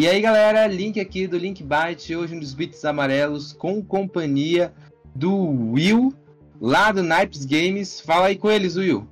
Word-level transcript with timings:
E 0.00 0.08
aí, 0.08 0.18
galera, 0.22 0.66
link 0.66 0.98
aqui 0.98 1.26
do 1.26 1.36
Link 1.36 1.62
Byte, 1.62 2.16
hoje 2.16 2.34
nos 2.34 2.54
Bits 2.54 2.86
Amarelos, 2.86 3.52
com 3.52 3.84
companhia 3.84 4.72
do 5.14 5.30
Will, 5.74 6.10
lá 6.58 6.90
do 6.90 7.02
Nipes 7.02 7.44
Games. 7.44 8.00
Fala 8.00 8.28
aí 8.28 8.36
com 8.36 8.50
eles, 8.50 8.76
Will. 8.76 9.06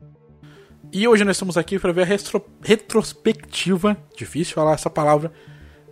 E 0.90 1.06
hoje 1.06 1.24
nós 1.24 1.36
estamos 1.36 1.58
aqui 1.58 1.78
para 1.78 1.92
ver 1.92 2.00
a 2.00 2.04
retro 2.06 2.42
retrospectiva, 2.62 3.98
difícil 4.16 4.54
falar 4.54 4.72
essa 4.72 4.88
palavra, 4.88 5.30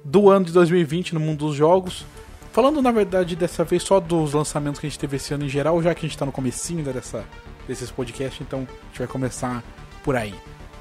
do 0.03 0.31
ano 0.31 0.47
de 0.47 0.53
2020 0.53 1.13
no 1.13 1.21
mundo 1.21 1.45
dos 1.45 1.55
jogos. 1.55 2.07
Falando, 2.51 2.81
na 2.81 2.91
verdade, 2.91 3.37
dessa 3.37 3.65
vez 3.65 3.83
só 3.83 4.01
dos 4.01 4.33
lançamentos 4.33 4.81
que 4.81 4.87
a 4.87 4.89
gente 4.89 4.99
teve 4.99 5.17
esse 5.17 5.35
ano 5.35 5.45
em 5.45 5.51
geral, 5.51 5.83
já 5.83 5.95
que 5.95 5.99
a 5.99 6.09
gente 6.09 6.17
está 6.17 6.25
no 6.25 6.33
comecinho 6.33 6.83
dessa, 6.83 7.23
desses 7.69 7.91
podcasts, 7.91 8.41
então 8.41 8.61
a 8.61 8.87
gente 8.87 8.99
vai 9.01 9.09
começar 9.09 9.63
por 10.03 10.17
aí. 10.17 10.35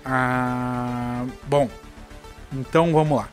Ah, 0.05 1.25
bom, 1.49 1.69
então 2.53 2.93
vamos 2.93 3.17
lá. 3.17 3.29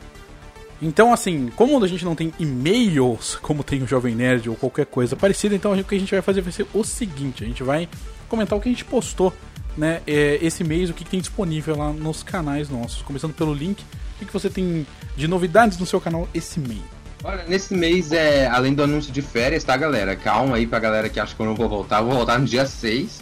Então, 0.83 1.13
assim, 1.13 1.49
como 1.55 1.81
a 1.81 1.87
gente 1.87 2.03
não 2.03 2.13
tem 2.13 2.33
e-mails, 2.37 3.37
como 3.41 3.63
tem 3.63 3.81
o 3.81 3.87
Jovem 3.87 4.13
Nerd 4.13 4.49
ou 4.49 4.55
qualquer 4.57 4.85
coisa 4.85 5.15
parecida, 5.15 5.55
então 5.55 5.71
o 5.71 5.83
que 5.83 5.95
a 5.95 5.99
gente 5.99 6.11
vai 6.11 6.21
fazer 6.21 6.41
vai 6.41 6.51
ser 6.51 6.67
o 6.73 6.83
seguinte: 6.83 7.41
a 7.41 7.47
gente 7.47 7.63
vai 7.63 7.87
comentar 8.27 8.57
o 8.57 8.61
que 8.61 8.67
a 8.67 8.71
gente 8.71 8.83
postou 8.83 9.33
né, 9.77 10.01
é, 10.05 10.37
esse 10.41 10.61
mês, 10.61 10.89
o 10.89 10.93
que, 10.93 11.05
tem 11.05 11.21
disponível 11.21 11.77
lá 11.77 11.93
nos 11.93 12.21
canais 12.21 12.69
nossos. 12.69 13.01
Começando 13.01 13.33
pelo 13.33 13.53
link, 13.53 13.81
o 13.81 14.25
que, 14.25 14.33
você 14.33 14.49
tem 14.49 14.85
de 15.15 15.25
novidades 15.25 15.77
no 15.77 15.85
seu 15.85 16.01
canal 16.01 16.27
esse 16.33 16.59
mês? 16.59 16.81
Olha, 17.23 17.45
nesse 17.47 17.73
mês, 17.73 18.11
é, 18.11 18.47
além 18.47 18.73
do 18.73 18.83
anúncio 18.83 19.13
de 19.13 19.21
férias, 19.21 19.63
tá, 19.63 19.77
galera? 19.77 20.17
Calma 20.17 20.57
aí 20.57 20.67
pra 20.67 20.79
galera 20.79 21.07
que 21.07 21.17
acha 21.17 21.33
que 21.33 21.41
eu 21.41 21.45
não 21.45 21.55
vou 21.55 21.69
voltar. 21.69 21.99
Eu 21.99 22.07
vou 22.07 22.15
voltar 22.15 22.37
no 22.37 22.45
dia 22.45 22.65
6 22.65 23.21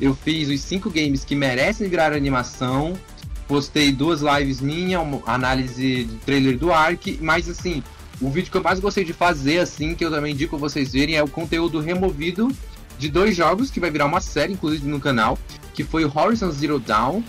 eu 0.00 0.14
fiz 0.14 0.48
os 0.48 0.60
cinco 0.60 0.90
games 0.90 1.24
que 1.24 1.34
merecem 1.34 1.88
virar 1.88 2.12
animação. 2.12 2.94
Postei 3.46 3.92
duas 3.92 4.20
lives 4.20 4.60
minha, 4.60 5.00
uma 5.00 5.22
análise 5.26 6.04
do 6.04 6.16
trailer 6.16 6.58
do 6.58 6.72
Ark, 6.72 7.18
mas 7.20 7.48
assim, 7.48 7.82
o 8.20 8.30
vídeo 8.30 8.50
que 8.50 8.56
eu 8.56 8.62
mais 8.62 8.80
gostei 8.80 9.04
de 9.04 9.12
fazer, 9.12 9.58
assim, 9.58 9.94
que 9.94 10.04
eu 10.04 10.10
também 10.10 10.32
indico 10.32 10.56
vocês 10.56 10.92
verem, 10.92 11.16
é 11.16 11.22
o 11.22 11.28
conteúdo 11.28 11.80
removido 11.80 12.50
de 12.98 13.08
dois 13.08 13.36
jogos 13.36 13.70
que 13.70 13.80
vai 13.80 13.90
virar 13.90 14.06
uma 14.06 14.20
série, 14.20 14.52
inclusive 14.52 14.86
no 14.86 15.00
canal, 15.00 15.38
que 15.74 15.84
foi 15.84 16.04
o 16.04 16.12
Horizon 16.14 16.50
Zero 16.50 16.78
Dawn 16.78 17.22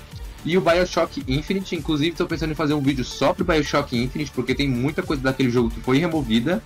e 0.46 0.58
o 0.58 0.62
Bioshock 0.62 1.24
Infinite. 1.28 1.76
Inclusive, 1.76 2.12
estou 2.12 2.28
pensando 2.28 2.52
em 2.52 2.56
fazer 2.56 2.76
um 2.76 2.82
vídeo 2.82 3.04
só 3.04 3.34
pro 3.34 3.44
Bioshock 3.44 3.98
Infinite, 3.98 4.32
porque 4.32 4.54
tem 4.54 4.70
muita 4.70 5.02
coisa 5.02 5.22
daquele 5.22 5.50
jogo 5.50 5.70
que 5.70 5.82
foi 5.82 5.98
removida. 5.98 6.62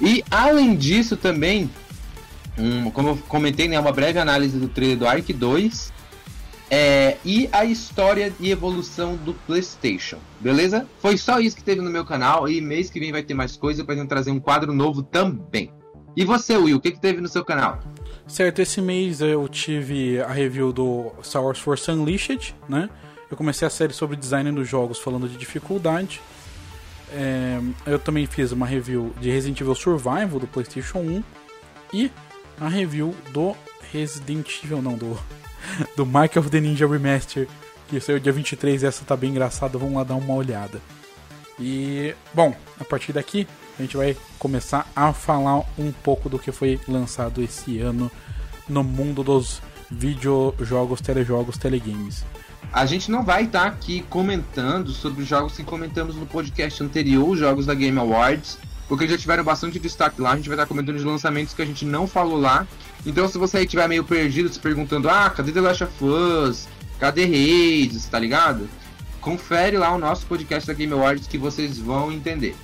E 0.00 0.24
além 0.30 0.74
disso, 0.74 1.16
também 1.16 1.70
um, 2.58 2.90
como 2.90 3.10
eu 3.10 3.16
comentei, 3.28 3.68
né, 3.68 3.78
uma 3.78 3.92
breve 3.92 4.18
análise 4.18 4.58
do 4.58 4.68
trailer 4.68 4.96
do 4.96 5.06
Ark 5.06 5.32
2 5.32 5.92
é, 6.70 7.16
e 7.24 7.48
a 7.52 7.64
história 7.64 8.32
e 8.40 8.50
evolução 8.50 9.16
do 9.16 9.34
PlayStation, 9.34 10.18
beleza? 10.40 10.86
Foi 11.00 11.16
só 11.16 11.38
isso 11.38 11.56
que 11.56 11.62
teve 11.62 11.80
no 11.80 11.90
meu 11.90 12.04
canal 12.04 12.48
e 12.48 12.60
mês 12.60 12.90
que 12.90 12.98
vem 12.98 13.12
vai 13.12 13.22
ter 13.22 13.34
mais 13.34 13.56
coisa 13.56 13.84
para 13.84 14.04
trazer 14.06 14.30
um 14.30 14.40
quadro 14.40 14.72
novo 14.72 15.02
também. 15.02 15.72
E 16.16 16.24
você, 16.24 16.56
Will, 16.56 16.78
o 16.78 16.80
que, 16.80 16.92
que 16.92 17.00
teve 17.00 17.20
no 17.20 17.28
seu 17.28 17.44
canal? 17.44 17.78
Certo, 18.26 18.60
esse 18.60 18.80
mês 18.80 19.20
eu 19.20 19.46
tive 19.48 20.20
a 20.20 20.32
review 20.32 20.72
do 20.72 21.12
Star 21.22 21.44
Wars 21.44 21.58
Force 21.58 21.88
Unleashed, 21.90 22.54
né? 22.68 22.88
Eu 23.30 23.36
comecei 23.36 23.66
a 23.66 23.70
série 23.70 23.92
sobre 23.92 24.16
design 24.16 24.50
dos 24.50 24.68
jogos 24.68 24.98
falando 24.98 25.28
de 25.28 25.36
dificuldade. 25.36 26.20
É, 27.12 27.60
eu 27.86 27.98
também 27.98 28.26
fiz 28.26 28.50
uma 28.50 28.66
review 28.66 29.14
de 29.20 29.30
Resident 29.30 29.60
Evil 29.60 29.74
Survival 29.74 30.40
do 30.40 30.46
PlayStation 30.46 30.98
1 30.98 31.22
e 31.92 32.10
a 32.60 32.68
review 32.68 33.14
do 33.32 33.54
Resident 33.92 34.64
Evil, 34.64 34.82
não, 34.82 34.94
do, 34.94 35.16
do 35.96 36.06
Mark 36.06 36.36
of 36.36 36.50
the 36.50 36.60
Ninja 36.60 36.86
Remaster, 36.86 37.48
que 37.88 38.00
saiu 38.00 38.18
dia 38.18 38.32
23 38.32 38.84
essa 38.84 39.04
tá 39.04 39.16
bem 39.16 39.30
engraçada, 39.30 39.78
vamos 39.78 39.94
lá 39.94 40.04
dar 40.04 40.16
uma 40.16 40.34
olhada. 40.34 40.80
E, 41.58 42.14
bom, 42.34 42.54
a 42.78 42.84
partir 42.84 43.12
daqui 43.12 43.46
a 43.78 43.82
gente 43.82 43.96
vai 43.96 44.16
começar 44.38 44.90
a 44.96 45.12
falar 45.12 45.62
um 45.78 45.92
pouco 45.92 46.28
do 46.28 46.38
que 46.38 46.50
foi 46.50 46.80
lançado 46.88 47.42
esse 47.42 47.78
ano 47.78 48.10
no 48.68 48.82
mundo 48.82 49.22
dos 49.22 49.60
videojogos, 49.90 51.00
telejogos, 51.00 51.58
telegames. 51.58 52.24
A 52.72 52.84
gente 52.84 53.10
não 53.10 53.22
vai 53.22 53.44
estar 53.44 53.62
tá 53.62 53.66
aqui 53.66 54.02
comentando 54.08 54.90
sobre 54.90 55.22
os 55.22 55.28
jogos 55.28 55.56
que 55.56 55.62
comentamos 55.62 56.16
no 56.16 56.26
podcast 56.26 56.82
anterior, 56.82 57.28
os 57.28 57.38
jogos 57.38 57.66
da 57.66 57.74
Game 57.74 57.98
Awards, 57.98 58.58
porque 58.88 59.08
já 59.08 59.18
tiveram 59.18 59.44
bastante 59.44 59.78
destaque 59.78 60.20
lá. 60.20 60.32
A 60.32 60.36
gente 60.36 60.48
vai 60.48 60.56
estar 60.56 60.66
comentando 60.66 60.96
os 60.96 61.04
lançamentos 61.04 61.54
que 61.54 61.62
a 61.62 61.66
gente 61.66 61.84
não 61.84 62.06
falou 62.06 62.38
lá. 62.38 62.66
Então, 63.04 63.28
se 63.28 63.38
você 63.38 63.58
aí 63.58 63.64
estiver 63.64 63.88
meio 63.88 64.04
perdido, 64.04 64.48
se 64.48 64.58
perguntando: 64.58 65.08
ah, 65.08 65.30
cadê 65.30 65.52
The 65.52 65.60
Last 65.60 65.84
of 65.84 66.04
Us? 66.04 66.68
Cadê 66.98 67.24
Hades? 67.24 68.06
Tá 68.06 68.18
ligado? 68.18 68.68
Confere 69.20 69.76
lá 69.76 69.92
o 69.92 69.98
nosso 69.98 70.24
podcast 70.26 70.66
da 70.66 70.72
Game 70.72 70.92
Awards 70.92 71.26
que 71.26 71.36
vocês 71.36 71.78
vão 71.78 72.12
entender. 72.12 72.56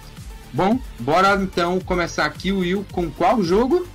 Bom, 0.53 0.79
bora 1.01 1.35
então 1.43 1.81
começar 1.81 2.27
aqui, 2.27 2.53
Will, 2.53 2.85
com 2.93 3.11
qual 3.11 3.43
jogo? 3.43 3.87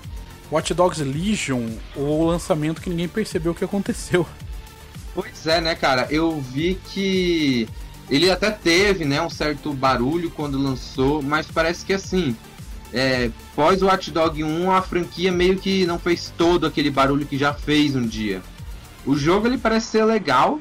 Watch 0.51 0.73
Dogs 0.73 1.03
Legion, 1.03 1.69
o 1.95 2.25
lançamento 2.25 2.81
que 2.81 2.89
ninguém 2.89 3.07
percebeu 3.07 3.51
o 3.51 3.55
que 3.55 3.63
aconteceu. 3.63 4.25
Pois 5.13 5.47
é, 5.47 5.59
né, 5.59 5.75
cara? 5.75 6.07
Eu 6.09 6.39
vi 6.39 6.79
que 6.91 7.67
ele 8.09 8.31
até 8.31 8.49
teve, 8.51 9.05
né, 9.05 9.21
um 9.21 9.29
certo 9.29 9.73
barulho 9.73 10.31
quando 10.31 10.57
lançou, 10.57 11.21
mas 11.21 11.47
parece 11.47 11.85
que 11.85 11.93
assim, 11.93 12.35
é, 12.93 13.29
pós 13.55 13.81
o 13.81 13.87
Watch 13.87 14.11
Dog 14.11 14.43
1, 14.43 14.71
a 14.71 14.81
franquia 14.81 15.31
meio 15.31 15.57
que 15.57 15.85
não 15.85 15.99
fez 15.99 16.33
todo 16.37 16.65
aquele 16.65 16.89
barulho 16.89 17.25
que 17.25 17.37
já 17.37 17.53
fez 17.53 17.95
um 17.95 18.05
dia. 18.05 18.41
O 19.05 19.15
jogo 19.15 19.47
ele 19.47 19.57
parece 19.57 19.87
ser 19.87 20.05
legal, 20.05 20.59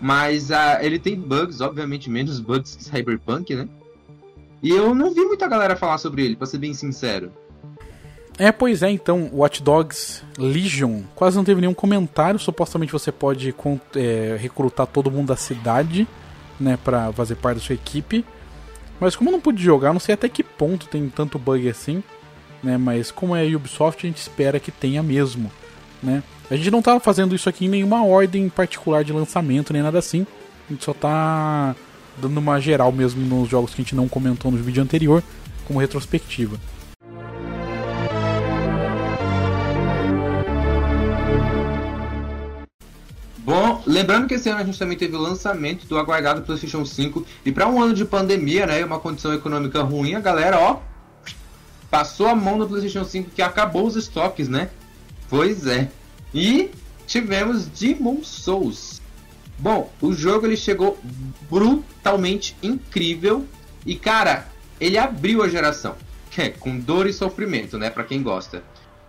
mas 0.00 0.50
uh, 0.50 0.80
ele 0.80 0.98
tem 0.98 1.18
bugs, 1.18 1.60
obviamente 1.60 2.10
menos 2.10 2.40
bugs 2.40 2.76
que 2.76 2.84
Cyberpunk, 2.84 3.54
né? 3.54 3.68
E 4.62 4.70
eu 4.70 4.94
não 4.94 5.12
vi 5.12 5.20
muita 5.22 5.46
galera 5.46 5.76
falar 5.76 5.98
sobre 5.98 6.24
ele, 6.24 6.36
para 6.36 6.46
ser 6.46 6.58
bem 6.58 6.74
sincero. 6.74 7.30
É, 8.38 8.52
pois 8.52 8.82
é, 8.82 8.90
então, 8.90 9.30
Watch 9.32 9.62
Dogs 9.62 10.22
Legion 10.36 11.02
quase 11.14 11.36
não 11.36 11.44
teve 11.44 11.60
nenhum 11.60 11.72
comentário. 11.72 12.38
Supostamente 12.38 12.92
você 12.92 13.10
pode 13.10 13.54
é, 13.94 14.36
recrutar 14.38 14.86
todo 14.86 15.10
mundo 15.10 15.28
da 15.28 15.36
cidade 15.36 16.06
né, 16.58 16.78
para 16.82 17.12
fazer 17.12 17.36
parte 17.36 17.58
da 17.58 17.64
sua 17.64 17.74
equipe. 17.74 18.24
Mas 19.00 19.14
como 19.14 19.28
eu 19.28 19.32
não 19.32 19.40
pude 19.40 19.62
jogar, 19.62 19.92
não 19.92 20.00
sei 20.00 20.14
até 20.14 20.28
que 20.28 20.42
ponto 20.42 20.86
tem 20.86 21.08
tanto 21.08 21.38
bug 21.38 21.68
assim, 21.68 22.02
né? 22.62 22.78
Mas 22.78 23.10
como 23.10 23.36
é 23.36 23.44
Ubisoft, 23.44 24.06
a 24.06 24.08
gente 24.08 24.18
espera 24.18 24.58
que 24.58 24.70
tenha 24.70 25.02
mesmo, 25.02 25.50
né? 26.02 26.22
A 26.50 26.56
gente 26.56 26.70
não 26.70 26.80
tá 26.80 26.98
fazendo 26.98 27.34
isso 27.34 27.48
aqui 27.48 27.66
em 27.66 27.68
nenhuma 27.68 28.04
ordem 28.04 28.48
particular 28.48 29.04
de 29.04 29.12
lançamento, 29.12 29.72
nem 29.72 29.82
nada 29.82 29.98
assim. 29.98 30.26
A 30.68 30.72
gente 30.72 30.84
só 30.84 30.94
tá 30.94 31.74
dando 32.16 32.38
uma 32.38 32.60
geral 32.60 32.90
mesmo 32.90 33.20
nos 33.26 33.48
jogos 33.48 33.74
que 33.74 33.82
a 33.82 33.84
gente 33.84 33.94
não 33.94 34.08
comentou 34.08 34.50
no 34.50 34.56
vídeo 34.56 34.82
anterior, 34.82 35.22
como 35.66 35.80
retrospectiva. 35.80 36.58
Lembrando 43.86 44.26
que 44.26 44.34
esse 44.34 44.48
ano 44.48 44.60
a 44.60 44.64
gente 44.64 44.78
também 44.78 44.98
teve 44.98 45.14
o 45.16 45.20
lançamento 45.20 45.86
do 45.86 45.98
aguardado 45.98 46.42
PlayStation 46.42 46.84
5 46.84 47.24
e 47.44 47.52
para 47.52 47.68
um 47.68 47.80
ano 47.80 47.94
de 47.94 48.04
pandemia, 48.04 48.66
né, 48.66 48.84
uma 48.84 48.98
condição 48.98 49.32
econômica 49.32 49.82
ruim, 49.82 50.14
a 50.14 50.20
galera, 50.20 50.58
ó, 50.58 50.80
passou 51.90 52.26
a 52.26 52.34
mão 52.34 52.58
no 52.58 52.68
PlayStation 52.68 53.04
5 53.04 53.30
que 53.30 53.40
acabou 53.40 53.86
os 53.86 53.96
estoques, 53.96 54.48
né? 54.48 54.70
Pois 55.28 55.66
é. 55.66 55.88
E 56.34 56.70
tivemos 57.06 57.66
Demon 57.66 58.22
Souls. 58.22 59.00
Bom, 59.58 59.90
o 60.02 60.12
jogo 60.12 60.46
ele 60.46 60.56
chegou 60.56 60.98
brutalmente 61.48 62.56
incrível 62.62 63.46
e 63.86 63.96
cara, 63.96 64.48
ele 64.80 64.98
abriu 64.98 65.42
a 65.42 65.48
geração, 65.48 65.94
é, 66.36 66.50
com 66.50 66.78
dor 66.78 67.06
e 67.06 67.12
sofrimento, 67.12 67.78
né, 67.78 67.88
para 67.88 68.04
quem 68.04 68.22
gosta. 68.22 68.62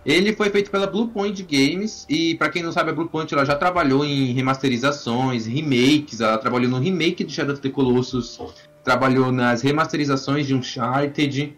Ele 0.06 0.32
foi 0.32 0.48
feito 0.48 0.70
pela 0.70 0.86
Bluepoint 0.86 1.42
Games 1.42 2.06
e 2.08 2.34
para 2.36 2.48
quem 2.48 2.62
não 2.62 2.72
sabe 2.72 2.90
a 2.90 2.92
Bluepoint 2.92 3.32
ela 3.32 3.44
já 3.44 3.54
trabalhou 3.54 4.04
em 4.04 4.32
remasterizações, 4.32 5.46
remakes, 5.46 6.20
ela 6.20 6.38
trabalhou 6.38 6.70
no 6.70 6.78
remake 6.78 7.24
de 7.24 7.32
Shadow 7.32 7.52
of 7.52 7.60
the 7.60 7.68
Colossus, 7.68 8.38
trabalhou 8.82 9.30
nas 9.32 9.60
remasterizações 9.60 10.46
de 10.46 10.54
Uncharted. 10.54 11.56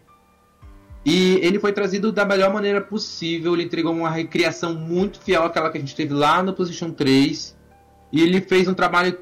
E 1.05 1.35
ele 1.43 1.59
foi 1.59 1.73
trazido 1.73 2.13
da 2.13 2.25
melhor 2.25 2.53
maneira 2.53 2.81
possível, 2.81 3.55
ele 3.55 3.65
entregou 3.65 3.93
uma 3.93 4.11
recriação 4.11 4.75
muito 4.75 5.21
fiel 5.21 5.45
àquela 5.45 5.71
que 5.71 5.79
a 5.79 5.81
gente 5.81 5.95
teve 5.95 6.13
lá 6.13 6.43
no 6.43 6.53
PlayStation 6.53 6.91
3. 6.91 7.57
E 8.13 8.21
ele 8.21 8.41
fez 8.41 8.67
um 8.69 8.75
trabalho 8.75 9.17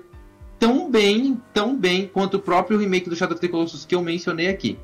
tão 0.58 0.90
bem, 0.90 1.40
tão 1.52 1.76
bem 1.76 2.06
quanto 2.06 2.38
o 2.38 2.40
próprio 2.40 2.78
remake 2.78 3.08
do 3.08 3.14
Shadow 3.14 3.34
of 3.34 3.40
the 3.40 3.48
Colossus 3.48 3.84
que 3.84 3.94
eu 3.94 4.02
mencionei 4.02 4.48
aqui. 4.48 4.78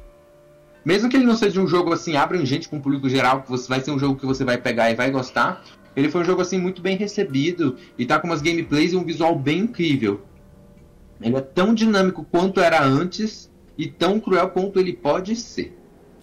Mesmo 0.84 1.08
que 1.08 1.16
ele 1.16 1.25
não 1.25 1.36
seja 1.36 1.60
um 1.60 1.66
jogo 1.66 1.92
assim 1.92 2.16
abrangente 2.16 2.69
com 2.69 2.76
o 2.76 2.81
público 2.81 3.08
geral, 3.08 3.42
que 3.42 3.50
você 3.50 3.69
vai 3.69 3.81
ser 3.81 3.90
um 3.90 3.98
jogo 3.98 4.19
que 4.19 4.26
você 4.26 4.44
vai 4.44 4.58
pegar 4.58 4.90
e 4.90 4.94
vai 4.94 5.10
gostar, 5.10 5.64
ele 5.96 6.10
foi 6.10 6.20
um 6.20 6.25
jogo 6.25 6.42
assim 6.42 6.58
muito 6.58 6.82
bem 6.82 6.96
recebido 6.96 7.76
e 7.98 8.04
tá 8.04 8.19
com 8.19 8.26
umas 8.26 8.42
gameplays 8.42 8.92
e 8.92 8.96
um 8.96 9.04
visual 9.04 9.34
bem 9.38 9.60
incrível. 9.60 10.22
Ele 11.20 11.36
é 11.36 11.40
tão 11.40 11.72
dinâmico 11.72 12.25
quanto 12.31 12.60
era 12.60 12.82
antes 12.82 13.50
e 13.78 13.86
tão 13.86 14.20
cruel 14.20 14.50
quanto 14.50 14.78
ele 14.78 14.92
pode 14.92 15.36
ser. 15.36 15.76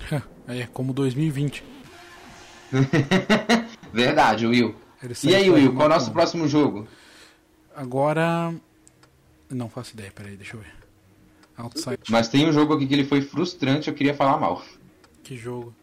É 0.47 0.65
como 0.65 0.91
2020. 0.91 1.63
Verdade, 3.93 4.47
Will. 4.47 4.75
E 5.23 5.35
aí, 5.35 5.49
Will, 5.49 5.73
qual 5.73 5.83
é 5.83 5.85
o 5.85 5.93
nosso 5.93 6.11
próximo 6.11 6.45
jogo? 6.47 6.87
Agora. 7.75 8.53
Não 9.49 9.69
faço 9.69 9.93
ideia, 9.93 10.11
peraí, 10.13 10.35
deixa 10.35 10.57
eu 10.57 10.59
ver. 10.59 10.80
Outside. 11.57 11.99
Mas 12.09 12.27
tem 12.27 12.47
um 12.47 12.53
jogo 12.53 12.73
aqui 12.73 12.87
que 12.87 12.93
ele 12.93 13.05
foi 13.05 13.21
frustrante, 13.21 13.89
eu 13.89 13.93
queria 13.93 14.13
falar 14.13 14.39
mal. 14.39 14.63
Que 15.23 15.37
jogo? 15.37 15.73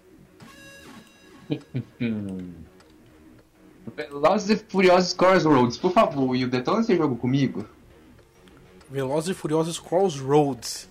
Velozes 3.96 4.50
e 4.50 4.56
Furiosos 4.68 5.12
Crossroads, 5.14 5.78
por 5.78 5.92
favor, 5.92 6.30
Will, 6.30 6.48
detona 6.48 6.80
esse 6.80 6.96
jogo 6.96 7.16
comigo. 7.16 7.64
Velozes 8.90 9.30
e 9.30 9.34
Furiosos 9.34 9.78
Crossroads. 9.78 10.88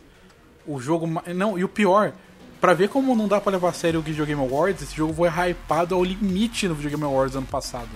O 0.66 0.80
jogo. 0.80 1.08
Não, 1.34 1.58
e 1.58 1.64
o 1.64 1.70
pior, 1.70 2.14
pra 2.60 2.74
ver 2.74 2.90
como 2.90 3.16
não 3.16 3.28
dá 3.28 3.40
pra 3.40 3.52
levar 3.52 3.70
a 3.70 3.74
sério 3.74 4.00
o 4.00 4.04
Video 4.04 4.26
Game 4.26 4.42
Awards, 4.42 4.82
esse 4.82 4.96
jogo 4.96 5.14
foi 5.14 5.30
hypado 5.30 5.96
ao 5.96 6.04
limite 6.04 6.68
no 6.68 6.76
Video 6.76 6.92
Game 6.92 7.04
Awards 7.04 7.36
ano 7.36 7.48
passado. 7.48 7.90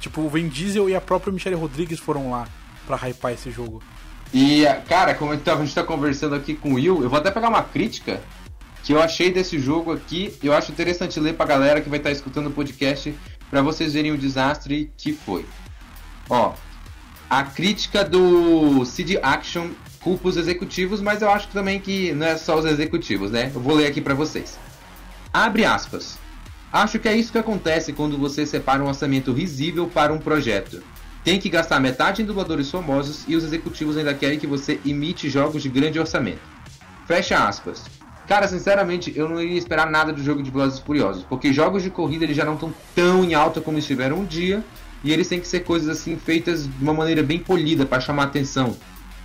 Tipo, 0.00 0.20
o 0.20 0.28
Vin 0.28 0.48
Diesel 0.48 0.90
e 0.90 0.94
a 0.94 1.00
própria 1.00 1.32
Michelle 1.32 1.56
Rodrigues 1.56 1.98
foram 1.98 2.30
lá 2.30 2.46
pra 2.86 2.96
hypar 2.96 3.32
esse 3.32 3.50
jogo. 3.50 3.82
E, 4.34 4.64
cara, 4.88 5.14
como 5.14 5.30
a 5.30 5.36
gente 5.36 5.74
tá 5.74 5.84
conversando 5.84 6.34
aqui 6.34 6.56
com 6.56 6.72
o 6.72 6.74
Will, 6.74 7.04
eu 7.04 7.08
vou 7.08 7.20
até 7.20 7.30
pegar 7.30 7.48
uma 7.48 7.62
crítica 7.62 8.20
que 8.82 8.92
eu 8.92 9.00
achei 9.00 9.30
desse 9.30 9.60
jogo 9.60 9.92
aqui. 9.92 10.36
Eu 10.42 10.52
acho 10.52 10.72
interessante 10.72 11.20
ler 11.20 11.34
pra 11.34 11.46
galera 11.46 11.80
que 11.80 11.88
vai 11.88 12.00
estar 12.00 12.10
escutando 12.10 12.48
o 12.48 12.50
podcast 12.50 13.14
pra 13.48 13.62
vocês 13.62 13.92
verem 13.92 14.10
o 14.10 14.18
desastre 14.18 14.90
que 14.96 15.12
foi. 15.12 15.46
Ó, 16.28 16.52
a 17.30 17.44
crítica 17.44 18.02
do 18.04 18.84
CD 18.84 19.20
Action 19.22 19.70
culpa 20.00 20.28
os 20.28 20.36
executivos, 20.36 21.00
mas 21.00 21.22
eu 21.22 21.30
acho 21.30 21.46
também 21.48 21.78
que 21.78 22.12
não 22.12 22.26
é 22.26 22.36
só 22.36 22.58
os 22.58 22.64
executivos, 22.64 23.30
né? 23.30 23.52
Eu 23.54 23.60
vou 23.60 23.76
ler 23.76 23.86
aqui 23.86 24.00
pra 24.00 24.14
vocês. 24.14 24.58
Abre 25.32 25.64
aspas. 25.64 26.18
Acho 26.72 26.98
que 26.98 27.08
é 27.08 27.16
isso 27.16 27.30
que 27.30 27.38
acontece 27.38 27.92
quando 27.92 28.18
você 28.18 28.44
separa 28.44 28.82
um 28.82 28.88
orçamento 28.88 29.32
risível 29.32 29.86
para 29.86 30.12
um 30.12 30.18
projeto. 30.18 30.82
Tem 31.24 31.40
que 31.40 31.48
gastar 31.48 31.80
metade 31.80 32.20
em 32.20 32.26
dubladores 32.26 32.70
famosos 32.70 33.24
e 33.26 33.34
os 33.34 33.42
executivos 33.42 33.96
ainda 33.96 34.12
querem 34.12 34.38
que 34.38 34.46
você 34.46 34.78
imite 34.84 35.30
jogos 35.30 35.62
de 35.62 35.70
grande 35.70 35.98
orçamento. 35.98 36.42
Fecha 37.06 37.48
aspas. 37.48 37.84
Cara, 38.26 38.46
sinceramente, 38.46 39.12
eu 39.16 39.28
não 39.28 39.40
iria 39.40 39.58
esperar 39.58 39.90
nada 39.90 40.12
do 40.12 40.22
jogo 40.22 40.42
de 40.42 40.50
Velozes 40.50 40.78
Furiosos, 40.78 41.24
porque 41.24 41.52
jogos 41.52 41.82
de 41.82 41.90
corrida 41.90 42.24
eles 42.24 42.36
já 42.36 42.44
não 42.44 42.54
estão 42.54 42.72
tão 42.94 43.24
em 43.24 43.34
alta 43.34 43.60
como 43.60 43.78
estiveram 43.78 44.20
um 44.20 44.24
dia, 44.24 44.62
e 45.02 45.12
eles 45.12 45.28
têm 45.28 45.40
que 45.40 45.48
ser 45.48 45.60
coisas 45.60 45.88
assim 45.88 46.16
feitas 46.16 46.66
de 46.66 46.82
uma 46.82 46.94
maneira 46.94 47.22
bem 47.22 47.38
polida 47.38 47.84
para 47.84 48.00
chamar 48.00 48.24
atenção. 48.24 48.76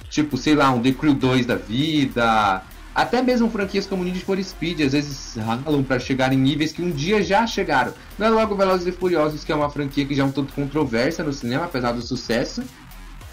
Tipo, 0.10 0.38
sei 0.38 0.56
lá, 0.56 0.72
um 0.72 0.82
The 0.82 0.92
Crew 0.92 1.14
2 1.14 1.46
da 1.46 1.56
vida, 1.56 2.62
até 2.94 3.22
mesmo 3.22 3.50
franquias 3.50 3.86
como 3.86 4.04
Need 4.04 4.20
for 4.22 4.42
Speed, 4.44 4.82
às 4.82 4.94
vezes 4.94 5.36
ralam 5.36 5.84
para 5.84 6.00
chegar 6.00 6.34
em 6.34 6.38
níveis 6.38 6.72
que 6.72 6.82
um 6.82 6.92
dia 6.92 7.22
já 7.22 7.46
chegaram. 7.46 7.94
Não 8.18 8.28
é 8.28 8.30
logo 8.30 8.56
Velozes 8.56 8.88
e 8.88 8.92
Furiosos, 8.92 9.44
que 9.44 9.52
é 9.52 9.56
uma 9.56 9.70
franquia 9.70 10.06
que 10.06 10.16
já 10.16 10.24
é 10.24 10.26
um 10.26 10.32
tanto 10.32 10.54
controversa 10.54 11.24
no 11.24 11.32
cinema, 11.32 11.66
apesar 11.66 11.92
do 11.92 12.02
sucesso, 12.02 12.64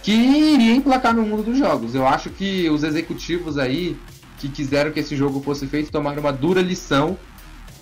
que 0.02 0.12
iria 0.12 0.74
emplacar 0.74 1.14
no 1.14 1.22
mundo 1.22 1.42
dos 1.42 1.58
jogos. 1.58 1.94
Eu 1.94 2.06
acho 2.06 2.30
que 2.30 2.68
os 2.70 2.84
executivos 2.84 3.58
aí 3.58 3.96
que 4.38 4.48
quiseram 4.48 4.92
que 4.92 5.00
esse 5.00 5.16
jogo 5.16 5.40
fosse 5.40 5.66
feito 5.66 5.90
tomaram 5.90 6.20
uma 6.20 6.32
dura 6.32 6.60
lição 6.60 7.18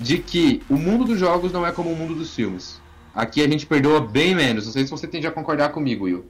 de 0.01 0.19
que 0.19 0.63
o 0.69 0.77
mundo 0.77 1.05
dos 1.05 1.19
jogos 1.19 1.53
não 1.53 1.67
é 1.67 1.73
como 1.73 1.91
o 1.91 1.97
mundo 1.97 2.15
dos 2.15 2.35
filmes. 2.35 2.81
Aqui 3.15 3.43
a 3.43 3.49
gente 3.49 3.67
perdoa 3.67 4.01
bem 4.01 4.35
menos. 4.35 4.67
Não 4.67 4.73
sei 4.73 4.85
se 4.85 4.91
você 4.91 5.07
tende 5.07 5.27
a 5.27 5.31
concordar 5.31 5.71
comigo, 5.71 6.05
Will. 6.05 6.25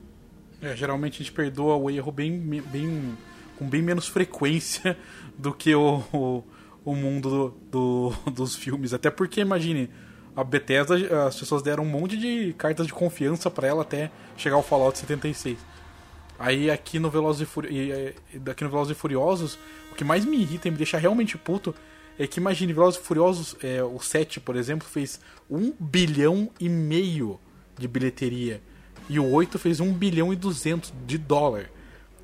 É, 0.61 0.75
geralmente 0.77 1.15
a 1.15 1.19
gente 1.19 1.33
perdoa 1.33 1.77
o 1.77 1.91
erro 1.91 2.11
bem, 2.13 2.39
bem, 2.41 3.17
com 3.59 3.69
bem 3.69 3.83
menos 3.83 4.07
frequência 4.09 4.97
do 5.39 5.53
que 5.53 5.75
o, 5.75 6.03
o, 6.13 6.45
o 6.85 6.95
mundo 6.95 7.55
do, 7.71 8.11
do- 8.15 8.31
dos 8.31 8.57
filmes. 8.57 8.93
Até 8.95 9.11
porque, 9.11 9.41
imagine, 9.41 9.91
a 10.37 10.43
Bethesda, 10.45 11.27
as 11.27 11.39
pessoas 11.39 11.63
deram 11.63 11.85
um 11.85 11.89
monte 11.89 12.17
de 12.17 12.53
cartas 12.55 12.87
de 12.87 12.93
confiança 12.93 13.51
pra 13.51 13.67
ela 13.69 13.83
até 13.83 14.11
chegar 14.37 14.57
ao 14.57 14.63
Fallout 14.63 14.99
76. 14.99 15.57
Aí 16.39 16.71
aqui 16.71 16.99
no 16.99 17.09
Velozes 17.11 17.47
e- 17.71 18.15
aqui 18.51 18.65
no 18.65 18.71
Velozes 18.71 18.97
e 18.97 18.99
Furiosos, 18.99 19.57
o 19.93 19.95
que 19.95 20.03
mais 20.05 20.25
me 20.25 20.37
irrita 20.39 20.67
e 20.67 20.71
me 20.71 20.77
deixa 20.77 20.99
realmente 20.99 21.39
puto 21.39 21.73
é 22.19 22.27
que 22.27 22.39
imagine, 22.41 22.73
Velozes 22.73 23.01
e 23.01 23.05
Furiosos, 23.05 23.57
é, 23.63 23.83
o 23.83 23.99
7, 24.01 24.41
por 24.41 24.57
exemplo, 24.57 24.87
fez 24.89 25.21
1 25.51 25.73
bilhão 25.79 26.51
e 26.61 26.69
meio 26.69 27.39
de 27.79 27.87
bilheteria. 27.89 28.61
E 29.09 29.19
o 29.21 29.29
8 29.31 29.59
fez 29.59 29.81
1 29.81 29.93
bilhão 29.93 30.33
e 30.33 30.37
200 30.37 30.93
de 31.07 31.19
dólar. 31.19 31.71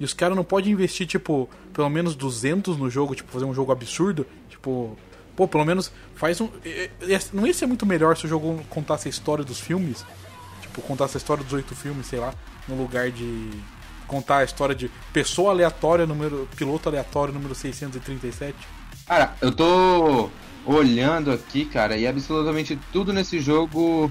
E 0.01 0.05
os 0.05 0.15
caras 0.15 0.35
não 0.35 0.43
podem 0.43 0.73
investir, 0.73 1.07
tipo, 1.07 1.47
pelo 1.75 1.91
menos 1.91 2.17
200 2.17 2.79
no 2.79 2.89
jogo, 2.89 3.15
tipo, 3.15 3.31
fazer 3.31 3.45
um 3.45 3.53
jogo 3.53 3.71
absurdo. 3.71 4.27
Tipo, 4.49 4.97
pô, 5.37 5.47
pelo 5.47 5.65
menos 5.65 5.93
faz 6.15 6.41
um. 6.41 6.49
Não 7.35 7.47
ia 7.47 7.53
ser 7.53 7.67
muito 7.67 7.85
melhor 7.85 8.17
se 8.17 8.25
o 8.25 8.29
jogo 8.29 8.65
contasse 8.71 9.09
a 9.09 9.11
história 9.11 9.45
dos 9.45 9.61
filmes? 9.61 10.03
Tipo, 10.63 10.81
contasse 10.81 11.17
a 11.17 11.19
história 11.19 11.45
dos 11.45 11.53
oito 11.53 11.77
filmes, 11.77 12.07
sei 12.07 12.19
lá, 12.19 12.33
no 12.67 12.77
lugar 12.77 13.11
de 13.11 13.51
contar 14.07 14.39
a 14.39 14.45
história 14.45 14.75
de 14.75 14.91
pessoa 15.13 15.53
aleatória, 15.53 16.07
número 16.07 16.49
piloto 16.57 16.89
aleatório, 16.89 17.35
número 17.35 17.55
637. 17.55 18.57
Cara, 19.07 19.35
eu 19.41 19.53
tô 19.53 20.31
olhando 20.65 21.31
aqui, 21.31 21.65
cara, 21.67 21.97
e 21.97 22.07
absolutamente 22.07 22.79
tudo 22.91 23.13
nesse 23.13 23.39
jogo 23.39 24.11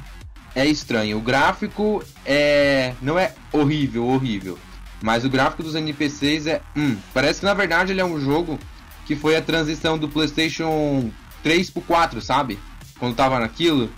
é 0.54 0.66
estranho. 0.66 1.18
O 1.18 1.22
gráfico 1.22 2.04
é. 2.26 2.94
não 3.02 3.18
é 3.18 3.34
horrível, 3.52 4.08
horrível. 4.08 4.58
Mas 5.02 5.24
o 5.24 5.30
gráfico 5.30 5.64
dos 5.64 5.76
NPCs 5.76 6.48
é. 6.48 6.62
Hum, 6.76 6.98
parece 7.14 7.40
que 7.40 7.46
na 7.46 7.54
verdade 7.54 7.94
ele 7.94 8.02
é 8.02 8.06
um 8.06 8.20
jogo 8.20 8.60
que 9.06 9.16
foi 9.16 9.36
a 9.36 9.42
transição 9.42 9.98
do 9.98 10.08
PlayStation 10.08 11.10
3 11.42 11.70
pro 11.70 11.82
4, 11.82 12.22
sabe? 12.22 12.60
Quando 13.00 13.16
tava 13.16 13.40
naquilo. 13.40 13.90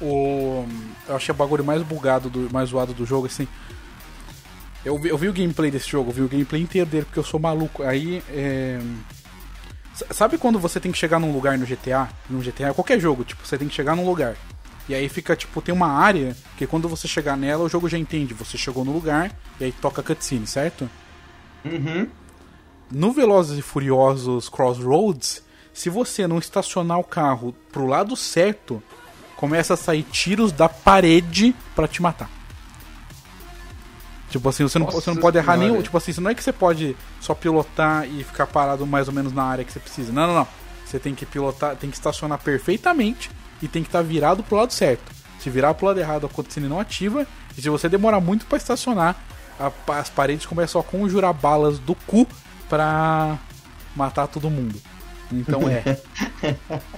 O, 0.00 0.66
eu 1.08 1.16
achei 1.16 1.32
o 1.32 1.36
bagulho 1.36 1.64
mais 1.64 1.82
bugado, 1.82 2.30
do, 2.30 2.48
mais 2.52 2.70
zoado 2.70 2.94
do 2.94 3.04
jogo, 3.04 3.26
assim. 3.26 3.46
Eu 4.84 4.98
vi, 4.98 5.08
eu 5.08 5.18
vi 5.18 5.28
o 5.28 5.32
gameplay 5.32 5.70
desse 5.70 5.88
jogo, 5.88 6.10
eu 6.10 6.14
vi 6.14 6.22
o 6.22 6.28
gameplay 6.28 6.62
inteiro 6.62 6.88
dele, 6.88 7.04
porque 7.04 7.18
eu 7.18 7.24
sou 7.24 7.38
maluco. 7.38 7.82
Aí, 7.82 8.22
é... 8.30 8.80
Sabe 10.12 10.38
quando 10.38 10.58
você 10.58 10.78
tem 10.78 10.92
que 10.92 10.98
chegar 10.98 11.18
num 11.18 11.32
lugar 11.32 11.58
no 11.58 11.66
GTA? 11.66 12.08
No 12.30 12.40
GTA, 12.40 12.72
qualquer 12.72 13.00
jogo, 13.00 13.24
tipo, 13.24 13.44
você 13.44 13.58
tem 13.58 13.66
que 13.66 13.74
chegar 13.74 13.96
num 13.96 14.06
lugar. 14.06 14.36
E 14.88 14.94
aí 14.94 15.08
fica, 15.08 15.36
tipo, 15.36 15.60
tem 15.60 15.74
uma 15.74 15.88
área 15.88 16.34
que 16.56 16.66
quando 16.66 16.88
você 16.88 17.06
chegar 17.06 17.36
nela, 17.36 17.64
o 17.64 17.68
jogo 17.68 17.88
já 17.88 17.98
entende. 17.98 18.32
Você 18.32 18.56
chegou 18.56 18.84
no 18.84 18.92
lugar, 18.92 19.30
e 19.60 19.64
aí 19.64 19.72
toca 19.72 20.00
a 20.00 20.04
cutscene, 20.04 20.46
certo? 20.46 20.88
Uhum. 21.64 22.08
No 22.90 23.12
Velozes 23.12 23.58
e 23.58 23.62
Furiosos 23.62 24.48
Crossroads, 24.48 25.42
se 25.74 25.90
você 25.90 26.26
não 26.26 26.38
estacionar 26.38 26.98
o 26.98 27.04
carro 27.04 27.54
pro 27.70 27.86
lado 27.86 28.16
certo, 28.16 28.82
começa 29.36 29.74
a 29.74 29.76
sair 29.76 30.02
tiros 30.04 30.52
da 30.52 30.70
parede 30.70 31.54
pra 31.76 31.86
te 31.86 32.00
matar. 32.00 32.30
Tipo 34.30 34.48
assim, 34.48 34.62
você 34.62 34.78
não, 34.78 34.86
Nossa 34.86 35.00
você 35.00 35.10
não 35.10 35.16
pode 35.18 35.36
errar 35.36 35.54
Senhora. 35.54 35.70
nenhum. 35.70 35.82
Tipo 35.82 35.96
assim, 35.96 36.12
não 36.18 36.30
é 36.30 36.34
que 36.34 36.42
você 36.42 36.52
pode 36.52 36.96
só 37.20 37.34
pilotar 37.34 38.08
e 38.08 38.24
ficar 38.24 38.46
parado 38.46 38.86
mais 38.86 39.06
ou 39.08 39.14
menos 39.14 39.32
na 39.32 39.42
área 39.42 39.64
que 39.64 39.72
você 39.72 39.80
precisa. 39.80 40.12
Não, 40.12 40.26
não, 40.26 40.34
não. 40.34 40.48
Você 40.84 40.98
tem 40.98 41.14
que 41.14 41.26
pilotar, 41.26 41.76
tem 41.76 41.90
que 41.90 41.96
estacionar 41.96 42.38
perfeitamente 42.38 43.30
e 43.62 43.68
tem 43.68 43.82
que 43.82 43.88
estar 43.88 44.02
virado 44.02 44.42
pro 44.42 44.56
lado 44.56 44.72
certo. 44.72 45.10
Se 45.40 45.48
virar 45.50 45.74
pro 45.74 45.86
lado 45.86 46.00
errado, 46.00 46.26
a 46.26 46.28
cutscene 46.28 46.68
não 46.68 46.80
ativa. 46.80 47.26
E 47.56 47.62
se 47.62 47.68
você 47.68 47.88
demorar 47.88 48.20
muito 48.20 48.44
pra 48.46 48.58
estacionar, 48.58 49.16
a- 49.58 49.72
as 49.98 50.08
paredes 50.10 50.46
começam 50.46 50.80
a 50.80 50.84
conjurar 50.84 51.32
balas 51.32 51.78
do 51.78 51.94
cu 51.94 52.26
pra 52.68 53.38
matar 53.96 54.26
todo 54.28 54.50
mundo. 54.50 54.80
Então 55.32 55.62
é. 55.68 55.82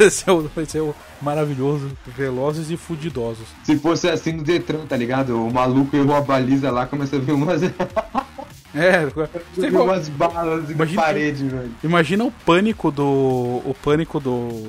Esse 0.00 0.28
é, 0.28 0.32
o, 0.32 0.48
esse 0.58 0.78
é 0.78 0.80
o 0.82 0.94
maravilhoso 1.20 1.90
Velozes 2.06 2.70
e 2.70 2.76
Fudidosos. 2.76 3.48
Se 3.64 3.76
fosse 3.76 4.08
assim 4.08 4.32
no 4.32 4.44
Detran, 4.44 4.86
tá 4.86 4.96
ligado? 4.96 5.44
O 5.44 5.52
maluco 5.52 5.96
errou 5.96 6.14
a 6.14 6.20
baliza 6.20 6.70
lá, 6.70 6.86
começa 6.86 7.16
a 7.16 7.18
ver 7.18 7.32
umas, 7.32 7.62
É, 8.72 9.06
você 9.10 9.28
ver 9.56 9.66
igual- 9.66 9.86
umas 9.86 10.08
balas 10.08 10.64
na 10.68 10.74
Imagina- 10.74 11.02
parede, 11.02 11.48
velho. 11.48 11.72
imagina 11.82 12.24
o 12.24 12.30
pânico 12.30 12.92
do. 12.92 13.02
O 13.04 13.74
pânico 13.82 14.20
do. 14.20 14.68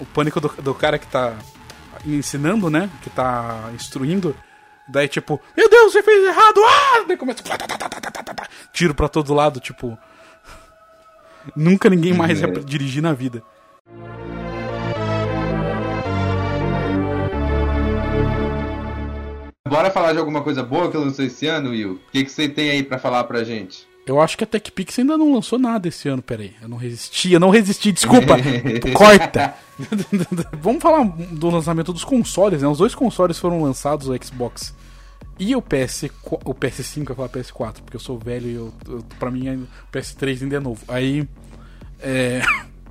O 0.00 0.06
pânico 0.06 0.40
do, 0.40 0.48
do 0.48 0.74
cara 0.74 0.98
que 0.98 1.06
tá 1.06 1.34
ensinando, 2.06 2.70
né? 2.70 2.88
Que 3.02 3.10
tá 3.10 3.70
instruindo. 3.74 4.34
Daí, 4.88 5.08
tipo, 5.08 5.40
meu 5.56 5.68
Deus, 5.68 5.92
você 5.92 6.02
fez 6.02 6.24
errado! 6.24 6.60
Ah! 6.64 7.04
Daí 7.06 7.16
começa. 7.16 7.42
Tiro 8.72 8.94
pra 8.94 9.08
todo 9.08 9.34
lado, 9.34 9.60
tipo. 9.60 9.98
Nunca 11.54 11.90
ninguém 11.90 12.14
mais 12.14 12.42
É. 12.42 12.46
ia 12.46 12.52
dirigir 12.60 13.02
na 13.02 13.12
vida. 13.12 13.42
Bora 19.68 19.90
falar 19.90 20.12
de 20.12 20.18
alguma 20.18 20.42
coisa 20.42 20.62
boa 20.62 20.90
que 20.90 20.96
lançou 20.96 21.24
esse 21.24 21.46
ano, 21.46 21.70
Will? 21.70 21.92
O 22.08 22.10
que, 22.10 22.24
que 22.24 22.30
você 22.30 22.48
tem 22.48 22.70
aí 22.70 22.82
pra 22.82 22.98
falar 22.98 23.24
pra 23.24 23.44
gente? 23.44 23.86
Eu 24.08 24.20
acho 24.20 24.38
que 24.38 24.44
a 24.44 24.46
TechPix 24.46 24.98
ainda 24.98 25.18
não 25.18 25.34
lançou 25.34 25.58
nada 25.58 25.86
esse 25.86 26.08
ano, 26.08 26.22
peraí. 26.22 26.54
Eu 26.62 26.68
não 26.68 26.76
resisti, 26.76 27.32
eu 27.32 27.40
não 27.40 27.50
resisti, 27.50 27.92
desculpa. 27.92 28.36
Corta! 28.94 29.54
Vamos 30.60 30.82
falar 30.82 31.04
do 31.04 31.50
lançamento 31.50 31.92
dos 31.92 32.04
consoles, 32.04 32.62
né? 32.62 32.68
Os 32.68 32.78
dois 32.78 32.94
consoles 32.94 33.38
foram 33.38 33.62
lançados, 33.62 34.08
o 34.08 34.24
Xbox 34.24 34.74
e 35.38 35.54
o 35.54 35.62
PS, 35.62 36.04
o 36.24 36.54
PS5, 36.54 37.10
eu 37.10 37.14
falar 37.14 37.28
PS4, 37.28 37.74
porque 37.82 37.96
eu 37.96 38.00
sou 38.00 38.18
velho 38.18 38.48
e 38.48 38.54
eu, 38.54 38.72
eu, 38.88 39.04
pra 39.20 39.30
mim 39.30 39.48
o 39.48 39.68
PS3 39.92 40.42
ainda 40.42 40.56
é 40.56 40.60
novo. 40.60 40.82
Aí. 40.88 41.28
É. 42.00 42.42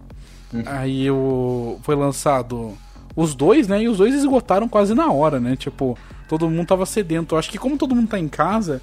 Aí 0.65 1.11
o, 1.11 1.77
foi 1.83 1.93
lançado 1.95 2.77
os 3.13 3.35
dois, 3.35 3.67
né? 3.67 3.83
E 3.83 3.89
os 3.89 3.97
dois 3.97 4.15
esgotaram 4.15 4.69
quase 4.69 4.93
na 4.93 5.11
hora, 5.11 5.41
né? 5.41 5.57
Tipo, 5.57 5.97
todo 6.29 6.49
mundo 6.49 6.67
tava 6.67 6.85
sedento. 6.85 7.35
Eu 7.35 7.39
acho 7.39 7.49
que 7.49 7.57
como 7.57 7.77
todo 7.77 7.93
mundo 7.93 8.07
tá 8.07 8.17
em 8.17 8.29
casa, 8.29 8.81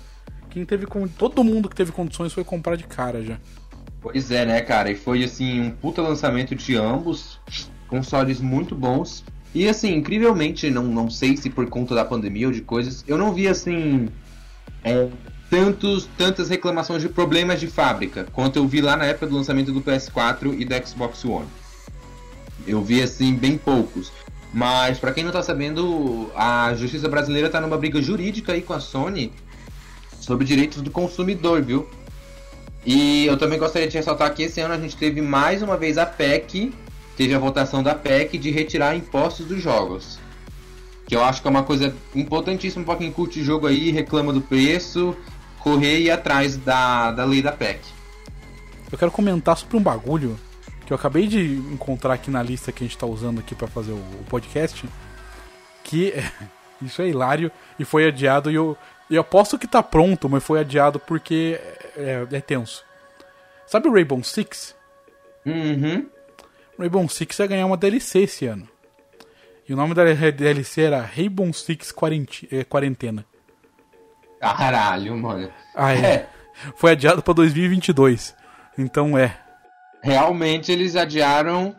Quem 0.55 0.65
teve 0.65 0.87
con- 0.87 1.09
todo 1.09 1.43
mundo 1.43 1.69
que 1.69 1.75
teve 1.75 1.91
condições 1.91 2.33
foi 2.33 2.45
comprar 2.45 2.77
de 2.77 2.85
cara 2.85 3.21
já. 3.25 3.39
Pois 4.01 4.31
é, 4.31 4.47
né, 4.47 4.61
cara? 4.61 4.89
E 4.89 4.95
foi 4.95 5.25
assim 5.25 5.61
um 5.63 5.71
puta 5.73 6.01
lançamento 6.01 6.55
de 6.55 6.77
ambos, 6.77 7.41
consoles 7.89 8.41
muito 8.41 8.73
bons. 8.73 9.25
E 9.53 9.69
assim, 9.69 9.97
incrivelmente, 9.97 10.71
não, 10.71 10.85
não 10.85 11.11
sei 11.11 11.37
se 11.37 11.51
por 11.51 11.69
conta 11.69 11.93
da 11.93 12.05
pandemia 12.05 12.47
ou 12.47 12.53
de 12.53 12.61
coisas, 12.61 13.05
eu 13.09 13.19
não 13.19 13.35
vi 13.35 13.49
assim 13.49 14.09
é, 14.85 15.09
tantos, 15.51 16.09
tantas 16.17 16.49
reclamações 16.49 17.03
de 17.03 17.09
problemas 17.09 17.59
de 17.59 17.67
fábrica 17.67 18.25
quanto 18.33 18.57
eu 18.57 18.69
vi 18.69 18.81
lá 18.81 18.97
na 18.97 19.07
época 19.07 19.27
do 19.27 19.35
lançamento 19.35 19.73
do 19.73 19.81
PS4 19.83 20.55
e 20.57 20.65
do 20.65 20.87
Xbox 20.87 21.25
One. 21.25 21.47
Eu 22.65 22.81
vi 22.81 23.03
assim 23.03 23.35
bem 23.35 23.59
poucos. 23.59 24.13
Mas 24.53 24.99
pra 25.01 25.11
quem 25.13 25.25
não 25.25 25.33
tá 25.33 25.43
sabendo, 25.43 26.31
a 26.37 26.73
justiça 26.75 27.09
brasileira 27.09 27.51
tá 27.51 27.61
numa 27.61 27.77
briga 27.77 28.01
jurídica 28.01 28.53
aí 28.53 28.63
com 28.63 28.73
a 28.73 28.79
Sony 28.79 29.33
sobre 30.25 30.47
direitos 30.47 30.83
do 30.83 30.91
consumidor, 30.91 31.63
viu? 31.63 31.89
E 32.85 33.27
eu 33.27 33.37
também 33.37 33.59
gostaria 33.59 33.89
de 33.89 33.97
ressaltar 33.97 34.35
que 34.35 34.43
esse 34.43 34.61
ano 34.61 34.75
a 34.75 34.79
gente 34.79 34.97
teve 34.97 35.21
mais 35.21 35.63
uma 35.63 35.77
vez 35.77 35.97
a 35.97 36.05
PEC, 36.05 36.73
teve 37.17 37.35
a 37.35 37.39
votação 37.39 37.83
da 37.83 37.95
PEC 37.95 38.37
de 38.37 38.51
retirar 38.51 38.95
impostos 38.95 39.47
dos 39.47 39.63
jogos. 39.63 40.19
Que 41.07 41.15
eu 41.15 41.23
acho 41.23 41.41
que 41.41 41.49
é 41.49 41.51
uma 41.51 41.63
coisa 41.63 41.95
importantíssima 42.15 42.85
para 42.85 42.97
quem 42.97 43.11
curte 43.13 43.43
jogo 43.43 43.67
aí, 43.67 43.91
reclama 43.91 44.33
do 44.33 44.41
preço, 44.41 45.17
correr 45.61 45.99
e 45.99 46.05
ir 46.05 46.11
atrás 46.11 46.57
da, 46.57 47.11
da 47.11 47.25
lei 47.25 47.41
da 47.41 47.53
PEC. 47.53 47.81
Eu 48.91 48.99
quero 48.99 49.11
comentar 49.11 49.57
sobre 49.57 49.77
um 49.77 49.83
bagulho 49.83 50.39
que 50.87 50.93
eu 50.93 50.97
acabei 50.97 51.27
de 51.27 51.41
encontrar 51.73 52.15
aqui 52.15 52.31
na 52.31 52.43
lista 52.43 52.71
que 52.71 52.85
a 52.85 52.87
gente 52.87 52.99
tá 52.99 53.07
usando 53.07 53.39
aqui 53.39 53.55
para 53.55 53.67
fazer 53.67 53.93
o, 53.93 53.97
o 53.97 54.25
podcast. 54.29 54.87
Que 55.83 56.11
é- 56.11 56.31
isso 56.83 57.01
é 57.01 57.09
hilário 57.09 57.51
e 57.79 57.85
foi 57.85 58.07
adiado 58.07 58.51
e 58.51 58.55
eu, 58.55 58.77
eu 59.15 59.21
aposto 59.21 59.59
que 59.59 59.67
tá 59.67 59.83
pronto, 59.83 60.29
mas 60.29 60.43
foi 60.43 60.61
adiado 60.61 60.99
porque 60.99 61.61
é, 61.97 62.27
é 62.31 62.41
tenso. 62.41 62.85
Sabe 63.67 63.89
o 63.89 63.93
Rainbow 63.93 64.23
Six? 64.23 64.75
Uhum. 65.47 66.07
Rainbow 66.79 67.09
Six 67.09 67.39
ia 67.39 67.47
ganhar 67.47 67.67
uma 67.67 67.77
DLC 67.77 68.21
esse 68.21 68.47
ano. 68.47 68.69
E 69.69 69.73
o 69.73 69.77
nome 69.77 69.95
da 69.95 70.05
DLC 70.05 70.83
era 70.83 71.01
Rainbow 71.01 71.51
Six 71.53 71.95
eh, 72.51 72.65
Quarentena. 72.65 73.25
Caralho, 74.41 75.17
mano. 75.17 75.51
Ah, 75.75 75.95
é. 75.95 75.99
É, 75.99 76.29
Foi 76.77 76.93
adiado 76.93 77.23
pra 77.23 77.33
2022. 77.33 78.35
Então 78.77 79.17
é. 79.17 79.39
realmente 80.03 80.71
eles 80.71 80.97
adiaram 80.97 81.75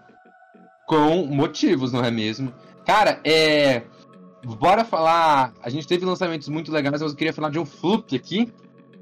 com 0.87 1.25
motivos, 1.27 1.91
não 1.91 2.03
é 2.03 2.09
mesmo? 2.09 2.53
Cara, 2.85 3.19
é. 3.23 3.83
Bora 4.45 4.85
falar. 4.85 5.53
A 5.61 5.69
gente 5.69 5.87
teve 5.87 6.05
lançamentos 6.05 6.47
muito 6.47 6.71
legais, 6.71 6.91
mas 6.91 7.01
eu 7.01 7.15
queria 7.15 7.33
falar 7.33 7.49
de 7.49 7.59
um 7.59 7.65
flip 7.65 8.15
aqui. 8.15 8.51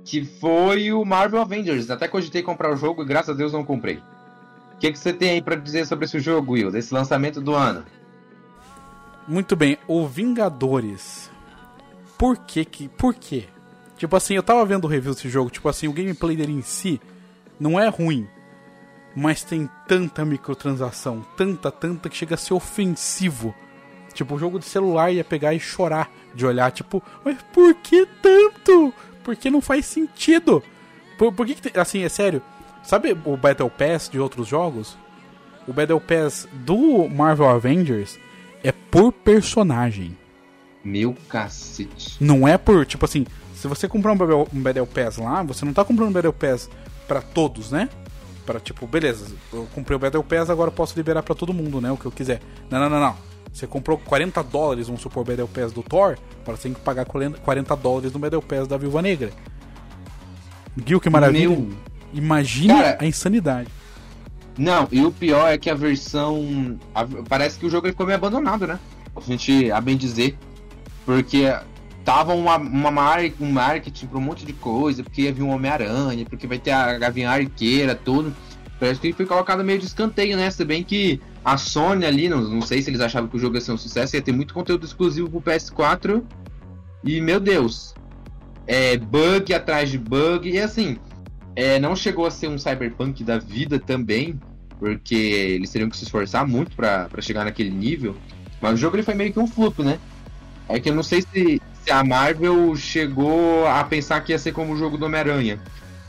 Que 0.05 0.25
foi 0.25 0.91
o 0.91 1.05
Marvel 1.05 1.41
Avengers. 1.41 1.89
Até 1.89 2.07
cogitei 2.07 2.41
comprar 2.41 2.71
o 2.71 2.75
jogo 2.75 3.03
e 3.03 3.05
graças 3.05 3.29
a 3.29 3.37
Deus 3.37 3.53
não 3.53 3.63
comprei. 3.63 3.97
O 4.73 4.77
que, 4.79 4.91
que 4.91 4.99
você 4.99 5.13
tem 5.13 5.31
aí 5.31 5.41
pra 5.41 5.55
dizer 5.55 5.85
sobre 5.85 6.05
esse 6.05 6.19
jogo, 6.19 6.53
Will? 6.53 6.71
Desse 6.71 6.93
lançamento 6.93 7.39
do 7.39 7.53
ano? 7.53 7.85
Muito 9.25 9.55
bem, 9.55 9.77
o 9.87 10.05
Vingadores. 10.05 11.31
Por 12.17 12.37
que 12.37 12.65
que. 12.65 12.89
Por 12.89 13.13
quê? 13.13 13.45
Tipo 13.97 14.17
assim, 14.17 14.33
eu 14.33 14.43
tava 14.43 14.65
vendo 14.65 14.83
o 14.83 14.87
review 14.87 15.13
desse 15.13 15.29
jogo, 15.29 15.49
tipo 15.49 15.69
assim, 15.69 15.87
o 15.87 15.93
gameplay 15.93 16.35
dele 16.35 16.51
em 16.51 16.61
si 16.61 16.99
não 17.57 17.79
é 17.79 17.87
ruim. 17.87 18.27
Mas 19.15 19.43
tem 19.43 19.69
tanta 19.87 20.25
microtransação, 20.25 21.25
tanta, 21.37 21.71
tanta 21.71 22.09
que 22.09 22.17
chega 22.17 22.35
a 22.35 22.37
ser 22.37 22.53
ofensivo. 22.53 23.55
Tipo, 24.13 24.35
o 24.35 24.39
jogo 24.39 24.59
de 24.59 24.65
celular 24.65 25.11
ia 25.11 25.23
pegar 25.23 25.53
e 25.53 25.59
chorar 25.59 26.09
de 26.33 26.45
olhar, 26.45 26.71
tipo, 26.71 27.01
mas 27.23 27.37
por 27.53 27.73
que 27.75 28.07
tanto? 28.21 28.93
Porque 29.23 29.49
não 29.49 29.61
faz 29.61 29.85
sentido. 29.85 30.63
Por, 31.17 31.31
por 31.33 31.45
que, 31.45 31.55
que 31.55 31.79
assim, 31.79 32.03
é 32.03 32.09
sério? 32.09 32.41
Sabe 32.83 33.17
o 33.25 33.37
Battle 33.37 33.69
Pass 33.69 34.09
de 34.09 34.19
outros 34.19 34.47
jogos? 34.47 34.97
O 35.67 35.73
Battle 35.73 36.01
Pass 36.01 36.47
do 36.51 37.07
Marvel 37.07 37.47
Avengers 37.47 38.19
é 38.63 38.71
por 38.71 39.11
personagem. 39.11 40.17
Meu 40.83 41.15
cacete. 41.29 42.17
Não 42.19 42.47
é 42.47 42.57
por, 42.57 42.85
tipo 42.85 43.05
assim, 43.05 43.25
se 43.55 43.67
você 43.67 43.87
comprar 43.87 44.11
um 44.11 44.17
Battle, 44.17 44.47
um 44.53 44.61
Battle 44.61 44.87
Pass 44.87 45.17
lá, 45.17 45.41
você 45.41 45.63
não 45.63 45.71
tá 45.71 45.85
comprando 45.85 46.09
um 46.09 46.13
Battle 46.13 46.33
Pass 46.33 46.69
pra 47.07 47.21
todos, 47.21 47.71
né? 47.71 47.87
Pra 48.45 48.59
tipo, 48.59 48.85
beleza, 48.85 49.33
eu 49.53 49.67
comprei 49.73 49.95
o 49.95 49.99
Battle 49.99 50.23
Pass, 50.23 50.49
agora 50.49 50.69
eu 50.69 50.73
posso 50.73 50.95
liberar 50.97 51.23
pra 51.23 51.33
todo 51.33 51.53
mundo, 51.53 51.79
né? 51.79 51.91
O 51.91 51.97
que 51.97 52.05
eu 52.05 52.11
quiser. 52.11 52.41
Não, 52.69 52.79
não, 52.79 52.89
não, 52.89 52.99
não. 52.99 53.15
Você 53.53 53.65
comprou 53.67 53.97
40 53.97 54.41
dólares, 54.43 54.87
vamos 54.87 55.01
supor, 55.01 55.21
o 55.21 55.25
Battle 55.25 55.47
Pass 55.47 55.71
do 55.71 55.83
Thor, 55.83 56.17
agora 56.41 56.57
você 56.57 56.63
tem 56.63 56.73
que 56.73 56.81
pagar 56.81 57.05
40 57.05 57.75
dólares 57.77 58.11
no 58.11 58.19
Battle 58.19 58.41
Pass 58.41 58.67
da 58.67 58.77
Viúva 58.77 59.01
Negra. 59.01 59.31
Gil, 60.85 60.99
que 60.99 61.09
maravilha. 61.09 61.49
Meu. 61.49 61.69
Imagina 62.13 62.73
Cara, 62.75 62.97
a 62.99 63.05
insanidade. 63.05 63.69
Não, 64.57 64.87
e 64.91 65.03
o 65.03 65.11
pior 65.11 65.47
é 65.51 65.57
que 65.57 65.69
a 65.69 65.75
versão. 65.75 66.77
a- 66.93 67.05
parece 67.27 67.57
que 67.57 67.65
o 67.65 67.69
jogo 67.69 67.87
ele 67.87 67.93
ficou 67.93 68.05
meio 68.05 68.17
abandonado, 68.17 68.67
né? 68.67 68.79
A 69.15 69.19
gente, 69.21 69.71
a 69.71 69.79
bem 69.81 69.97
dizer. 69.97 70.37
Porque 71.05 71.45
tava 72.03 72.33
uma, 72.33 72.57
uma 72.57 72.91
mar, 72.91 73.21
um 73.39 73.51
marketing 73.51 74.07
pra 74.07 74.17
um 74.17 74.21
monte 74.21 74.45
de 74.45 74.53
coisa, 74.53 75.03
porque 75.03 75.23
ia 75.23 75.33
vir 75.33 75.43
um 75.43 75.49
Homem-Aranha, 75.49 76.25
porque 76.25 76.47
vai 76.47 76.59
ter 76.59 76.71
a 76.71 76.97
Gavinha 76.97 77.29
Arqueira, 77.29 77.95
tudo. 77.95 78.33
Parece 78.79 78.99
que 78.99 79.13
foi 79.13 79.25
colocado 79.25 79.63
meio 79.63 79.79
de 79.79 79.85
escanteio, 79.85 80.35
né? 80.35 80.49
Se 80.51 80.65
bem 80.65 80.83
que 80.83 81.21
a 81.43 81.57
Sony 81.57 82.05
ali, 82.05 82.27
não, 82.27 82.41
não 82.41 82.61
sei 82.61 82.81
se 82.81 82.89
eles 82.89 82.99
achavam 82.99 83.29
que 83.29 83.37
o 83.37 83.39
jogo 83.39 83.55
ia 83.55 83.61
ser 83.61 83.71
um 83.71 83.77
sucesso, 83.77 84.15
ia 84.15 84.21
ter 84.21 84.31
muito 84.31 84.53
conteúdo 84.53 84.85
exclusivo 84.85 85.29
pro 85.29 85.41
PS4. 85.41 86.23
E, 87.03 87.21
meu 87.21 87.39
Deus, 87.39 87.93
é 88.67 88.97
bug 88.97 89.53
atrás 89.53 89.89
de 89.89 89.97
bug. 89.97 90.49
E 90.49 90.59
assim, 90.59 90.97
é, 91.55 91.79
não 91.79 91.95
chegou 91.95 92.25
a 92.25 92.31
ser 92.31 92.47
um 92.47 92.57
cyberpunk 92.57 93.23
da 93.23 93.37
vida 93.37 93.79
também, 93.79 94.39
porque 94.79 95.15
eles 95.15 95.69
teriam 95.69 95.89
que 95.89 95.95
se 95.95 96.03
esforçar 96.03 96.47
muito 96.47 96.75
pra 96.75 97.09
chegar 97.19 97.45
naquele 97.45 97.71
nível. 97.71 98.15
Mas 98.61 98.73
o 98.73 98.77
jogo 98.77 98.95
ele 98.95 99.03
foi 99.03 99.13
meio 99.13 99.31
que 99.31 99.39
um 99.39 99.47
flop, 99.47 99.79
né? 99.79 99.99
É 100.67 100.79
que 100.79 100.89
eu 100.89 100.95
não 100.95 101.03
sei 101.03 101.21
se, 101.21 101.27
se 101.33 101.61
a 101.89 102.03
Marvel 102.03 102.75
chegou 102.75 103.67
a 103.67 103.83
pensar 103.83 104.21
que 104.21 104.31
ia 104.31 104.39
ser 104.39 104.51
como 104.51 104.73
o 104.73 104.77
jogo 104.77 104.97
do 104.97 105.05
Homem-Aranha. 105.05 105.59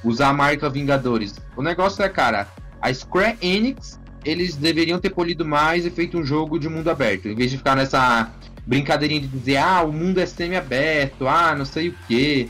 Usar 0.02 0.28
a 0.28 0.32
marca 0.32 0.68
Vingadores. 0.68 1.34
O 1.56 1.62
negócio 1.62 2.02
é, 2.02 2.08
cara, 2.08 2.46
a 2.80 2.92
Square 2.92 3.38
Enix, 3.40 3.98
eles 4.24 4.54
deveriam 4.54 4.98
ter 4.98 5.10
polido 5.10 5.44
mais 5.44 5.86
e 5.86 5.90
feito 5.90 6.18
um 6.18 6.24
jogo 6.24 6.58
de 6.58 6.68
mundo 6.68 6.90
aberto. 6.90 7.28
Em 7.28 7.34
vez 7.34 7.50
de 7.50 7.56
ficar 7.56 7.74
nessa 7.74 8.30
brincadeirinha 8.66 9.20
de 9.20 9.28
dizer, 9.28 9.56
ah, 9.56 9.82
o 9.82 9.92
mundo 9.92 10.20
é 10.20 10.26
semi-aberto, 10.26 11.26
ah, 11.26 11.54
não 11.54 11.64
sei 11.64 11.88
o 11.88 11.94
quê. 12.06 12.48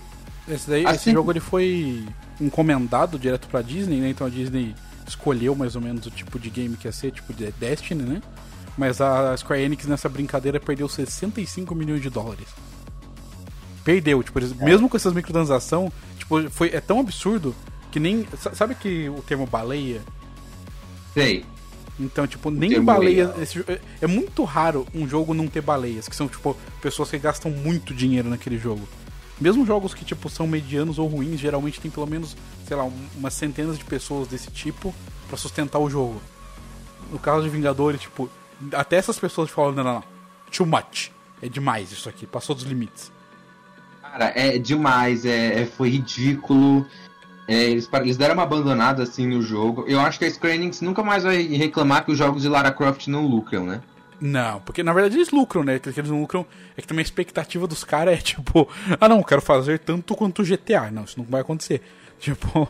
Esse, 0.49 0.69
daí, 0.69 0.85
Assim- 0.85 0.97
esse 0.97 1.13
jogo 1.13 1.31
ele 1.33 1.41
foi 1.41 2.05
encomendado 2.41 3.19
direto 3.19 3.47
pra 3.49 3.63
Disney, 3.63 4.01
né? 4.01 4.11
Então 4.11 4.27
a 4.27 4.31
Disney 4.31 4.75
escolheu 5.07 5.55
mais 5.55 5.77
ou 5.77 5.83
menos 5.83 6.07
o 6.07 6.11
tipo 6.11 6.39
de 6.39 6.51
game 6.51 6.77
que 6.77 6.89
ia 6.89 6.93
ser, 6.93 7.13
tipo 7.13 7.33
de 7.33 7.51
Destiny, 7.53 8.03
né? 8.03 8.23
Mas 8.77 9.01
a 9.01 9.37
Square 9.37 9.63
Enix 9.63 9.87
nessa 9.87 10.09
brincadeira 10.09 10.59
perdeu 10.59 10.89
65 10.89 11.75
milhões 11.75 12.03
de 12.03 12.11
dólares. 12.11 12.49
Perdeu, 13.85 14.23
tipo, 14.23 14.39
eles- 14.39 14.53
mesmo 14.55 14.89
com 14.89 14.97
essas 14.97 15.13
microtransações, 15.13 15.93
tipo, 16.19 16.51
foi, 16.51 16.69
é 16.71 16.81
tão 16.81 17.01
absurdo 17.01 17.55
que 17.93 18.01
nem. 18.01 18.27
sa- 18.41 18.55
Sabe 18.55 18.75
que 18.75 19.09
o 19.11 19.21
termo 19.23 19.47
baleia? 19.47 20.01
Sei. 21.13 21.45
Então, 21.99 22.27
tipo, 22.27 22.51
nem 22.51 22.71
baleia. 22.83 23.35
esse 23.41 23.55
jo- 23.59 23.65
é, 23.69 23.79
é 24.01 24.07
muito 24.07 24.43
raro 24.43 24.85
um 24.95 25.07
jogo 25.09 25.33
não 25.33 25.47
ter 25.47 25.61
baleias, 25.61 26.09
que 26.09 26.17
são, 26.17 26.27
tipo, 26.27 26.57
pessoas 26.83 27.09
que 27.11 27.19
gastam 27.19 27.51
muito 27.53 27.95
dinheiro 27.95 28.29
naquele 28.29 28.59
jogo. 28.59 28.89
Mesmo 29.41 29.65
jogos 29.67 29.95
que, 29.95 30.05
tipo, 30.05 30.29
são 30.29 30.47
medianos 30.47 30.99
ou 30.99 31.07
ruins, 31.07 31.39
geralmente 31.39 31.81
tem 31.81 31.91
pelo 31.91 32.07
menos, 32.07 32.37
sei 32.67 32.77
lá, 32.77 32.85
um- 32.85 33.07
umas 33.17 33.35
centenas 33.35 33.79
de 33.79 33.85
pessoas 33.85 34.27
desse 34.29 34.51
tipo 34.51 34.93
pra 35.29 35.37
sustentar 35.37 35.79
o 35.79 35.89
jogo. 35.91 36.21
No 37.13 37.19
caso 37.19 37.43
de 37.45 37.49
Vingadores, 37.51 38.01
tipo, 38.01 38.29
até 38.73 38.97
essas 38.97 39.19
pessoas 39.19 39.51
falam, 39.51 39.73
não, 39.73 39.85
não, 39.85 39.95
não, 39.95 40.05
too 40.51 40.67
much. 40.67 41.11
É 41.43 41.49
demais 41.49 41.93
isso 41.93 42.09
aqui, 42.09 42.27
passou 42.27 42.55
dos 42.57 42.65
limites. 42.65 43.13
Cara, 44.17 44.33
é 44.37 44.59
demais, 44.59 45.25
é, 45.27 45.63
é- 45.63 45.67
foi 45.67 45.89
ridículo. 45.91 46.87
É, 47.49 47.65
eles, 47.65 47.89
eles 47.93 48.17
deram 48.17 48.35
uma 48.35 48.45
abandonada 48.45 49.03
assim 49.03 49.27
no 49.27 49.43
jogo. 49.43 49.85
Eu 49.89 49.99
acho 50.01 50.21
que 50.21 50.25
a 50.25 50.31
Square 50.31 50.55
Enix 50.55 50.81
nunca 50.81 51.03
mais 51.03 51.25
vai 51.25 51.43
reclamar 51.43 52.05
que 52.05 52.13
os 52.13 52.17
jogos 52.17 52.43
de 52.43 52.49
Lara 52.49 52.71
Croft 52.71 53.09
não 53.09 53.27
lucram, 53.27 53.67
né? 53.67 53.81
Não, 54.21 54.61
porque 54.61 54.85
na 54.85 54.93
verdade 54.93 55.17
eles 55.17 55.31
lucram, 55.31 55.65
né? 55.65 55.81
Que 55.81 55.89
eles 55.89 56.09
não 56.11 56.21
lucram 56.21 56.47
é 56.77 56.81
que 56.81 56.87
também 56.87 57.03
a 57.03 57.05
expectativa 57.05 57.67
dos 57.67 57.83
caras 57.83 58.15
é 58.15 58.23
tipo, 58.23 58.69
ah 59.01 59.09
não, 59.09 59.21
quero 59.21 59.43
fazer 59.43 59.81
tanto 59.81 60.15
quanto 60.15 60.43
o 60.43 60.45
GTA. 60.45 60.91
Não, 60.93 61.03
isso 61.05 61.19
não 61.19 61.27
vai 61.27 61.41
acontecer. 61.41 61.83
Tipo, 62.21 62.69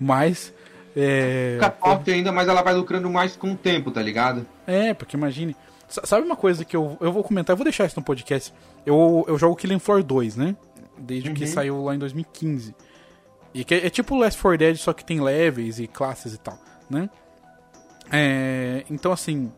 mas. 0.00 0.54
É, 0.96 1.54
Fica 1.58 1.70
top 1.70 2.10
ainda, 2.12 2.30
mas 2.32 2.46
ela 2.48 2.62
vai 2.62 2.72
lucrando 2.74 3.10
mais 3.10 3.34
com 3.36 3.50
o 3.52 3.56
tempo, 3.56 3.90
tá 3.90 4.00
ligado? 4.00 4.46
é, 4.66 4.94
porque 4.94 5.16
imagine. 5.16 5.54
Sa- 5.88 6.06
Sabe 6.06 6.24
uma 6.24 6.36
coisa 6.36 6.64
que 6.64 6.76
eu, 6.76 6.96
eu 7.00 7.12
vou 7.12 7.22
comentar, 7.24 7.52
eu 7.52 7.56
vou 7.56 7.64
deixar 7.64 7.84
isso 7.86 7.98
no 7.98 8.04
podcast. 8.04 8.52
Eu, 8.86 9.24
eu 9.28 9.36
jogo 9.38 9.56
Killing 9.56 9.78
Floor 9.78 10.02
2, 10.02 10.36
né? 10.36 10.56
Desde 10.98 11.32
que 11.32 11.44
Uhum. 11.44 11.50
saiu 11.50 11.84
lá 11.84 11.94
em 11.94 11.98
2015. 11.98 12.74
E 13.54 13.64
que 13.64 13.74
é, 13.74 13.86
é 13.86 13.90
tipo 13.90 14.16
Last 14.16 14.40
4 14.40 14.58
Dead, 14.58 14.76
só 14.76 14.92
que 14.92 15.04
tem 15.04 15.20
levels 15.20 15.78
e 15.78 15.86
classes 15.86 16.34
e 16.34 16.38
tal, 16.38 16.58
né? 16.88 17.08
É, 18.10 18.84
então, 18.90 19.12
assim. 19.12 19.52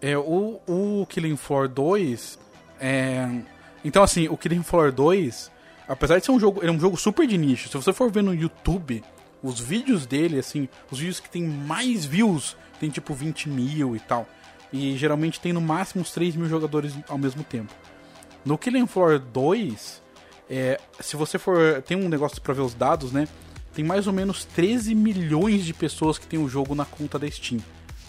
É, 0.00 0.16
o, 0.16 0.60
o 0.66 1.06
Killing 1.08 1.36
Floor 1.36 1.68
2. 1.68 2.38
É, 2.80 3.28
então, 3.84 4.02
assim, 4.02 4.28
o 4.28 4.36
Killing 4.36 4.62
Floor 4.62 4.90
2. 4.92 5.50
apesar 5.88 6.18
de 6.18 6.24
ser 6.24 6.32
um 6.32 6.40
jogo, 6.40 6.60
ele 6.60 6.70
é 6.70 6.72
um 6.72 6.80
jogo 6.80 6.96
super 6.96 7.26
de 7.26 7.36
nicho. 7.36 7.68
Se 7.68 7.76
você 7.76 7.92
for 7.92 8.10
ver 8.10 8.22
no 8.22 8.34
YouTube, 8.34 9.02
os 9.42 9.60
vídeos 9.60 10.06
dele, 10.06 10.38
assim, 10.38 10.68
os 10.90 10.98
vídeos 10.98 11.20
que 11.20 11.28
tem 11.28 11.42
mais 11.42 12.04
views, 12.04 12.56
tem 12.78 12.88
tipo 12.90 13.12
20 13.12 13.48
mil 13.48 13.94
e 13.96 14.00
tal. 14.00 14.26
E 14.72 14.96
geralmente 14.96 15.40
tem 15.40 15.52
no 15.52 15.60
máximo 15.60 16.00
uns 16.02 16.12
3 16.12 16.36
mil 16.36 16.48
jogadores 16.48 16.94
ao 17.08 17.18
mesmo 17.18 17.42
tempo. 17.42 17.74
No 18.44 18.56
Killing 18.56 18.86
Floor 18.86 19.18
2, 19.18 19.99
é, 20.50 20.80
se 20.98 21.16
você 21.16 21.38
for. 21.38 21.80
Tem 21.82 21.96
um 21.96 22.08
negócio 22.08 22.42
para 22.42 22.52
ver 22.52 22.62
os 22.62 22.74
dados, 22.74 23.12
né? 23.12 23.28
Tem 23.72 23.84
mais 23.84 24.08
ou 24.08 24.12
menos 24.12 24.44
13 24.44 24.96
milhões 24.96 25.64
de 25.64 25.72
pessoas 25.72 26.18
que 26.18 26.26
tem 26.26 26.42
o 26.42 26.48
jogo 26.48 26.74
na 26.74 26.84
conta 26.84 27.20
da 27.20 27.30
Steam. 27.30 27.60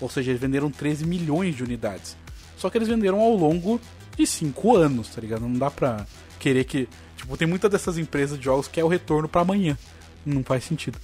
Ou 0.02 0.10
seja, 0.10 0.32
eles 0.32 0.42
venderam 0.42 0.72
13 0.72 1.06
milhões 1.06 1.56
de 1.56 1.64
unidades. 1.64 2.18
Só 2.58 2.68
que 2.68 2.80
eles 2.80 2.88
venderam 2.88 3.20
ao 3.20 3.36
longo 3.36 3.80
de 4.18 4.26
5 4.26 4.76
anos, 4.76 5.10
tá 5.10 5.22
ligado? 5.22 5.42
Não 5.42 5.54
dá 5.54 5.70
pra 5.70 6.08
querer 6.40 6.64
que. 6.64 6.90
Tipo, 7.16 7.38
tem 7.38 7.48
muitas 7.48 7.70
dessas 7.70 8.00
empresas 8.00 8.40
de 8.40 8.46
jogos 8.46 8.68
que 8.68 8.80
é 8.80 8.84
o 8.84 8.88
retorno 8.88 9.30
para 9.30 9.42
amanhã. 9.42 9.78
Não 10.26 10.44
faz 10.44 10.64
sentido. 10.64 10.98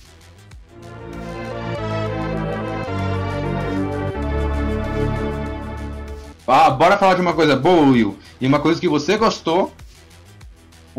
Ah, 6.47 6.71
bora 6.71 6.97
falar 6.97 7.13
de 7.13 7.21
uma 7.21 7.33
coisa 7.33 7.55
boa, 7.55 7.85
Will. 7.85 8.17
E 8.41 8.47
uma 8.47 8.59
coisa 8.59 8.81
que 8.81 8.87
você 8.87 9.17
gostou. 9.17 9.71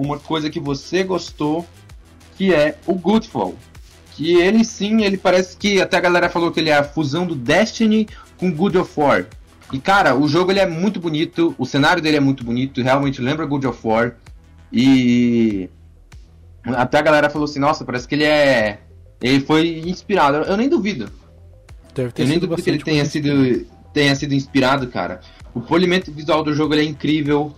Uma 0.00 0.16
coisa 0.16 0.48
que 0.48 0.60
você 0.60 1.02
gostou, 1.02 1.66
que 2.36 2.54
é 2.54 2.78
o 2.86 2.94
Goodfall. 2.94 3.56
Que 4.12 4.36
ele 4.36 4.64
sim, 4.64 5.02
ele 5.02 5.16
parece 5.16 5.56
que 5.56 5.80
até 5.80 5.96
a 5.96 6.00
galera 6.00 6.28
falou 6.28 6.52
que 6.52 6.60
ele 6.60 6.70
é 6.70 6.76
a 6.76 6.84
fusão 6.84 7.26
do 7.26 7.34
Destiny 7.34 8.08
com 8.36 8.52
Good 8.52 8.78
of 8.78 8.92
War. 8.98 9.26
E 9.72 9.78
cara, 9.80 10.14
o 10.14 10.28
jogo 10.28 10.52
ele 10.52 10.60
é 10.60 10.66
muito 10.66 11.00
bonito, 11.00 11.52
o 11.58 11.66
cenário 11.66 12.00
dele 12.00 12.16
é 12.16 12.20
muito 12.20 12.44
bonito, 12.44 12.80
realmente 12.80 13.20
lembra 13.20 13.44
Good 13.44 13.66
of 13.66 13.80
War. 13.84 14.14
E 14.72 15.68
até 16.64 16.98
a 16.98 17.02
galera 17.02 17.28
falou 17.28 17.46
assim, 17.46 17.58
nossa, 17.58 17.84
parece 17.84 18.06
que 18.06 18.14
ele 18.14 18.24
é. 18.24 18.80
Ele 19.20 19.40
foi 19.40 19.80
inspirado. 19.84 20.38
Eu 20.38 20.56
nem 20.56 20.68
duvido. 20.68 21.10
Deve 21.92 22.12
ter 22.12 22.22
Eu 22.22 22.28
nem 22.28 22.38
duvido 22.38 22.62
que 22.62 22.70
ele 22.70 22.82
tenha 22.82 23.04
sido, 23.04 23.66
tenha 23.92 24.14
sido 24.14 24.32
inspirado, 24.32 24.86
cara. 24.86 25.20
O 25.52 25.60
polimento 25.60 26.12
visual 26.12 26.44
do 26.44 26.54
jogo 26.54 26.74
ele 26.74 26.82
é 26.82 26.84
incrível. 26.84 27.52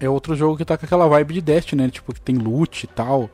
É 0.00 0.08
outro 0.08 0.34
jogo 0.34 0.56
que 0.56 0.64
tá 0.64 0.76
com 0.76 0.86
aquela 0.86 1.08
vibe 1.08 1.34
de 1.34 1.40
Destiny, 1.40 1.82
né? 1.82 1.90
Tipo, 1.90 2.12
que 2.12 2.20
tem 2.20 2.36
loot 2.36 2.84
e 2.84 2.86
tal. 2.86 3.30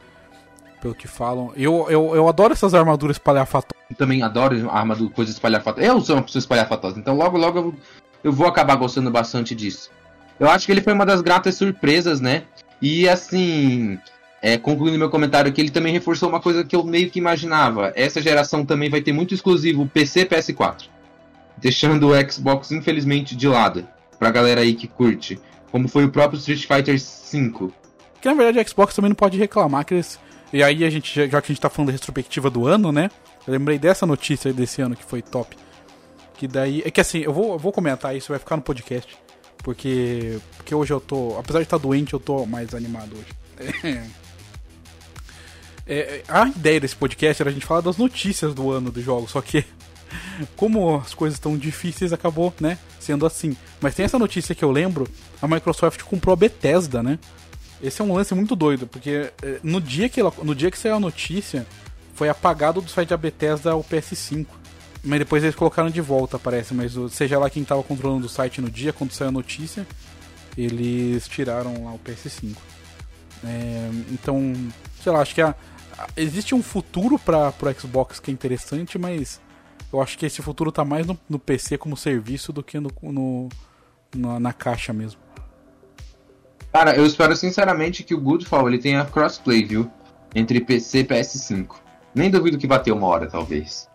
Pelo 0.80 0.94
que 0.94 1.06
falam. 1.06 1.52
Eu, 1.56 1.86
eu, 1.90 2.14
eu 2.14 2.28
adoro 2.28 2.52
essas 2.52 2.74
armaduras 2.74 3.16
espalhafatosas. 3.16 3.84
Eu 3.90 3.96
também 3.96 4.22
adoro 4.22 4.70
arma 4.70 4.96
do 4.96 5.10
coisa 5.10 5.30
espalhafatosa. 5.30 5.86
Eu 5.86 6.00
sou 6.00 6.16
uma 6.16 6.22
pessoa 6.22 6.40
espalhafatosa, 6.40 6.98
então 6.98 7.16
logo 7.16 7.36
logo 7.36 7.58
eu, 7.58 7.74
eu 8.24 8.32
vou 8.32 8.46
acabar 8.46 8.76
gostando 8.76 9.10
bastante 9.10 9.54
disso. 9.54 9.90
Eu 10.38 10.48
acho 10.48 10.64
que 10.64 10.72
ele 10.72 10.80
foi 10.80 10.94
uma 10.94 11.04
das 11.04 11.20
gratas 11.20 11.54
surpresas, 11.56 12.18
né? 12.18 12.44
E 12.80 13.06
assim, 13.06 13.98
é, 14.40 14.56
concluindo 14.56 14.98
meu 14.98 15.10
comentário 15.10 15.52
que 15.52 15.60
ele 15.60 15.70
também 15.70 15.92
reforçou 15.92 16.28
uma 16.28 16.40
coisa 16.40 16.64
que 16.64 16.74
eu 16.74 16.82
meio 16.82 17.10
que 17.10 17.18
imaginava. 17.18 17.92
Essa 17.94 18.22
geração 18.22 18.64
também 18.64 18.88
vai 18.88 19.02
ter 19.02 19.12
muito 19.12 19.34
exclusivo 19.34 19.86
PC 19.86 20.24
PS4. 20.24 20.84
Deixando 21.58 22.08
o 22.08 22.30
Xbox, 22.30 22.72
infelizmente, 22.72 23.36
de 23.36 23.46
lado. 23.46 23.86
Pra 24.18 24.30
galera 24.30 24.62
aí 24.62 24.74
que 24.74 24.88
curte. 24.88 25.38
Como 25.70 25.88
foi 25.88 26.04
o 26.04 26.10
próprio 26.10 26.38
Street 26.38 26.66
Fighter 26.66 26.98
V. 26.98 27.72
Que 28.20 28.28
na 28.28 28.34
verdade 28.34 28.58
a 28.58 28.66
Xbox 28.66 28.94
também 28.94 29.10
não 29.10 29.16
pode 29.16 29.38
reclamar 29.38 29.84
que 29.84 29.94
eles. 29.94 30.18
E 30.52 30.62
aí 30.62 30.84
a 30.84 30.90
gente, 30.90 31.14
já 31.14 31.40
que 31.40 31.52
a 31.52 31.54
gente 31.54 31.60
tá 31.60 31.70
falando 31.70 31.88
da 31.88 31.92
retrospectiva 31.92 32.50
do 32.50 32.66
ano, 32.66 32.90
né? 32.90 33.10
Eu 33.46 33.52
lembrei 33.52 33.78
dessa 33.78 34.04
notícia 34.04 34.52
desse 34.52 34.82
ano 34.82 34.96
que 34.96 35.04
foi 35.04 35.22
top. 35.22 35.56
Que 36.34 36.48
daí. 36.48 36.82
É 36.84 36.90
que 36.90 37.00
assim, 37.00 37.18
eu 37.18 37.32
vou, 37.32 37.52
eu 37.52 37.58
vou 37.58 37.72
comentar 37.72 38.16
isso, 38.16 38.28
vai 38.32 38.38
ficar 38.38 38.56
no 38.56 38.62
podcast. 38.62 39.16
Porque. 39.58 40.38
Porque 40.56 40.74
hoje 40.74 40.92
eu 40.92 41.00
tô. 41.00 41.36
Apesar 41.38 41.60
de 41.60 41.64
estar 41.64 41.78
doente, 41.78 42.14
eu 42.14 42.20
tô 42.20 42.44
mais 42.46 42.74
animado 42.74 43.16
hoje. 43.16 44.10
É, 45.92 46.22
a 46.28 46.46
ideia 46.46 46.78
desse 46.78 46.94
podcast 46.94 47.42
era 47.42 47.50
a 47.50 47.52
gente 47.52 47.66
falar 47.66 47.80
das 47.80 47.96
notícias 47.96 48.54
do 48.54 48.70
ano 48.70 48.92
do 48.92 49.02
jogo, 49.02 49.28
só 49.28 49.40
que 49.40 49.64
como 50.54 50.98
as 50.98 51.14
coisas 51.14 51.36
estão 51.36 51.58
difíceis, 51.58 52.12
acabou, 52.12 52.54
né, 52.60 52.78
sendo 53.00 53.26
assim. 53.26 53.56
Mas 53.80 53.96
tem 53.96 54.04
essa 54.04 54.16
notícia 54.16 54.54
que 54.54 54.64
eu 54.64 54.70
lembro, 54.70 55.08
a 55.40 55.48
Microsoft 55.48 56.02
comprou 56.02 56.32
a 56.32 56.36
Bethesda, 56.36 57.02
né? 57.02 57.18
Esse 57.82 58.00
é 58.02 58.04
um 58.04 58.12
lance 58.12 58.34
muito 58.34 58.54
doido, 58.54 58.86
porque 58.86 59.32
eh, 59.42 59.58
no 59.62 59.80
dia 59.80 60.08
que 60.08 60.20
ela, 60.20 60.32
no 60.42 60.54
dia 60.54 60.70
que 60.70 60.78
saiu 60.78 60.96
a 60.96 61.00
notícia, 61.00 61.66
foi 62.14 62.28
apagado 62.28 62.80
do 62.82 62.90
site 62.90 63.08
da 63.08 63.16
Bethesda 63.16 63.74
o 63.74 63.82
PS5. 63.82 64.46
Mas 65.02 65.18
depois 65.18 65.42
eles 65.42 65.56
colocaram 65.56 65.88
de 65.88 66.00
volta, 66.02 66.38
parece, 66.38 66.74
mas 66.74 66.94
o- 66.94 67.08
seja 67.08 67.38
lá 67.38 67.48
quem 67.48 67.62
estava 67.62 67.82
controlando 67.82 68.26
o 68.26 68.28
site 68.28 68.60
no 68.60 68.70
dia, 68.70 68.92
quando 68.92 69.12
saiu 69.12 69.28
a 69.28 69.32
notícia, 69.32 69.86
eles 70.58 71.26
tiraram 71.26 71.84
lá 71.84 71.92
o 71.92 71.98
PS5. 71.98 72.54
É, 73.42 73.90
então, 74.12 74.52
sei 75.02 75.10
lá, 75.10 75.20
acho 75.22 75.34
que 75.34 75.40
a- 75.40 75.54
a- 75.96 76.06
existe 76.16 76.54
um 76.54 76.62
futuro 76.62 77.18
para 77.18 77.50
pro 77.52 77.72
Xbox 77.80 78.20
que 78.20 78.30
é 78.30 78.34
interessante, 78.34 78.98
mas 78.98 79.40
eu 79.90 80.02
acho 80.02 80.18
que 80.18 80.26
esse 80.26 80.42
futuro 80.42 80.70
tá 80.70 80.84
mais 80.84 81.06
no, 81.06 81.18
no 81.28 81.38
PC 81.38 81.78
como 81.78 81.96
serviço 81.96 82.52
do 82.52 82.62
que 82.62 82.78
no, 82.78 82.90
no- 83.02 83.48
na, 84.14 84.40
na 84.40 84.52
caixa 84.52 84.92
mesmo. 84.92 85.20
Cara, 86.72 86.94
eu 86.94 87.04
espero 87.04 87.34
sinceramente 87.34 88.04
que 88.04 88.14
o 88.14 88.20
Goodfall 88.20 88.68
ele 88.68 88.78
tenha 88.78 89.04
crossplay, 89.04 89.64
viu? 89.64 89.90
Entre 90.34 90.60
PC 90.60 91.00
e 91.00 91.04
PS5. 91.04 91.76
Nem 92.14 92.30
duvido 92.30 92.58
que 92.58 92.66
bateu 92.66 92.94
uma 92.94 93.06
hora, 93.06 93.26
talvez. 93.26 93.88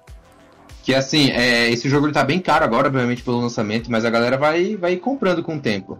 Que 0.83 0.93
assim, 0.93 1.31
é, 1.31 1.69
esse 1.69 1.89
jogo 1.89 2.05
ele 2.05 2.13
tá 2.13 2.23
bem 2.23 2.39
caro 2.39 2.65
agora, 2.65 2.87
obviamente, 2.87 3.23
pelo 3.23 3.39
lançamento, 3.39 3.89
mas 3.89 4.05
a 4.05 4.09
galera 4.09 4.37
vai, 4.37 4.75
vai 4.75 4.97
comprando 4.97 5.41
com 5.41 5.55
o 5.55 5.59
tempo. 5.59 5.99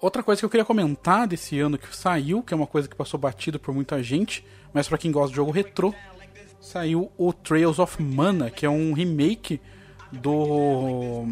Outra 0.00 0.22
coisa 0.22 0.40
que 0.40 0.44
eu 0.44 0.50
queria 0.50 0.64
comentar 0.64 1.26
desse 1.26 1.58
ano 1.58 1.76
que 1.76 1.94
saiu, 1.96 2.42
que 2.42 2.54
é 2.54 2.56
uma 2.56 2.66
coisa 2.66 2.88
que 2.88 2.94
passou 2.94 3.18
batido 3.18 3.58
por 3.58 3.74
muita 3.74 4.00
gente, 4.02 4.46
mas 4.72 4.88
pra 4.88 4.96
quem 4.96 5.10
gosta 5.10 5.30
de 5.30 5.36
jogo 5.36 5.50
retrô, 5.50 5.92
saiu 6.66 7.12
o 7.16 7.32
Trails 7.32 7.78
of 7.78 8.02
Mana, 8.02 8.50
que 8.50 8.66
é 8.66 8.70
um 8.70 8.92
remake 8.92 9.60
do. 10.10 11.24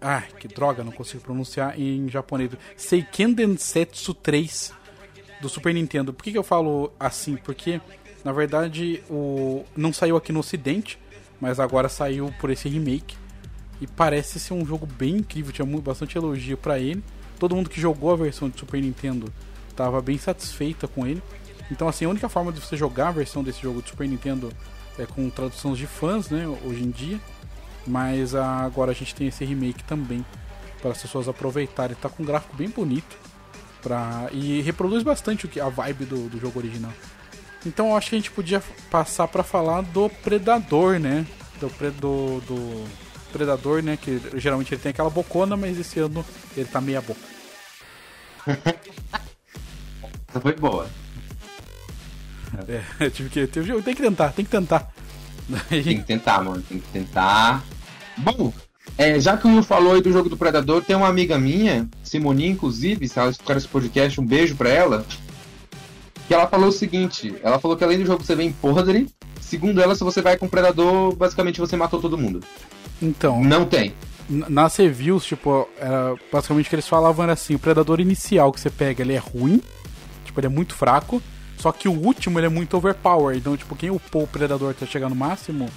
Ah, 0.00 0.22
que 0.38 0.46
droga, 0.46 0.84
não 0.84 0.92
consigo 0.92 1.22
pronunciar 1.22 1.78
em 1.78 2.08
japonês. 2.08 2.52
Seiken 2.76 3.32
Densetsu 3.32 4.14
3 4.14 4.72
do 5.42 5.48
Super 5.48 5.74
Nintendo. 5.74 6.12
Por 6.12 6.22
que, 6.22 6.30
que 6.30 6.38
eu 6.38 6.44
falo 6.44 6.92
assim? 7.00 7.36
Porque, 7.36 7.80
na 8.24 8.30
verdade, 8.30 9.02
o 9.10 9.64
não 9.76 9.92
saiu 9.92 10.16
aqui 10.16 10.30
no 10.30 10.38
ocidente, 10.38 11.00
mas 11.40 11.58
agora 11.58 11.88
saiu 11.88 12.32
por 12.40 12.48
esse 12.48 12.68
remake. 12.68 13.16
E 13.80 13.88
parece 13.88 14.38
ser 14.38 14.54
um 14.54 14.64
jogo 14.64 14.86
bem 14.86 15.16
incrível, 15.16 15.52
tinha 15.52 15.66
bastante 15.80 16.16
elogio 16.16 16.56
pra 16.56 16.78
ele. 16.78 17.02
Todo 17.40 17.56
mundo 17.56 17.68
que 17.68 17.80
jogou 17.80 18.12
a 18.12 18.16
versão 18.16 18.48
de 18.48 18.58
Super 18.58 18.80
Nintendo 18.80 19.32
estava 19.68 20.00
bem 20.00 20.16
satisfeita 20.16 20.86
com 20.86 21.04
ele. 21.04 21.22
Então, 21.70 21.88
assim, 21.88 22.04
a 22.04 22.08
única 22.08 22.28
forma 22.28 22.52
de 22.52 22.60
você 22.60 22.76
jogar 22.76 23.08
a 23.08 23.12
versão 23.12 23.42
desse 23.42 23.60
jogo 23.60 23.82
de 23.82 23.90
Super 23.90 24.08
Nintendo 24.08 24.50
é 24.98 25.06
com 25.06 25.28
traduções 25.30 25.78
de 25.78 25.86
fãs, 25.86 26.28
né, 26.30 26.46
hoje 26.64 26.82
em 26.82 26.90
dia. 26.90 27.20
Mas 27.86 28.34
ah, 28.34 28.64
agora 28.64 28.90
a 28.90 28.94
gente 28.94 29.14
tem 29.14 29.28
esse 29.28 29.44
remake 29.44 29.84
também 29.84 30.24
para 30.80 30.90
as 30.90 31.00
pessoas 31.00 31.28
aproveitarem. 31.28 31.96
Tá 31.96 32.08
com 32.08 32.22
um 32.22 32.26
gráfico 32.26 32.56
bem 32.56 32.68
bonito 32.68 33.16
pra... 33.82 34.28
e 34.32 34.60
reproduz 34.60 35.02
bastante 35.02 35.46
o 35.46 35.48
que 35.48 35.60
a 35.60 35.68
vibe 35.68 36.04
do, 36.04 36.28
do 36.28 36.38
jogo 36.38 36.58
original. 36.58 36.92
Então 37.64 37.88
eu 37.88 37.96
acho 37.96 38.10
que 38.10 38.16
a 38.16 38.18
gente 38.18 38.30
podia 38.30 38.62
passar 38.90 39.26
para 39.28 39.42
falar 39.42 39.82
do 39.82 40.08
Predador, 40.08 40.98
né? 40.98 41.26
Do, 41.60 41.68
do, 41.92 42.40
do 42.40 42.88
Predador, 43.32 43.82
né? 43.82 43.96
Que 43.96 44.20
geralmente 44.36 44.72
ele 44.74 44.80
tem 44.80 44.90
aquela 44.90 45.10
bocona, 45.10 45.56
mas 45.56 45.78
esse 45.78 45.98
ano 45.98 46.24
ele 46.56 46.68
tá 46.68 46.80
meia 46.80 47.00
boca. 47.00 47.20
Foi 50.40 50.54
boa. 50.54 50.88
É, 52.66 53.10
tive 53.10 53.28
que, 53.28 53.46
tive, 53.46 53.82
tem 53.82 53.94
que 53.94 54.02
tentar, 54.02 54.30
tem 54.32 54.44
que 54.44 54.50
tentar. 54.50 54.90
Tem 55.70 55.82
que 55.82 56.02
tentar, 56.02 56.44
mano. 56.44 56.62
Tem 56.68 56.78
que 56.78 56.88
tentar. 56.88 57.64
Bom, 58.18 58.52
é, 58.98 59.18
já 59.18 59.34
que 59.36 59.46
o 59.46 59.50
Will 59.50 59.62
falou 59.62 59.94
aí 59.94 60.02
do 60.02 60.12
jogo 60.12 60.28
do 60.28 60.36
Predador, 60.36 60.82
tem 60.82 60.94
uma 60.94 61.08
amiga 61.08 61.38
minha, 61.38 61.88
Simoninha, 62.02 62.50
inclusive, 62.50 63.08
se 63.08 63.18
ela 63.18 63.30
escutar 63.30 63.56
esse 63.56 63.66
podcast, 63.66 64.20
um 64.20 64.26
beijo 64.26 64.54
pra 64.56 64.68
ela. 64.68 65.06
Que 66.26 66.34
ela 66.34 66.46
falou 66.46 66.68
o 66.68 66.72
seguinte: 66.72 67.34
ela 67.42 67.58
falou 67.58 67.78
que 67.78 67.84
além 67.84 67.98
do 67.98 68.04
jogo 68.04 68.22
você 68.22 68.34
vem 68.34 68.52
podre, 68.52 69.08
segundo 69.40 69.80
ela, 69.80 69.94
se 69.94 70.04
você 70.04 70.20
vai 70.20 70.36
com 70.36 70.44
o 70.44 70.50
Predador, 70.50 71.16
basicamente 71.16 71.60
você 71.60 71.76
matou 71.76 71.98
todo 71.98 72.18
mundo. 72.18 72.40
Então, 73.00 73.42
Não 73.42 73.64
tem. 73.64 73.94
nas 74.28 74.76
reviews, 74.76 75.24
tipo, 75.24 75.66
era 75.80 76.14
basicamente 76.30 76.66
o 76.66 76.68
que 76.68 76.74
eles 76.74 76.88
falavam 76.88 77.22
era 77.22 77.32
assim, 77.32 77.54
o 77.54 77.58
predador 77.58 78.00
inicial 78.00 78.52
que 78.52 78.60
você 78.60 78.68
pega, 78.68 79.02
ele 79.02 79.14
é 79.14 79.18
ruim, 79.18 79.62
tipo, 80.26 80.38
ele 80.40 80.48
é 80.48 80.50
muito 80.50 80.74
fraco, 80.74 81.22
só 81.58 81.72
que 81.72 81.88
o 81.88 81.92
último 81.92 82.38
ele 82.38 82.46
é 82.46 82.50
muito 82.50 82.76
overpowered, 82.76 83.40
então, 83.40 83.56
tipo, 83.56 83.74
quem 83.74 83.90
upou 83.90 84.22
o 84.22 84.26
predador 84.26 84.70
até 84.70 84.86
chegar 84.86 85.08
no 85.08 85.16
máximo, 85.16 85.68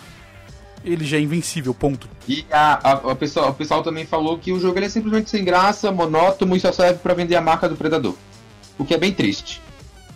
ele 0.85 1.03
já 1.05 1.17
é 1.17 1.21
invencível, 1.21 1.73
ponto. 1.73 2.07
E 2.27 2.45
a, 2.51 2.91
a, 2.91 3.11
a 3.11 3.15
pessoa, 3.15 3.49
o 3.49 3.53
pessoal 3.53 3.83
também 3.83 4.05
falou 4.05 4.37
que 4.37 4.51
o 4.51 4.59
jogo 4.59 4.77
ele 4.77 4.85
é 4.85 4.89
simplesmente 4.89 5.29
sem 5.29 5.43
graça, 5.43 5.91
monótono 5.91 6.55
e 6.55 6.59
só 6.59 6.71
serve 6.71 6.99
pra 6.99 7.13
vender 7.13 7.35
a 7.35 7.41
marca 7.41 7.67
do 7.67 7.75
Predador. 7.75 8.15
O 8.77 8.85
que 8.85 8.93
é 8.93 8.97
bem 8.97 9.11
triste. 9.11 9.61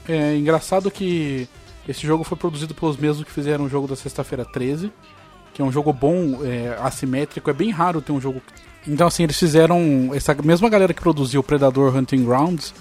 É 0.08 0.36
engraçado 0.36 0.90
que 0.92 1.48
esse 1.88 2.06
jogo 2.06 2.24
foi 2.24 2.38
produzido 2.38 2.74
pelos 2.74 2.98
mesmos 2.98 3.26
que 3.26 3.32
fizeram 3.32 3.66
o 3.66 3.70
jogo 3.70 3.88
da 3.88 3.96
sexta-feira 3.96 4.46
13. 4.46 4.92
que 5.54 5.62
é 5.62 5.66
um 5.66 5.72
jogo 5.72 5.94
bom, 5.94 6.44
é, 6.44 6.78
assimétrico. 6.82 7.50
É 7.50 7.54
bem 7.54 7.72
raro 7.72 8.02
ter 8.02 8.12
um 8.12 8.22
jogo. 8.22 8.42
Então, 8.88 9.08
assim, 9.08 9.24
eles 9.24 9.38
fizeram. 9.38 10.12
Essa 10.14 10.36
mesma 10.44 10.70
galera 10.70 10.94
que 10.94 11.02
produziu 11.02 11.42
o 11.42 11.44
Predador 11.44 11.96
Hunting 11.96 12.24
Grounds 12.24 12.74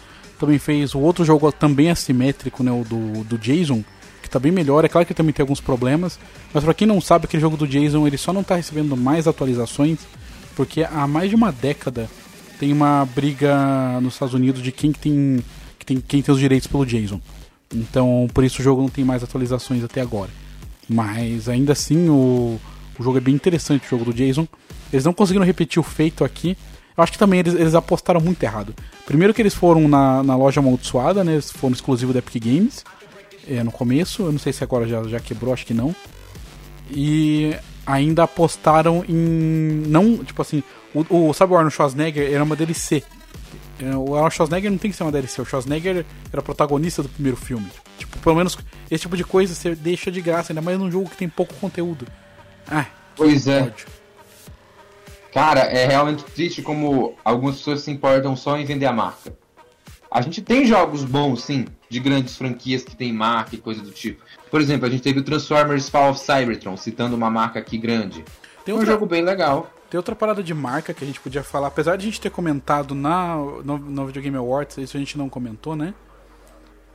também 0.46 0.58
fez 0.58 0.94
o 0.94 1.00
outro 1.00 1.24
jogo 1.24 1.50
também 1.52 1.90
assimétrico, 1.90 2.62
né? 2.62 2.70
O 2.70 2.84
do, 2.84 3.24
do 3.24 3.38
Jason, 3.38 3.84
que 4.22 4.28
tá 4.28 4.38
bem 4.38 4.52
melhor. 4.52 4.84
É 4.84 4.88
claro 4.88 5.06
que 5.06 5.14
também 5.14 5.32
tem 5.32 5.42
alguns 5.42 5.60
problemas, 5.60 6.18
mas 6.52 6.64
para 6.64 6.74
quem 6.74 6.86
não 6.86 7.00
sabe, 7.00 7.24
aquele 7.24 7.40
jogo 7.40 7.56
do 7.56 7.66
Jason 7.66 8.06
ele 8.06 8.18
só 8.18 8.32
não 8.32 8.42
tá 8.42 8.56
recebendo 8.56 8.96
mais 8.96 9.26
atualizações 9.26 9.98
porque 10.54 10.84
há 10.84 11.06
mais 11.06 11.30
de 11.30 11.36
uma 11.36 11.50
década 11.50 12.08
tem 12.58 12.72
uma 12.72 13.04
briga 13.04 14.00
nos 14.00 14.14
Estados 14.14 14.34
Unidos 14.34 14.62
de 14.62 14.70
quem 14.70 14.92
tem, 14.92 15.42
tem, 15.84 16.00
quem 16.00 16.22
tem 16.22 16.32
os 16.32 16.40
direitos 16.40 16.68
pelo 16.68 16.86
Jason. 16.86 17.20
Então, 17.74 18.28
por 18.32 18.44
isso 18.44 18.60
o 18.60 18.64
jogo 18.64 18.80
não 18.80 18.88
tem 18.88 19.04
mais 19.04 19.22
atualizações 19.22 19.82
até 19.82 20.00
agora. 20.00 20.30
Mas 20.88 21.48
ainda 21.48 21.72
assim, 21.72 22.08
o, 22.08 22.60
o 22.98 23.02
jogo 23.02 23.18
é 23.18 23.20
bem 23.20 23.34
interessante, 23.34 23.86
o 23.86 23.90
jogo 23.90 24.04
do 24.04 24.14
Jason. 24.14 24.46
Eles 24.92 25.04
não 25.04 25.12
conseguiram 25.12 25.44
repetir 25.44 25.80
o 25.80 25.82
feito 25.82 26.24
aqui. 26.24 26.56
Eu 26.96 27.02
acho 27.02 27.12
que 27.12 27.18
também 27.18 27.40
eles, 27.40 27.54
eles 27.54 27.74
apostaram 27.74 28.20
muito 28.20 28.42
errado. 28.42 28.74
Primeiro 29.04 29.34
que 29.34 29.42
eles 29.42 29.54
foram 29.54 29.88
na, 29.88 30.22
na 30.22 30.36
loja 30.36 30.60
amaldiçoada, 30.60 31.24
né? 31.24 31.32
Eles 31.32 31.50
foram 31.50 31.74
exclusivo 31.74 32.12
da 32.12 32.20
Epic 32.20 32.44
Games 32.44 32.84
é, 33.48 33.62
no 33.62 33.72
começo. 33.72 34.22
Eu 34.22 34.32
não 34.32 34.38
sei 34.38 34.52
se 34.52 34.62
agora 34.62 34.86
já, 34.86 35.02
já 35.04 35.18
quebrou, 35.18 35.52
acho 35.52 35.66
que 35.66 35.74
não. 35.74 35.94
E 36.90 37.54
ainda 37.86 38.24
apostaram 38.24 39.04
em. 39.08 39.84
Não, 39.86 40.18
tipo 40.24 40.40
assim, 40.40 40.62
o, 40.94 41.28
o, 41.28 41.34
sabe 41.34 41.52
o 41.52 41.56
Arnold 41.56 41.74
Schwarzenegger 41.74 42.32
era 42.32 42.44
uma 42.44 42.56
DLC. 42.56 43.02
É, 43.80 43.96
o 43.96 44.14
Arnold 44.14 44.34
Schwarzenegger 44.34 44.70
não 44.70 44.78
tem 44.78 44.90
que 44.90 44.96
ser 44.96 45.02
uma 45.02 45.12
DLC, 45.12 45.42
o 45.42 45.44
Schwarzenegger 45.44 46.06
era 46.32 46.42
protagonista 46.42 47.02
do 47.02 47.08
primeiro 47.08 47.36
filme. 47.36 47.66
Tipo, 47.98 48.18
pelo 48.18 48.36
menos 48.36 48.56
esse 48.90 49.02
tipo 49.02 49.16
de 49.16 49.24
coisa 49.24 49.54
você 49.54 49.74
deixa 49.74 50.10
de 50.10 50.20
graça, 50.20 50.52
ainda 50.52 50.62
mais 50.62 50.78
num 50.78 50.90
jogo 50.90 51.10
que 51.10 51.16
tem 51.16 51.28
pouco 51.28 51.54
conteúdo. 51.54 52.06
Ah, 52.70 52.86
pois 53.16 53.46
é. 53.46 53.72
Cara, 55.34 55.62
é 55.62 55.84
realmente 55.88 56.22
triste 56.22 56.62
como 56.62 57.16
algumas 57.24 57.56
pessoas 57.56 57.80
se 57.80 57.90
importam 57.90 58.36
só 58.36 58.56
em 58.56 58.64
vender 58.64 58.86
a 58.86 58.92
marca. 58.92 59.36
A 60.08 60.20
gente 60.20 60.40
tem 60.40 60.64
jogos 60.64 61.02
bons, 61.02 61.42
sim, 61.42 61.64
de 61.88 61.98
grandes 61.98 62.36
franquias 62.36 62.84
que 62.84 62.94
tem 62.94 63.12
marca 63.12 63.56
e 63.56 63.58
coisa 63.58 63.82
do 63.82 63.90
tipo. 63.90 64.22
Por 64.48 64.60
exemplo, 64.60 64.86
a 64.86 64.88
gente 64.88 65.02
teve 65.02 65.18
o 65.18 65.24
Transformers 65.24 65.88
Fall 65.88 66.12
of 66.12 66.20
Cybertron, 66.20 66.76
citando 66.76 67.16
uma 67.16 67.28
marca 67.28 67.58
aqui 67.58 67.76
grande. 67.76 68.24
Tem 68.64 68.72
um 68.72 68.86
jogo 68.86 69.06
bem 69.06 69.22
legal. 69.22 69.68
Tem 69.90 69.98
outra 69.98 70.14
parada 70.14 70.40
de 70.40 70.54
marca 70.54 70.94
que 70.94 71.02
a 71.02 71.06
gente 71.06 71.18
podia 71.18 71.42
falar, 71.42 71.66
apesar 71.66 71.96
de 71.96 72.06
a 72.06 72.08
gente 72.08 72.20
ter 72.20 72.30
comentado 72.30 72.94
na, 72.94 73.34
no, 73.64 73.76
no 73.76 74.06
Video 74.06 74.22
Game 74.22 74.36
Awards, 74.36 74.78
isso 74.78 74.96
a 74.96 75.00
gente 75.00 75.18
não 75.18 75.28
comentou, 75.28 75.74
né? 75.74 75.94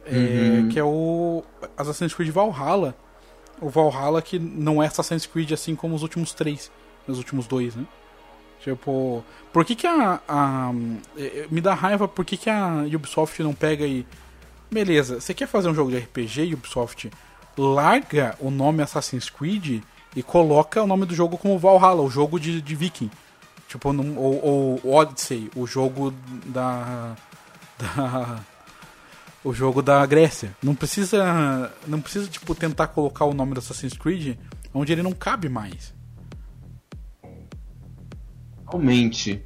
É, 0.05 0.15
uhum. 0.15 0.69
Que 0.69 0.79
é 0.79 0.83
o 0.83 1.43
Assassin's 1.75 2.13
Creed 2.13 2.31
Valhalla. 2.31 2.95
O 3.59 3.67
Valhalla 3.67 4.21
que 4.21 4.39
não 4.39 4.81
é 4.81 4.87
Assassin's 4.87 5.25
Creed 5.25 5.51
assim 5.51 5.75
como 5.75 5.93
os 5.93 6.03
últimos 6.03 6.33
três, 6.33 6.71
os 7.05 7.17
últimos 7.17 7.45
dois, 7.45 7.75
né? 7.75 7.85
Tipo, 8.61 9.23
por 9.53 9.63
que 9.63 9.75
que 9.75 9.87
a, 9.87 10.19
a, 10.27 10.71
é, 11.17 11.47
me 11.49 11.61
dá 11.61 11.73
raiva 11.73 12.07
por 12.07 12.25
que 12.25 12.35
que 12.35 12.49
a 12.49 12.83
Ubisoft 12.93 13.41
não 13.41 13.53
pega 13.53 13.85
e 13.85 14.05
beleza, 14.69 15.19
você 15.19 15.33
quer 15.33 15.47
fazer 15.47 15.69
um 15.69 15.73
jogo 15.73 15.89
de 15.89 15.97
RPG 15.97 16.53
Ubisoft, 16.53 17.09
larga 17.57 18.35
o 18.39 18.51
nome 18.51 18.83
Assassin's 18.83 19.29
Creed 19.29 19.81
e 20.15 20.23
coloca 20.23 20.83
o 20.83 20.87
nome 20.87 21.05
do 21.05 21.15
jogo 21.15 21.37
como 21.37 21.57
Valhalla, 21.57 22.01
o 22.01 22.09
jogo 22.09 22.39
de, 22.39 22.61
de 22.61 22.75
Viking. 22.75 23.09
Tipo, 23.67 23.93
num, 23.93 24.17
ou, 24.17 24.79
ou 24.83 24.95
Odyssey, 24.95 25.49
o 25.55 25.65
jogo 25.65 26.13
da, 26.45 27.15
da 27.77 28.39
o 29.43 29.53
jogo 29.53 29.81
da 29.81 30.05
Grécia. 30.05 30.55
Não 30.61 30.75
precisa 30.75 31.71
não 31.87 32.01
precisa 32.01 32.27
tipo 32.27 32.53
tentar 32.53 32.87
colocar 32.87 33.25
o 33.25 33.33
nome 33.33 33.53
do 33.53 33.59
Assassin's 33.59 33.93
Creed 33.93 34.37
onde 34.73 34.91
ele 34.91 35.03
não 35.03 35.13
cabe 35.13 35.47
mais 35.47 35.93
realmente 38.69 39.43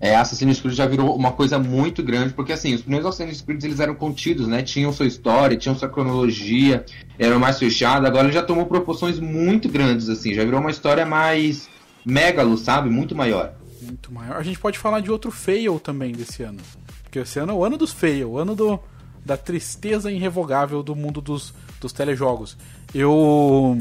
é, 0.00 0.14
Assassin's 0.14 0.60
Creed 0.60 0.74
já 0.74 0.86
virou 0.86 1.16
uma 1.16 1.32
coisa 1.32 1.58
muito 1.58 2.02
grande, 2.02 2.34
porque 2.34 2.52
assim, 2.52 2.74
os 2.74 2.82
primeiros 2.82 3.08
Assassin's 3.08 3.40
Creed 3.40 3.64
eles 3.64 3.80
eram 3.80 3.94
contidos, 3.94 4.46
né? 4.46 4.62
Tinham 4.62 4.92
sua 4.92 5.06
história, 5.06 5.56
tinham 5.56 5.76
sua 5.76 5.88
cronologia, 5.88 6.84
eram 7.18 7.38
mais 7.38 7.58
fechados, 7.58 8.06
agora 8.06 8.24
ele 8.24 8.34
já 8.34 8.42
tomou 8.42 8.66
proporções 8.66 9.18
muito 9.18 9.68
grandes, 9.68 10.08
assim, 10.08 10.34
já 10.34 10.44
virou 10.44 10.60
uma 10.60 10.70
história 10.70 11.06
mais 11.06 11.68
megalo, 12.04 12.58
sabe? 12.58 12.90
Muito 12.90 13.14
maior. 13.14 13.54
Muito 13.80 14.12
maior. 14.12 14.36
A 14.36 14.42
gente 14.42 14.58
pode 14.58 14.78
falar 14.78 15.00
de 15.00 15.10
outro 15.10 15.30
fail 15.30 15.80
também 15.80 16.12
desse 16.12 16.42
ano. 16.42 16.58
Porque 17.02 17.20
esse 17.20 17.38
ano 17.38 17.52
é 17.52 17.54
o 17.54 17.64
ano 17.64 17.78
dos 17.78 17.92
fail, 17.92 18.32
o 18.32 18.38
ano 18.38 18.54
do, 18.54 18.78
da 19.24 19.36
tristeza 19.36 20.10
irrevogável 20.10 20.82
do 20.82 20.94
mundo 20.94 21.20
dos, 21.20 21.54
dos 21.80 21.92
telejogos. 21.92 22.56
Eu. 22.94 23.78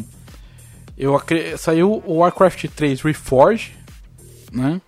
Eu 0.97 1.21
saiu 1.57 2.01
o 2.05 2.19
Warcraft 2.19 2.67
3 2.73 3.01
Reforged 3.01 3.73
né? 4.55 4.81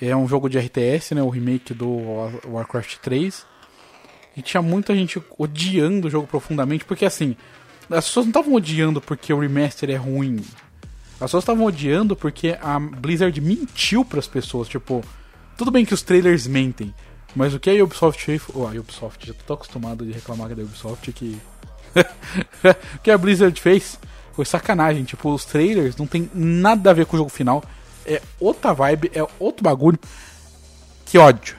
É 0.00 0.16
um 0.16 0.26
jogo 0.26 0.48
de 0.48 0.58
RTS, 0.58 1.14
né? 1.14 1.22
O 1.22 1.28
remake 1.28 1.74
do 1.74 1.98
Warcraft 2.46 2.96
3. 2.98 3.46
E 4.36 4.42
tinha 4.42 4.62
muita 4.62 4.94
gente 4.94 5.22
odiando 5.38 6.08
o 6.08 6.10
jogo 6.10 6.26
profundamente, 6.26 6.84
porque 6.84 7.04
assim, 7.04 7.36
as 7.90 8.06
pessoas 8.06 8.26
não 8.26 8.30
estavam 8.30 8.54
odiando 8.54 9.00
porque 9.00 9.32
o 9.32 9.40
remaster 9.40 9.90
é 9.90 9.96
ruim. 9.96 10.36
As 11.14 11.26
pessoas 11.26 11.42
estavam 11.42 11.66
odiando 11.66 12.16
porque 12.16 12.56
a 12.60 12.78
Blizzard 12.78 13.38
mentiu 13.40 14.04
para 14.04 14.20
as 14.20 14.26
pessoas, 14.26 14.68
tipo, 14.68 15.04
tudo 15.58 15.70
bem 15.70 15.84
que 15.84 15.92
os 15.92 16.00
trailers 16.00 16.46
mentem, 16.46 16.94
mas 17.34 17.52
o 17.52 17.60
que 17.60 17.68
a 17.68 17.84
Ubisoft 17.84 18.24
fez, 18.24 18.42
oh, 18.54 18.66
a 18.66 18.70
Ubisoft, 18.70 19.26
já 19.26 19.34
tô 19.46 19.52
acostumado 19.52 20.06
de 20.06 20.12
reclamar 20.12 20.54
da 20.54 20.62
Ubisoft 20.62 21.12
que 21.12 21.38
o 22.94 22.98
que 23.02 23.10
a 23.10 23.18
Blizzard 23.18 23.60
fez 23.60 23.98
foi 24.32 24.44
sacanagem, 24.44 25.04
tipo, 25.04 25.30
os 25.34 25.44
trailers 25.44 25.96
não 25.96 26.06
tem 26.06 26.30
nada 26.32 26.90
a 26.90 26.94
ver 26.94 27.04
com 27.04 27.16
o 27.16 27.18
jogo 27.18 27.30
final 27.30 27.62
é 28.10 28.20
outra 28.40 28.72
vibe, 28.72 29.12
é 29.14 29.24
outro 29.38 29.62
bagulho. 29.62 29.98
Que 31.06 31.16
ódio. 31.16 31.56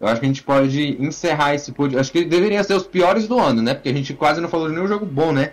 Eu 0.00 0.06
acho 0.06 0.20
que 0.20 0.26
a 0.26 0.28
gente 0.28 0.42
pode 0.44 0.96
encerrar 1.02 1.54
esse 1.54 1.72
podcast. 1.72 2.00
Acho 2.00 2.12
que 2.12 2.24
deveria 2.24 2.62
ser 2.62 2.74
os 2.74 2.86
piores 2.86 3.26
do 3.26 3.36
ano, 3.38 3.60
né? 3.60 3.74
Porque 3.74 3.88
a 3.88 3.92
gente 3.92 4.14
quase 4.14 4.40
não 4.40 4.48
falou 4.48 4.68
de 4.68 4.74
nenhum 4.74 4.86
jogo 4.86 5.04
bom, 5.04 5.32
né? 5.32 5.52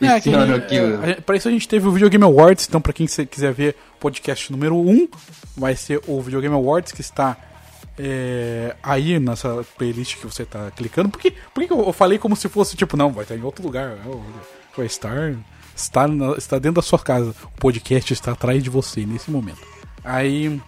É, 0.00 0.16
esse 0.16 0.32
ano 0.32 0.54
aqui. 0.54 0.76
É, 0.76 1.20
pra 1.20 1.36
isso 1.36 1.48
a 1.48 1.50
gente 1.50 1.68
teve 1.68 1.88
o 1.88 1.90
Video 1.90 2.08
Game 2.08 2.24
Awards, 2.24 2.66
então 2.68 2.80
pra 2.80 2.92
quem 2.92 3.06
quiser 3.06 3.52
ver 3.52 3.76
o 3.96 3.98
podcast 3.98 4.50
número 4.50 4.76
1, 4.76 5.08
vai 5.56 5.74
ser 5.74 6.00
o 6.06 6.20
Video 6.22 6.40
Game 6.40 6.54
Awards 6.54 6.92
que 6.92 7.00
está 7.00 7.36
é, 8.02 8.74
aí 8.82 9.18
nessa 9.18 9.62
playlist 9.76 10.16
que 10.16 10.24
você 10.24 10.46
tá 10.46 10.70
clicando, 10.70 11.10
porque, 11.10 11.34
porque 11.52 11.70
eu 11.70 11.92
falei 11.92 12.18
como 12.18 12.34
se 12.34 12.48
fosse 12.48 12.74
tipo, 12.74 12.96
não, 12.96 13.12
vai 13.12 13.24
estar 13.24 13.36
em 13.36 13.42
outro 13.42 13.62
lugar, 13.62 13.94
vai 14.74 14.86
estar 14.86 15.34
está, 15.76 16.08
na, 16.08 16.32
está 16.32 16.58
dentro 16.58 16.76
da 16.76 16.82
sua 16.82 16.98
casa, 16.98 17.34
o 17.44 17.60
podcast 17.60 18.10
está 18.10 18.32
atrás 18.32 18.62
de 18.62 18.70
você 18.70 19.04
nesse 19.04 19.30
momento. 19.30 19.60
Aí, 20.02 20.58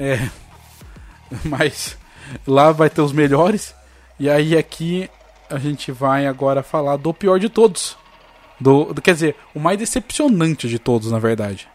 é, 0.00 0.28
mas 1.44 1.96
lá 2.44 2.72
vai 2.72 2.90
ter 2.90 3.02
os 3.02 3.12
melhores, 3.12 3.72
e 4.18 4.28
aí 4.28 4.58
aqui 4.58 5.08
a 5.48 5.58
gente 5.58 5.92
vai 5.92 6.26
agora 6.26 6.64
falar 6.64 6.96
do 6.96 7.14
pior 7.14 7.38
de 7.38 7.48
todos. 7.48 7.96
Do, 8.58 8.92
do, 8.92 9.00
quer 9.00 9.14
dizer, 9.14 9.36
o 9.54 9.60
mais 9.60 9.78
decepcionante 9.78 10.68
de 10.68 10.80
todos, 10.80 11.12
na 11.12 11.20
verdade. 11.20 11.68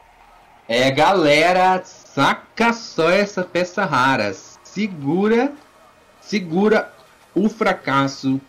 É, 0.67 0.91
galera, 0.91 1.81
saca 1.85 2.73
só 2.73 3.09
essa 3.09 3.43
peça 3.43 3.85
raras 3.85 4.52
segura, 4.73 5.53
segura 6.19 6.91
o 7.35 7.47
fracasso, 7.47 8.41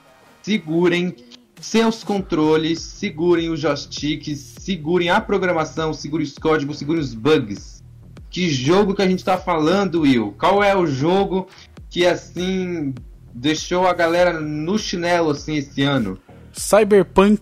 segurem 0.42 1.14
seus 1.60 2.02
controles, 2.02 2.80
segurem 2.80 3.50
os 3.50 3.60
joysticks, 3.60 4.38
segurem 4.58 5.10
a 5.10 5.20
programação, 5.20 5.92
segurem 5.92 6.26
os 6.26 6.38
códigos, 6.38 6.78
segurem 6.78 7.00
os 7.00 7.14
bugs. 7.14 7.82
Que 8.30 8.48
jogo 8.50 8.94
que 8.94 9.02
a 9.02 9.06
gente 9.06 9.18
está 9.18 9.36
falando, 9.36 10.00
Will? 10.00 10.34
Qual 10.38 10.62
é 10.62 10.74
o 10.74 10.86
jogo 10.86 11.46
que 11.90 12.06
assim 12.06 12.94
deixou 13.34 13.86
a 13.86 13.92
galera 13.92 14.40
no 14.40 14.78
chinelo 14.78 15.30
assim 15.30 15.56
esse 15.56 15.82
ano? 15.82 16.18
Cyberpunk, 16.52 17.40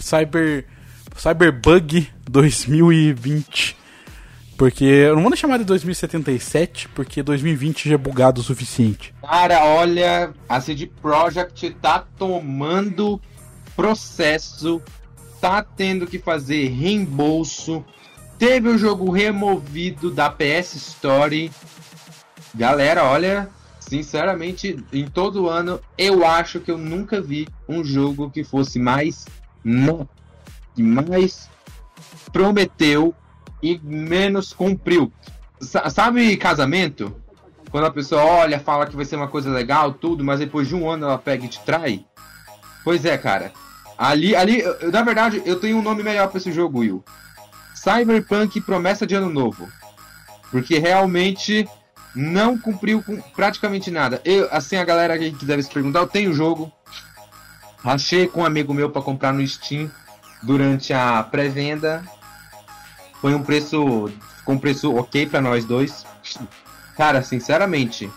Cyber 0.00 0.66
Cyberbug 1.16 2.08
2020. 2.28 3.83
Porque 4.56 4.84
eu 4.84 5.16
não 5.16 5.22
vou 5.22 5.36
chamar 5.36 5.58
de 5.58 5.64
2077, 5.64 6.88
porque 6.90 7.22
2020 7.22 7.88
já 7.88 7.94
é 7.94 7.98
bugado 7.98 8.40
o 8.40 8.44
suficiente. 8.44 9.12
Cara, 9.20 9.64
olha, 9.64 10.32
a 10.48 10.60
CD 10.60 10.86
Projekt 10.86 11.70
tá 11.82 12.04
tomando 12.16 13.20
processo, 13.74 14.80
tá 15.40 15.62
tendo 15.62 16.06
que 16.06 16.18
fazer 16.18 16.68
reembolso. 16.68 17.84
Teve 18.38 18.68
o 18.68 18.78
jogo 18.78 19.10
removido 19.10 20.10
da 20.10 20.30
PS 20.30 20.74
Store. 20.74 21.50
Galera, 22.54 23.04
olha, 23.04 23.48
sinceramente, 23.80 24.76
em 24.92 25.06
todo 25.06 25.48
ano, 25.48 25.80
eu 25.98 26.24
acho 26.24 26.60
que 26.60 26.70
eu 26.70 26.78
nunca 26.78 27.20
vi 27.20 27.48
um 27.68 27.84
jogo 27.84 28.30
que 28.30 28.44
fosse 28.44 28.78
mais 28.78 29.26
não, 29.64 30.08
que 30.74 30.82
mais 30.82 31.48
prometeu 32.32 33.14
e 33.64 33.80
menos 33.82 34.52
cumpriu. 34.52 35.10
sabe 35.90 36.36
casamento? 36.36 37.16
Quando 37.70 37.86
a 37.86 37.90
pessoa 37.90 38.22
olha, 38.22 38.60
fala 38.60 38.86
que 38.86 38.94
vai 38.94 39.04
ser 39.04 39.16
uma 39.16 39.26
coisa 39.26 39.50
legal, 39.50 39.92
tudo, 39.92 40.22
mas 40.22 40.38
depois 40.38 40.68
de 40.68 40.74
um 40.76 40.88
ano 40.88 41.06
ela 41.06 41.18
pega 41.18 41.46
e 41.46 41.48
te 41.48 41.58
trai. 41.60 42.04
Pois 42.84 43.04
é, 43.06 43.16
cara. 43.16 43.50
Ali, 43.96 44.36
ali, 44.36 44.60
eu- 44.60 44.92
na 44.92 45.02
verdade, 45.02 45.42
eu 45.46 45.58
tenho 45.58 45.78
um 45.78 45.82
nome 45.82 46.02
melhor 46.02 46.28
pra 46.28 46.38
esse 46.38 46.52
jogo, 46.52 46.80
Will. 46.80 47.02
Cyberpunk 47.74 48.60
Promessa 48.60 49.06
de 49.06 49.14
Ano 49.14 49.30
Novo. 49.30 49.68
Porque 50.50 50.78
realmente 50.78 51.66
não 52.14 52.56
cumpriu 52.58 53.02
com 53.02 53.20
praticamente 53.34 53.90
nada. 53.90 54.20
Eu, 54.24 54.46
assim, 54.52 54.76
a 54.76 54.84
galera 54.84 55.18
que 55.18 55.44
deve 55.44 55.62
se 55.62 55.70
perguntar, 55.70 56.00
eu 56.00 56.06
tenho 56.06 56.30
o 56.30 56.34
jogo. 56.34 56.70
Achei 57.82 58.26
com 58.28 58.42
um 58.42 58.44
amigo 58.44 58.72
meu 58.72 58.90
pra 58.90 59.02
comprar 59.02 59.32
no 59.32 59.46
Steam 59.46 59.90
durante 60.42 60.92
a 60.92 61.22
pré-venda. 61.22 62.04
Foi 63.24 63.34
um 63.34 63.42
preço, 63.42 64.10
com 64.44 64.52
um 64.52 64.58
preço 64.58 64.94
ok 64.94 65.24
pra 65.24 65.40
nós 65.40 65.64
dois. 65.64 66.04
Cara, 66.94 67.22
sinceramente, 67.22 68.10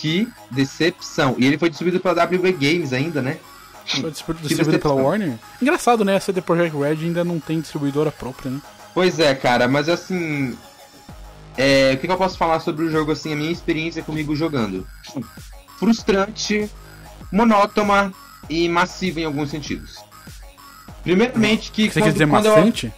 que 0.00 0.28
decepção. 0.48 1.34
E 1.38 1.44
ele 1.44 1.58
foi 1.58 1.68
distribuído 1.70 1.98
pela 1.98 2.22
WB 2.24 2.52
Games 2.52 2.92
ainda, 2.92 3.20
né? 3.20 3.36
Foi 3.84 4.12
distribu- 4.12 4.38
distribuído 4.46 4.78
pela. 4.78 4.94
Warner. 4.94 5.36
Engraçado, 5.60 6.04
né? 6.04 6.14
A 6.14 6.20
CD 6.20 6.40
Projekt 6.40 6.76
Red 6.76 7.04
ainda 7.04 7.24
não 7.24 7.40
tem 7.40 7.60
distribuidora 7.60 8.12
própria, 8.12 8.48
né? 8.48 8.60
Pois 8.94 9.18
é, 9.18 9.34
cara, 9.34 9.66
mas 9.66 9.88
assim. 9.88 10.56
é, 11.58 11.94
o 11.94 11.98
que, 11.98 12.06
que 12.06 12.12
eu 12.12 12.16
posso 12.16 12.38
falar 12.38 12.60
sobre 12.60 12.84
o 12.84 12.90
jogo, 12.92 13.10
assim, 13.10 13.32
a 13.32 13.36
minha 13.36 13.50
experiência 13.50 14.04
comigo 14.04 14.36
jogando? 14.36 14.86
Frustrante, 15.80 16.70
monótona 17.32 18.12
e 18.48 18.68
massiva 18.68 19.18
em 19.18 19.24
alguns 19.24 19.50
sentidos. 19.50 19.98
Primeiramente 21.02 21.72
que. 21.72 21.90
Você 21.90 22.00
quer 22.00 22.12
dizer 22.12 22.28
quando 22.28 22.46
eu- 22.46 22.56
maçante? 22.56 22.92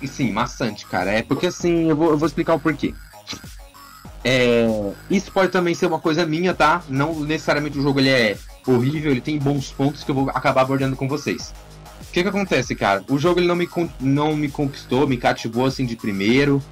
E 0.00 0.08
Sim, 0.08 0.32
maçante, 0.32 0.86
cara. 0.86 1.10
É 1.10 1.22
porque 1.22 1.46
assim, 1.46 1.88
eu 1.88 1.96
vou, 1.96 2.10
eu 2.10 2.18
vou 2.18 2.26
explicar 2.26 2.54
o 2.54 2.60
porquê. 2.60 2.94
É, 4.28 4.66
isso 5.08 5.30
pode 5.30 5.52
também 5.52 5.74
ser 5.74 5.86
uma 5.86 6.00
coisa 6.00 6.26
minha, 6.26 6.52
tá? 6.52 6.82
Não 6.88 7.20
necessariamente 7.20 7.78
o 7.78 7.82
jogo 7.82 8.00
ele 8.00 8.10
é 8.10 8.36
horrível, 8.66 9.12
ele 9.12 9.20
tem 9.20 9.38
bons 9.38 9.70
pontos 9.70 10.02
que 10.02 10.10
eu 10.10 10.14
vou 10.14 10.30
acabar 10.30 10.62
abordando 10.62 10.96
com 10.96 11.06
vocês. 11.06 11.54
O 12.00 12.12
que 12.12 12.22
que 12.22 12.28
acontece, 12.28 12.74
cara? 12.74 13.04
O 13.08 13.18
jogo 13.18 13.38
ele 13.38 13.46
não 13.46 13.54
me, 13.54 13.68
não 14.00 14.36
me 14.36 14.50
conquistou, 14.50 15.06
me 15.06 15.16
cativou 15.16 15.66
assim 15.66 15.86
de 15.86 15.94
primeiro. 15.94 16.62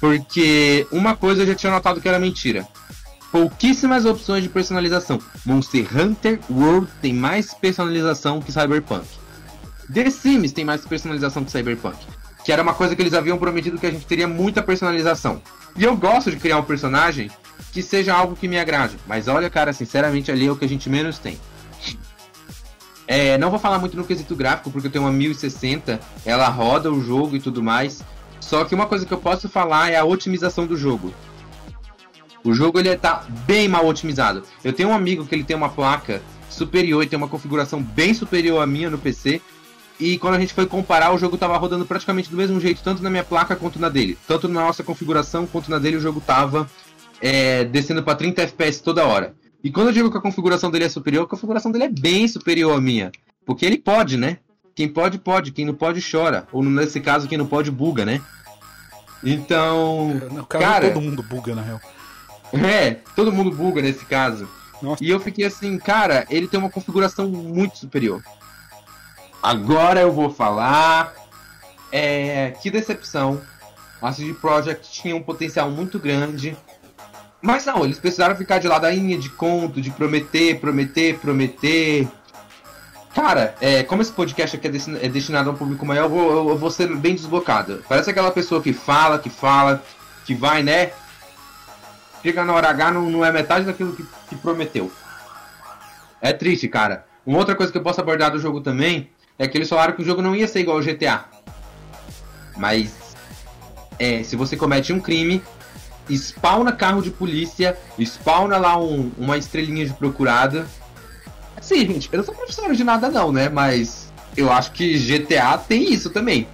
Porque 0.00 0.86
uma 0.90 1.16
coisa 1.16 1.42
eu 1.42 1.46
já 1.46 1.54
tinha 1.54 1.72
notado 1.72 2.00
que 2.00 2.08
era 2.08 2.18
mentira. 2.18 2.66
Pouquíssimas 3.30 4.04
opções 4.04 4.42
de 4.42 4.48
personalização. 4.48 5.20
Monster 5.44 5.86
Hunter 5.96 6.40
World 6.50 6.88
tem 7.02 7.12
mais 7.12 7.52
personalização 7.52 8.40
que 8.40 8.50
Cyberpunk. 8.50 9.06
The 9.92 10.10
Sims 10.10 10.52
tem 10.52 10.64
mais 10.64 10.84
personalização 10.84 11.44
que 11.44 11.50
Cyberpunk. 11.50 11.96
Que 12.48 12.52
era 12.52 12.62
uma 12.62 12.72
coisa 12.72 12.96
que 12.96 13.02
eles 13.02 13.12
haviam 13.12 13.36
prometido 13.36 13.76
que 13.76 13.84
a 13.84 13.90
gente 13.90 14.06
teria 14.06 14.26
muita 14.26 14.62
personalização. 14.62 15.42
E 15.76 15.84
eu 15.84 15.94
gosto 15.94 16.30
de 16.30 16.38
criar 16.38 16.56
um 16.56 16.62
personagem 16.62 17.30
que 17.74 17.82
seja 17.82 18.14
algo 18.14 18.34
que 18.34 18.48
me 18.48 18.58
agrade. 18.58 18.96
Mas 19.06 19.28
olha, 19.28 19.50
cara, 19.50 19.70
sinceramente, 19.74 20.32
ali 20.32 20.46
é 20.46 20.50
o 20.50 20.56
que 20.56 20.64
a 20.64 20.68
gente 20.68 20.88
menos 20.88 21.18
tem. 21.18 21.38
É, 23.06 23.36
não 23.36 23.50
vou 23.50 23.58
falar 23.58 23.78
muito 23.78 23.98
no 23.98 24.02
quesito 24.02 24.34
gráfico, 24.34 24.70
porque 24.70 24.86
eu 24.86 24.90
tenho 24.90 25.04
uma 25.04 25.12
1060, 25.12 26.00
ela 26.24 26.48
roda 26.48 26.90
o 26.90 27.04
jogo 27.04 27.36
e 27.36 27.38
tudo 27.38 27.62
mais. 27.62 28.02
Só 28.40 28.64
que 28.64 28.74
uma 28.74 28.86
coisa 28.86 29.04
que 29.04 29.12
eu 29.12 29.18
posso 29.18 29.46
falar 29.46 29.90
é 29.90 29.96
a 29.96 30.04
otimização 30.06 30.66
do 30.66 30.74
jogo. 30.74 31.12
O 32.42 32.54
jogo 32.54 32.78
ele 32.78 32.96
tá 32.96 33.26
bem 33.46 33.68
mal 33.68 33.86
otimizado. 33.86 34.42
Eu 34.64 34.72
tenho 34.72 34.88
um 34.88 34.94
amigo 34.94 35.26
que 35.26 35.34
ele 35.34 35.44
tem 35.44 35.54
uma 35.54 35.68
placa 35.68 36.22
superior 36.48 37.02
e 37.02 37.06
tem 37.06 37.18
uma 37.18 37.28
configuração 37.28 37.82
bem 37.82 38.14
superior 38.14 38.62
à 38.62 38.66
minha 38.66 38.88
no 38.88 38.96
PC. 38.96 39.42
E 40.00 40.16
quando 40.18 40.34
a 40.34 40.40
gente 40.40 40.54
foi 40.54 40.66
comparar, 40.66 41.12
o 41.12 41.18
jogo 41.18 41.36
tava 41.36 41.56
rodando 41.56 41.84
praticamente 41.84 42.30
do 42.30 42.36
mesmo 42.36 42.60
jeito, 42.60 42.82
tanto 42.82 43.02
na 43.02 43.10
minha 43.10 43.24
placa 43.24 43.56
quanto 43.56 43.80
na 43.80 43.88
dele. 43.88 44.16
Tanto 44.28 44.46
na 44.46 44.60
nossa 44.60 44.84
configuração 44.84 45.46
quanto 45.46 45.70
na 45.70 45.78
dele, 45.78 45.96
o 45.96 46.00
jogo 46.00 46.20
tava 46.20 46.70
é, 47.20 47.64
descendo 47.64 48.02
para 48.02 48.14
30 48.14 48.42
FPS 48.42 48.82
toda 48.82 49.04
hora. 49.04 49.34
E 49.62 49.72
quando 49.72 49.88
eu 49.88 49.92
digo 49.92 50.10
que 50.10 50.16
a 50.16 50.20
configuração 50.20 50.70
dele 50.70 50.84
é 50.84 50.88
superior, 50.88 51.24
a 51.24 51.28
configuração 51.28 51.72
dele 51.72 51.84
é 51.84 51.88
bem 51.88 52.28
superior 52.28 52.76
à 52.76 52.80
minha. 52.80 53.10
Porque 53.44 53.66
ele 53.66 53.78
pode, 53.78 54.16
né? 54.16 54.38
Quem 54.74 54.88
pode, 54.88 55.18
pode. 55.18 55.50
Quem 55.50 55.64
não 55.64 55.74
pode, 55.74 56.00
chora. 56.08 56.46
Ou 56.52 56.62
nesse 56.62 57.00
caso, 57.00 57.26
quem 57.26 57.36
não 57.36 57.46
pode, 57.46 57.70
buga, 57.70 58.04
né? 58.04 58.20
Então. 59.24 60.14
No 60.30 60.46
caso, 60.46 60.64
cara, 60.64 60.90
todo 60.90 61.02
mundo 61.02 61.22
buga, 61.24 61.54
na 61.56 61.62
real. 61.62 61.80
é, 62.54 62.98
todo 63.16 63.32
mundo 63.32 63.50
buga 63.50 63.82
nesse 63.82 64.04
caso. 64.04 64.48
Nossa. 64.80 65.02
E 65.02 65.10
eu 65.10 65.18
fiquei 65.18 65.44
assim, 65.44 65.76
cara, 65.76 66.24
ele 66.30 66.46
tem 66.46 66.60
uma 66.60 66.70
configuração 66.70 67.28
muito 67.28 67.78
superior. 67.78 68.22
Agora 69.42 70.00
eu 70.00 70.12
vou 70.12 70.30
falar. 70.30 71.14
É, 71.90 72.54
que 72.60 72.70
decepção. 72.70 73.40
A 74.00 74.12
CD 74.12 74.32
Projekt 74.34 74.90
tinha 74.92 75.16
um 75.16 75.22
potencial 75.22 75.70
muito 75.70 75.98
grande. 75.98 76.56
Mas 77.40 77.64
não, 77.66 77.84
eles 77.84 77.98
precisaram 77.98 78.36
ficar 78.36 78.58
de 78.58 78.68
ladainha 78.68 79.16
de 79.16 79.28
conto, 79.30 79.80
de 79.80 79.90
prometer, 79.90 80.60
prometer, 80.60 81.18
prometer. 81.18 82.08
Cara, 83.14 83.54
é, 83.60 83.82
como 83.82 84.02
esse 84.02 84.12
podcast 84.12 84.56
aqui 84.56 84.68
é, 84.68 85.06
é 85.06 85.08
destinado 85.08 85.50
a 85.50 85.52
um 85.52 85.56
público 85.56 85.86
maior, 85.86 86.04
eu 86.04 86.08
vou, 86.08 86.50
eu 86.50 86.58
vou 86.58 86.70
ser 86.70 86.94
bem 86.96 87.14
desbocado. 87.14 87.82
Parece 87.88 88.10
aquela 88.10 88.30
pessoa 88.30 88.62
que 88.62 88.72
fala, 88.72 89.18
que 89.18 89.30
fala, 89.30 89.82
que 90.24 90.34
vai, 90.34 90.62
né? 90.62 90.92
Chega 92.22 92.44
na 92.44 92.52
hora 92.52 92.70
H, 92.70 92.90
não, 92.92 93.08
não 93.08 93.24
é 93.24 93.32
metade 93.32 93.64
daquilo 93.64 93.94
que, 93.94 94.04
que 94.28 94.36
prometeu. 94.36 94.90
É 96.20 96.32
triste, 96.32 96.68
cara. 96.68 97.06
Uma 97.24 97.38
outra 97.38 97.54
coisa 97.54 97.70
que 97.70 97.78
eu 97.78 97.82
posso 97.82 98.00
abordar 98.00 98.32
do 98.32 98.38
jogo 98.38 98.60
também 98.60 99.10
é 99.38 99.46
que 99.46 99.56
eles 99.56 99.68
falaram 99.68 99.94
que 99.94 100.02
o 100.02 100.04
jogo 100.04 100.20
não 100.22 100.34
ia 100.34 100.48
ser 100.48 100.60
igual 100.60 100.76
ao 100.78 100.82
GTA. 100.82 101.24
Mas, 102.56 102.92
é, 103.98 104.22
se 104.22 104.34
você 104.36 104.56
comete 104.56 104.92
um 104.92 105.00
crime, 105.00 105.42
spawna 106.10 106.72
carro 106.72 107.00
de 107.02 107.10
polícia, 107.10 107.78
spawna 108.00 108.56
lá 108.58 108.78
um- 108.78 109.12
uma 109.16 109.36
estrelinha 109.36 109.86
de 109.86 109.92
procurado. 109.92 110.66
Assim, 111.56 111.86
gente, 111.86 112.08
eu 112.12 112.18
não 112.18 112.24
sou 112.24 112.34
professor 112.34 112.72
de 112.74 112.82
nada 112.82 113.08
não, 113.10 113.30
né? 113.30 113.48
Mas 113.48 114.12
eu 114.36 114.50
acho 114.50 114.72
que 114.72 114.96
GTA 114.98 115.56
tem 115.58 115.92
isso 115.92 116.10
também. 116.10 116.48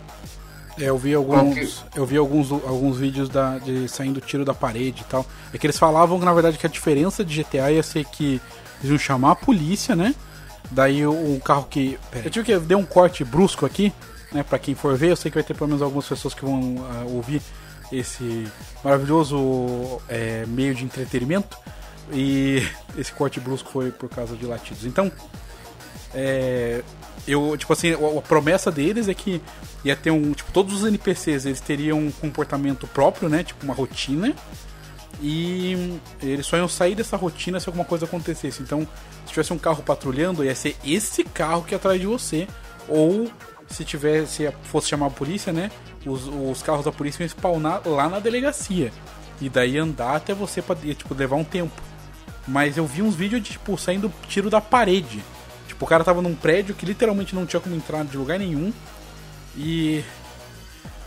É, 0.78 0.86
eu 0.88 0.98
vi 0.98 1.14
alguns, 1.14 1.84
eu 1.94 2.04
vi 2.04 2.16
alguns, 2.16 2.50
alguns 2.50 2.98
vídeos 2.98 3.28
da, 3.28 3.58
de 3.58 3.88
saindo 3.88 4.20
tiro 4.20 4.44
da 4.44 4.52
parede 4.52 5.02
e 5.02 5.04
tal. 5.04 5.24
É 5.52 5.58
que 5.58 5.64
eles 5.66 5.78
falavam 5.78 6.18
que 6.18 6.24
na 6.24 6.32
verdade 6.34 6.58
que 6.58 6.66
a 6.66 6.70
diferença 6.70 7.24
de 7.24 7.42
GTA 7.42 7.70
ia 7.70 7.82
ser 7.82 8.04
que 8.06 8.40
eles 8.80 8.90
iam 8.90 8.98
chamar 8.98 9.30
a 9.32 9.36
polícia, 9.36 9.94
né? 9.94 10.14
Daí 10.70 11.06
o, 11.06 11.40
carro 11.44 11.66
que. 11.68 11.98
Eu 12.24 12.30
tive 12.30 12.46
que 12.46 12.58
dar 12.58 12.76
um 12.76 12.84
corte 12.84 13.24
brusco 13.24 13.66
aqui, 13.66 13.92
né? 14.32 14.42
Pra 14.42 14.58
quem 14.58 14.74
for 14.74 14.96
ver, 14.96 15.10
eu 15.10 15.16
sei 15.16 15.30
que 15.30 15.36
vai 15.36 15.44
ter 15.44 15.54
pelo 15.54 15.68
menos 15.68 15.82
algumas 15.82 16.06
pessoas 16.08 16.34
que 16.34 16.44
vão 16.44 16.76
ah, 16.90 17.04
ouvir 17.06 17.42
esse 17.92 18.46
maravilhoso 18.82 20.00
é, 20.08 20.44
meio 20.46 20.74
de 20.74 20.84
entretenimento. 20.84 21.56
E 22.12 22.66
esse 22.96 23.12
corte 23.12 23.40
brusco 23.40 23.70
foi 23.70 23.90
por 23.90 24.08
causa 24.08 24.36
de 24.36 24.46
latidos. 24.46 24.84
Então, 24.84 25.12
é, 26.14 26.82
eu, 27.26 27.56
tipo 27.56 27.72
assim, 27.72 27.92
a, 27.92 28.18
a 28.18 28.22
promessa 28.22 28.70
deles 28.70 29.08
é 29.08 29.14
que 29.14 29.40
ia 29.84 29.96
ter 29.96 30.10
um, 30.10 30.32
tipo, 30.32 30.50
todos 30.52 30.74
os 30.82 30.88
NPCs, 30.88 31.46
eles 31.46 31.60
teriam 31.60 31.98
um 31.98 32.10
comportamento 32.10 32.86
próprio, 32.86 33.28
né, 33.28 33.42
tipo 33.42 33.64
uma 33.64 33.74
rotina, 33.74 34.34
e 35.26 35.98
eles 36.22 36.44
só 36.44 36.58
iam 36.58 36.68
sair 36.68 36.94
dessa 36.94 37.16
rotina 37.16 37.58
se 37.58 37.66
alguma 37.66 37.86
coisa 37.86 38.04
acontecesse. 38.04 38.62
Então, 38.62 38.86
se 39.24 39.30
tivesse 39.30 39.54
um 39.54 39.58
carro 39.58 39.82
patrulhando, 39.82 40.44
ia 40.44 40.54
ser 40.54 40.76
esse 40.84 41.24
carro 41.24 41.64
que 41.64 41.72
ia 41.72 41.78
atrás 41.78 41.98
de 41.98 42.06
você, 42.06 42.46
ou 42.86 43.32
se 43.66 43.86
tivesse, 43.86 44.52
fosse 44.64 44.88
chamar 44.88 45.06
a 45.06 45.10
polícia, 45.10 45.50
né, 45.50 45.70
os, 46.04 46.28
os 46.28 46.62
carros 46.62 46.84
da 46.84 46.92
polícia 46.92 47.22
iam 47.22 47.28
spawnar 47.28 47.80
lá 47.88 48.06
na 48.06 48.18
delegacia, 48.18 48.92
e 49.40 49.48
daí 49.48 49.78
andar 49.78 50.16
até 50.16 50.34
você, 50.34 50.60
pra, 50.60 50.76
ia, 50.82 50.94
tipo, 50.94 51.14
levar 51.14 51.36
um 51.36 51.44
tempo. 51.44 51.82
Mas 52.46 52.76
eu 52.76 52.84
vi 52.84 53.00
uns 53.00 53.14
vídeos 53.14 53.42
de, 53.42 53.52
tipo, 53.52 53.78
saindo 53.78 54.12
tiro 54.28 54.50
da 54.50 54.60
parede. 54.60 55.24
Tipo, 55.66 55.86
o 55.86 55.88
cara 55.88 56.04
tava 56.04 56.20
num 56.20 56.34
prédio 56.34 56.74
que 56.74 56.84
literalmente 56.84 57.34
não 57.34 57.46
tinha 57.46 57.60
como 57.60 57.74
entrar 57.74 58.04
de 58.04 58.18
lugar 58.18 58.38
nenhum. 58.38 58.70
E. 59.56 60.04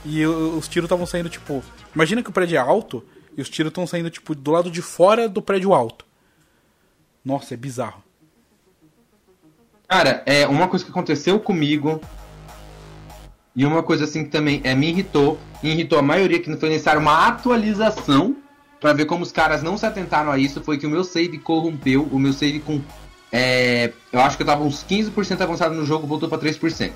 E 0.04 0.26
os 0.26 0.68
tiros 0.68 0.88
estavam 0.88 1.06
saindo, 1.06 1.30
tipo. 1.30 1.64
Imagina 1.94 2.24
que 2.24 2.30
o 2.32 2.34
prédio 2.34 2.56
é 2.56 2.60
alto 2.60 3.04
e 3.38 3.42
os 3.42 3.50
tiros 3.50 3.70
estão 3.70 3.86
saindo, 3.86 4.10
tipo, 4.10 4.34
do 4.34 4.52
lado 4.52 4.72
de 4.72 4.82
fora 4.82 5.30
do 5.30 5.42
prédio 5.42 5.74
alto. 5.74 6.06
Nossa, 7.24 7.54
é 7.54 7.58
bizarro. 7.58 8.04
Cara, 9.88 10.24
é 10.26 10.48
uma 10.48 10.68
coisa 10.68 10.84
que 10.84 10.92
aconteceu 10.92 11.40
comigo 11.40 12.02
e 13.56 13.66
uma 13.66 13.82
coisa 13.82 14.04
assim 14.04 14.24
que 14.24 14.30
também 14.30 14.60
é, 14.64 14.76
me 14.76 14.90
irritou, 14.90 15.40
e 15.64 15.70
irritou 15.70 15.98
a 15.98 16.02
maioria 16.02 16.40
que 16.40 16.50
não 16.50 16.60
foi 16.60 16.70
necessário 16.70 17.00
uma 17.00 17.28
atualização 17.28 18.36
pra 18.80 18.94
ver 18.94 19.06
como 19.06 19.24
os 19.24 19.32
caras 19.32 19.64
não 19.64 19.78
se 19.78 19.86
atentaram 19.86 20.32
a 20.32 20.38
isso, 20.38 20.62
foi 20.62 20.78
que 20.78 20.86
o 20.86 20.90
meu 20.90 21.04
save 21.04 21.40
corrompeu, 21.40 22.08
o 22.12 22.20
meu 22.20 22.34
save 22.34 22.60
com 22.60 22.82
é, 23.32 23.92
eu 24.12 24.22
acho 24.22 24.38
que 24.38 24.44
eu 24.44 24.48
tava 24.48 24.64
uns 24.64 24.84
15% 24.84 25.42
avançado 25.42 25.76
no 25.76 25.86
jogo, 25.86 26.08
voltou 26.08 26.30
pra 26.30 26.38
3%. 26.38 26.92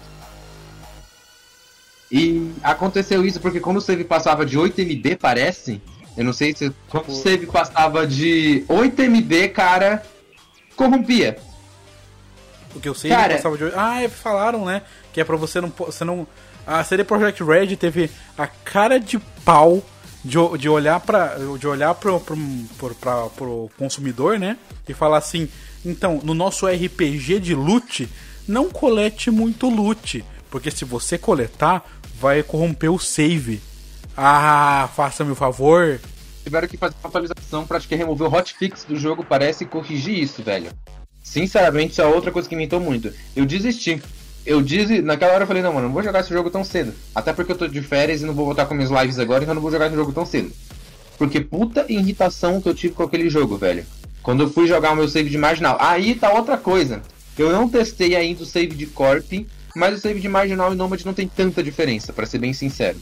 E 2.12 2.52
aconteceu 2.62 3.26
isso 3.26 3.40
porque 3.40 3.60
quando 3.60 3.78
o 3.78 3.82
save 3.82 4.04
passava 4.04 4.46
de 4.46 4.58
8 4.58 4.82
MB, 4.82 5.16
parece, 5.18 5.82
eu 6.18 6.24
não 6.24 6.34
sei 6.34 6.54
se 6.56 6.68
o 6.68 7.12
save 7.14 7.48
passava 7.48 8.06
de 8.06 8.64
8 8.68 9.02
MB, 9.04 9.50
cara, 9.50 10.04
corrompia. 10.76 11.38
Porque 12.74 12.88
eu 12.88 12.94
sei 12.96 13.12
Cara- 13.12 13.30
que 13.30 13.36
passava 13.36 13.58
de. 13.58 13.72
Ah, 13.76 14.02
é, 14.02 14.10
falaram, 14.10 14.66
né? 14.66 14.82
Que 15.14 15.22
é 15.22 15.24
pra 15.24 15.36
você 15.36 15.60
não. 15.60 15.72
Você 15.78 16.04
não... 16.04 16.28
A 16.66 16.84
CD 16.84 17.04
Projekt 17.04 17.44
Red 17.44 17.76
teve 17.76 18.10
a 18.38 18.46
cara 18.48 19.00
de 19.00 19.20
pau 19.44 19.84
de, 20.24 20.38
de 20.60 20.70
olhar 20.70 21.00
para 21.00 21.38
de 21.58 21.68
olhar 21.68 21.94
pro, 21.96 22.20
pro, 22.20 22.38
pro, 22.78 22.96
pra, 22.96 23.26
pro 23.30 23.70
consumidor, 23.78 24.40
né? 24.40 24.58
E 24.88 24.94
falar 24.94 25.18
assim, 25.18 25.50
então, 25.84 26.22
no 26.24 26.34
nosso 26.34 26.68
RPG 26.68 27.40
de 27.40 27.56
loot, 27.56 28.08
não 28.48 28.70
colete 28.70 29.32
muito 29.32 29.68
loot, 29.70 30.24
porque 30.50 30.70
se 30.70 30.86
você 30.86 31.18
coletar, 31.18 31.84
vai 32.20 32.44
corromper 32.44 32.92
o 32.92 33.00
save. 33.00 33.60
Ah, 34.16 34.90
faça-me 34.96 35.32
o 35.32 35.36
favor. 35.36 36.00
Tiveram 36.44 36.68
que 36.68 36.78
fazer 36.78 36.96
uma 37.02 37.10
atualização 37.10 37.66
pra 37.66 37.78
acho 37.78 37.88
que 37.88 37.96
remover 37.96 38.28
o 38.28 38.34
hotfix 38.34 38.84
do 38.84 38.96
jogo, 38.96 39.24
parece 39.24 39.66
corrigir 39.66 40.18
isso, 40.18 40.42
velho. 40.44 40.72
Sinceramente, 41.24 41.92
isso 41.92 42.02
é 42.02 42.06
outra 42.06 42.32
coisa 42.32 42.50
que 42.50 42.56
me 42.56 42.64
irritou 42.64 42.80
muito. 42.80 43.14
Eu 43.36 43.46
desisti. 43.46 44.02
Eu 44.44 44.62
disse, 44.62 45.02
naquela 45.02 45.34
hora 45.34 45.44
eu 45.44 45.48
falei, 45.48 45.62
não, 45.62 45.72
mano, 45.72 45.88
não 45.88 45.94
vou 45.94 46.02
jogar 46.02 46.22
esse 46.22 46.34
jogo 46.34 46.50
tão 46.50 46.64
cedo. 46.64 46.94
Até 47.14 47.32
porque 47.32 47.52
eu 47.52 47.58
tô 47.58 47.68
de 47.68 47.82
férias 47.82 48.22
e 48.22 48.26
não 48.26 48.34
vou 48.34 48.46
voltar 48.46 48.66
com 48.66 48.74
minhas 48.74 48.90
lives 48.90 49.20
agora, 49.20 49.44
então 49.44 49.54
não 49.54 49.62
vou 49.62 49.72
jogar 49.72 49.86
esse 49.86 49.96
jogo 49.96 50.12
tão 50.12 50.26
cedo. 50.26 50.52
Porque 51.18 51.40
puta 51.40 51.86
irritação 51.88 52.60
que 52.60 52.68
eu 52.68 52.74
tive 52.74 52.96
com 52.96 53.04
aquele 53.04 53.30
jogo, 53.30 53.56
velho. 53.56 53.86
Quando 54.24 54.44
eu 54.44 54.50
fui 54.50 54.68
jogar 54.68 54.94
o 54.94 54.96
meu 54.96 55.08
save 55.08 55.30
de 55.30 55.38
marginal. 55.38 55.78
Aí 55.80 56.16
tá 56.16 56.34
outra 56.34 56.58
coisa. 56.58 57.04
Eu 57.38 57.52
não 57.52 57.70
testei 57.70 58.16
ainda 58.16 58.44
o 58.44 58.46
save 58.46 58.76
de 58.76 58.88
Corp, 58.88 59.32
mas 59.76 59.96
o 59.96 60.02
save 60.02 60.20
de 60.20 60.28
marginal 60.28 60.74
e 60.74 60.76
Nomad 60.76 61.04
não 61.04 61.14
tem 61.14 61.28
tanta 61.28 61.64
diferença, 61.64 62.12
para 62.12 62.26
ser 62.26 62.40
bem 62.40 62.54
sincero. 62.54 63.00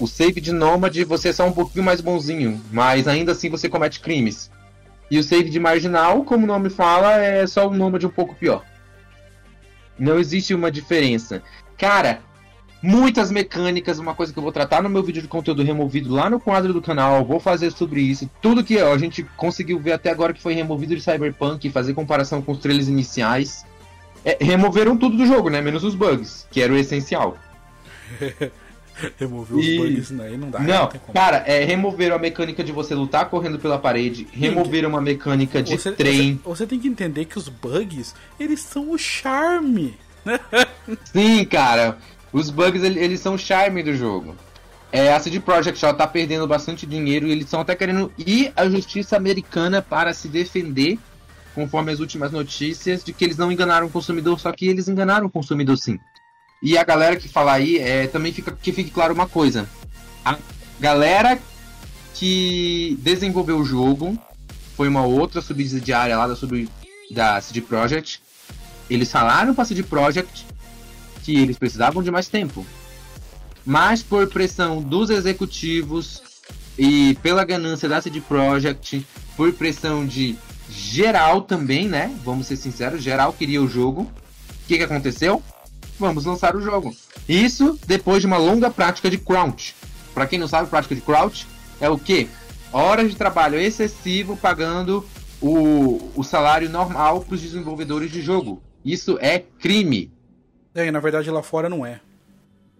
O 0.00 0.06
save 0.06 0.40
de 0.40 0.50
Nomad 0.50 0.96
você 1.04 1.28
é 1.28 1.32
só 1.32 1.46
um 1.46 1.52
pouquinho 1.52 1.84
mais 1.84 2.00
bonzinho, 2.00 2.58
mas 2.72 3.06
ainda 3.06 3.32
assim 3.32 3.50
você 3.50 3.68
comete 3.68 4.00
crimes. 4.00 4.50
E 5.10 5.18
o 5.18 5.22
save 5.22 5.50
de 5.50 5.60
marginal, 5.60 6.24
como 6.24 6.44
o 6.44 6.46
nome 6.46 6.70
fala, 6.70 7.18
é 7.18 7.46
só 7.46 7.68
um 7.68 7.74
Nomad 7.74 8.02
um 8.02 8.08
pouco 8.08 8.34
pior. 8.34 8.64
Não 9.98 10.18
existe 10.18 10.54
uma 10.54 10.70
diferença. 10.70 11.42
Cara, 11.76 12.20
muitas 12.82 13.30
mecânicas, 13.30 13.98
uma 13.98 14.14
coisa 14.14 14.32
que 14.32 14.38
eu 14.38 14.42
vou 14.42 14.52
tratar 14.52 14.82
no 14.82 14.88
meu 14.88 15.02
vídeo 15.02 15.20
de 15.20 15.28
conteúdo 15.28 15.62
removido 15.62 16.14
lá 16.14 16.30
no 16.30 16.40
quadro 16.40 16.72
do 16.72 16.80
canal, 16.80 17.22
vou 17.22 17.38
fazer 17.38 17.70
sobre 17.70 18.00
isso. 18.00 18.30
Tudo 18.40 18.64
que 18.64 18.78
a 18.78 18.96
gente 18.96 19.22
conseguiu 19.36 19.78
ver 19.78 19.92
até 19.92 20.08
agora 20.08 20.32
que 20.32 20.40
foi 20.40 20.54
removido 20.54 20.96
de 20.96 21.02
Cyberpunk, 21.02 21.68
fazer 21.68 21.92
comparação 21.92 22.40
com 22.40 22.52
os 22.52 22.58
trailers 22.58 22.88
iniciais. 22.88 23.66
É, 24.24 24.38
removeram 24.40 24.96
tudo 24.96 25.18
do 25.18 25.26
jogo, 25.26 25.50
né? 25.50 25.60
Menos 25.60 25.84
os 25.84 25.94
bugs, 25.94 26.46
que 26.50 26.62
era 26.62 26.72
o 26.72 26.76
essencial. 26.76 27.36
Remover 29.18 29.58
os 29.58 29.66
e... 29.66 29.76
bugs 29.78 30.20
aí 30.20 30.36
não 30.36 30.50
dá. 30.50 30.58
Não, 30.60 30.66
não 30.66 31.12
cara, 31.12 31.38
é, 31.46 31.64
removeram 31.64 32.16
a 32.16 32.18
mecânica 32.18 32.62
de 32.62 32.72
você 32.72 32.94
lutar 32.94 33.28
correndo 33.28 33.58
pela 33.58 33.78
parede, 33.78 34.26
removeram 34.32 34.90
uma 34.90 35.00
mecânica 35.00 35.62
de 35.62 35.76
você, 35.76 35.92
trem. 35.92 36.40
Você, 36.44 36.48
você, 36.48 36.66
tem 36.66 36.78
que 36.78 36.88
entender 36.88 37.24
que 37.24 37.38
os 37.38 37.48
bugs, 37.48 38.14
eles 38.38 38.60
são 38.60 38.90
o 38.90 38.98
charme. 38.98 39.94
Sim, 41.12 41.44
cara. 41.44 41.98
Os 42.32 42.50
bugs, 42.50 42.82
eles 42.82 43.20
são 43.20 43.34
o 43.34 43.38
charme 43.38 43.82
do 43.82 43.94
jogo. 43.94 44.36
É, 44.92 45.12
a 45.12 45.20
CD 45.20 45.38
Projekt 45.38 45.80
já 45.80 45.94
tá 45.94 46.06
perdendo 46.06 46.46
bastante 46.46 46.84
dinheiro 46.84 47.26
e 47.26 47.30
eles 47.30 47.44
estão 47.44 47.60
até 47.60 47.74
querendo 47.76 48.12
ir 48.18 48.52
à 48.56 48.68
justiça 48.68 49.16
americana 49.16 49.80
para 49.80 50.12
se 50.12 50.28
defender, 50.28 50.98
conforme 51.54 51.92
as 51.92 52.00
últimas 52.00 52.32
notícias, 52.32 53.04
de 53.04 53.12
que 53.12 53.24
eles 53.24 53.36
não 53.36 53.52
enganaram 53.52 53.86
o 53.86 53.90
consumidor, 53.90 54.38
só 54.40 54.50
que 54.50 54.66
eles 54.66 54.88
enganaram 54.88 55.26
o 55.26 55.30
consumidor 55.30 55.76
sim. 55.78 55.98
E 56.62 56.76
a 56.76 56.84
galera 56.84 57.16
que 57.16 57.28
fala 57.28 57.52
aí, 57.52 57.78
é, 57.78 58.06
também 58.06 58.32
fica 58.32 58.52
que 58.52 58.72
fique 58.72 58.90
claro 58.90 59.14
uma 59.14 59.26
coisa. 59.26 59.68
A 60.24 60.38
galera 60.78 61.38
que 62.14 62.98
desenvolveu 63.00 63.58
o 63.58 63.64
jogo 63.64 64.18
foi 64.76 64.88
uma 64.88 65.04
outra 65.04 65.40
subsidiária 65.40 66.16
lá 66.16 66.26
da, 66.26 66.36
sub, 66.36 66.68
da 67.10 67.40
CD 67.40 67.62
Projekt. 67.62 68.20
Eles 68.88 69.10
falaram 69.10 69.54
para 69.54 69.62
a 69.62 69.66
CD 69.66 69.82
Projekt 69.82 70.46
que 71.22 71.36
eles 71.38 71.56
precisavam 71.56 72.02
de 72.02 72.10
mais 72.10 72.28
tempo. 72.28 72.66
Mas 73.64 74.02
por 74.02 74.28
pressão 74.28 74.82
dos 74.82 75.10
executivos 75.10 76.22
e 76.78 77.14
pela 77.22 77.44
ganância 77.44 77.88
da 77.88 78.00
CD 78.00 78.20
Projekt, 78.20 79.06
por 79.36 79.52
pressão 79.52 80.06
de 80.06 80.36
geral 80.70 81.42
também, 81.42 81.88
né? 81.88 82.14
Vamos 82.24 82.46
ser 82.46 82.56
sinceros, 82.56 83.02
geral 83.02 83.32
queria 83.32 83.62
o 83.62 83.68
jogo. 83.68 84.02
O 84.02 84.68
que, 84.68 84.78
que 84.78 84.84
aconteceu? 84.84 85.42
Vamos 86.00 86.24
lançar 86.24 86.56
o 86.56 86.60
jogo. 86.60 86.94
Isso 87.28 87.78
depois 87.86 88.20
de 88.20 88.26
uma 88.26 88.38
longa 88.38 88.70
prática 88.70 89.08
de 89.08 89.18
crouch. 89.18 89.76
Para 90.12 90.26
quem 90.26 90.38
não 90.38 90.48
sabe, 90.48 90.68
prática 90.68 90.94
de 90.94 91.00
crouch 91.00 91.46
é 91.80 91.88
o 91.88 91.98
que? 91.98 92.28
Horas 92.72 93.10
de 93.10 93.16
trabalho 93.16 93.58
excessivo 93.58 94.36
pagando 94.36 95.06
o, 95.40 96.10
o 96.14 96.24
salário 96.24 96.68
normal 96.68 97.20
para 97.20 97.34
os 97.34 97.40
desenvolvedores 97.40 98.10
de 98.10 98.20
jogo. 98.20 98.62
Isso 98.84 99.18
é 99.20 99.38
crime. 99.38 100.10
É, 100.74 100.90
na 100.90 101.00
verdade 101.00 101.30
lá 101.30 101.42
fora 101.42 101.68
não 101.68 101.84
é. 101.84 102.00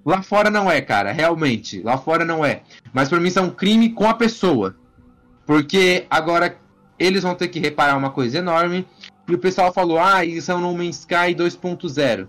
Lá 0.04 0.22
fora 0.22 0.50
não 0.50 0.70
é, 0.70 0.80
cara, 0.80 1.12
realmente. 1.12 1.82
Lá 1.82 1.98
fora 1.98 2.24
não 2.24 2.44
é. 2.44 2.62
Mas 2.92 3.08
para 3.08 3.20
mim 3.20 3.28
isso 3.28 3.38
é 3.38 3.42
um 3.42 3.50
crime 3.50 3.90
com 3.90 4.08
a 4.08 4.14
pessoa. 4.14 4.74
Porque 5.44 6.06
agora 6.08 6.56
eles 6.98 7.22
vão 7.22 7.34
ter 7.34 7.48
que 7.48 7.58
reparar 7.58 7.96
uma 7.96 8.10
coisa 8.10 8.38
enorme. 8.38 8.86
E 9.28 9.34
o 9.34 9.38
pessoal 9.38 9.72
falou: 9.72 9.98
ah, 9.98 10.24
isso 10.24 10.50
é 10.50 10.54
um 10.54 10.60
No 10.60 10.74
Man's 10.74 11.00
Sky 11.00 11.34
2.0. 11.34 12.28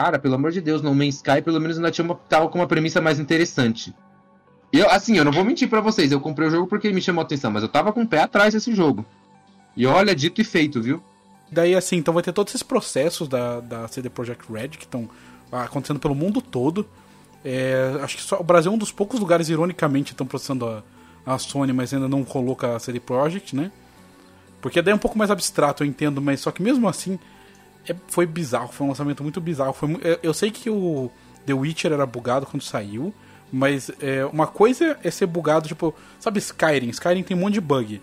Cara, 0.00 0.18
pelo 0.18 0.34
amor 0.34 0.50
de 0.50 0.62
Deus, 0.62 0.80
No 0.80 0.94
Man's 0.94 1.16
Sky 1.16 1.42
pelo 1.44 1.60
menos 1.60 1.76
ainda 1.76 1.90
tinha 1.90 2.02
uma, 2.02 2.14
tava 2.14 2.48
com 2.48 2.58
uma 2.58 2.66
premissa 2.66 3.02
mais 3.02 3.20
interessante. 3.20 3.94
Eu, 4.72 4.88
assim, 4.88 5.18
eu 5.18 5.26
não 5.26 5.30
vou 5.30 5.44
mentir 5.44 5.68
para 5.68 5.82
vocês, 5.82 6.10
eu 6.10 6.18
comprei 6.18 6.48
o 6.48 6.50
jogo 6.50 6.66
porque 6.66 6.90
me 6.90 7.02
chamou 7.02 7.20
a 7.20 7.24
atenção, 7.24 7.50
mas 7.50 7.62
eu 7.62 7.68
tava 7.68 7.92
com 7.92 8.00
o 8.00 8.08
pé 8.08 8.22
atrás 8.22 8.54
desse 8.54 8.74
jogo. 8.74 9.04
E 9.76 9.84
olha, 9.84 10.16
dito 10.16 10.40
e 10.40 10.44
feito, 10.44 10.80
viu? 10.80 11.02
Daí, 11.52 11.74
assim, 11.74 11.96
então 11.96 12.14
vai 12.14 12.22
ter 12.22 12.32
todos 12.32 12.50
esses 12.54 12.62
processos 12.62 13.28
da, 13.28 13.60
da 13.60 13.86
CD 13.88 14.08
Projekt 14.08 14.50
Red 14.50 14.68
que 14.68 14.84
estão 14.84 15.06
acontecendo 15.52 16.00
pelo 16.00 16.14
mundo 16.14 16.40
todo. 16.40 16.88
É, 17.44 17.92
acho 18.02 18.16
que 18.16 18.22
só, 18.22 18.40
o 18.40 18.42
Brasil 18.42 18.72
é 18.72 18.74
um 18.74 18.78
dos 18.78 18.90
poucos 18.90 19.20
lugares, 19.20 19.50
ironicamente, 19.50 20.12
estão 20.12 20.26
processando 20.26 20.66
a, 20.66 20.82
a 21.26 21.36
Sony, 21.36 21.74
mas 21.74 21.92
ainda 21.92 22.08
não 22.08 22.24
coloca 22.24 22.74
a 22.74 22.78
CD 22.78 23.00
Projekt, 23.00 23.54
né? 23.54 23.70
Porque 24.62 24.80
daí 24.80 24.92
é 24.92 24.94
um 24.94 24.98
pouco 24.98 25.18
mais 25.18 25.30
abstrato, 25.30 25.82
eu 25.84 25.86
entendo, 25.86 26.22
mas 26.22 26.40
só 26.40 26.50
que 26.50 26.62
mesmo 26.62 26.88
assim 26.88 27.18
é, 27.88 27.94
foi 28.08 28.26
bizarro, 28.26 28.68
foi 28.68 28.86
um 28.86 28.90
lançamento 28.90 29.22
muito 29.22 29.40
bizarro. 29.40 29.72
Foi, 29.72 29.92
eu, 30.02 30.18
eu, 30.22 30.34
sei 30.34 30.50
que 30.50 30.68
o 30.70 31.10
The 31.46 31.54
Witcher 31.54 31.92
era 31.92 32.06
bugado 32.06 32.46
quando 32.46 32.62
saiu, 32.62 33.14
mas 33.52 33.90
é, 34.00 34.24
uma 34.26 34.46
coisa 34.46 34.98
é 35.02 35.10
ser 35.10 35.26
bugado, 35.26 35.68
tipo, 35.68 35.94
sabe 36.18 36.38
Skyrim? 36.38 36.90
Skyrim 36.90 37.22
tem 37.22 37.36
um 37.36 37.40
monte 37.40 37.54
de 37.54 37.60
bug. 37.60 38.00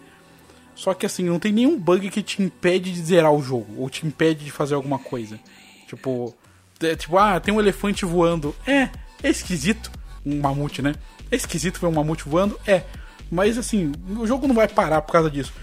Só 0.76 0.94
que 0.94 1.06
assim, 1.06 1.24
não 1.24 1.40
tem 1.40 1.52
nenhum 1.52 1.80
bug 1.80 2.10
que 2.10 2.22
te 2.22 2.42
impede 2.42 2.92
de 2.92 3.02
zerar 3.02 3.32
o 3.32 3.42
jogo, 3.42 3.82
ou 3.82 3.90
te 3.90 4.06
impede 4.06 4.46
de 4.46 4.52
fazer 4.52 4.76
alguma 4.76 5.00
coisa. 5.00 5.40
Tipo, 5.88 6.36
é, 6.82 6.96
tipo, 6.96 7.18
ah, 7.18 7.40
tem 7.40 7.54
um 7.54 7.60
elefante 7.60 8.06
voando. 8.06 8.56
É, 8.66 8.90
é 9.24 9.30
esquisito. 9.30 9.92
Um 10.26 10.40
mamute, 10.40 10.82
né? 10.82 10.94
É 11.32 11.36
esquisito 11.36 11.80
ver 11.80 11.88
um 11.88 11.92
mamute 11.92 12.28
voando? 12.28 12.60
É. 12.68 12.84
Mas 13.32 13.58
assim, 13.58 13.92
o 14.18 14.28
jogo 14.28 14.48
não 14.48 14.56
vai 14.56 14.68
parar 14.68 15.02
por 15.02 15.12
causa 15.12 15.30
disso. 15.32 15.54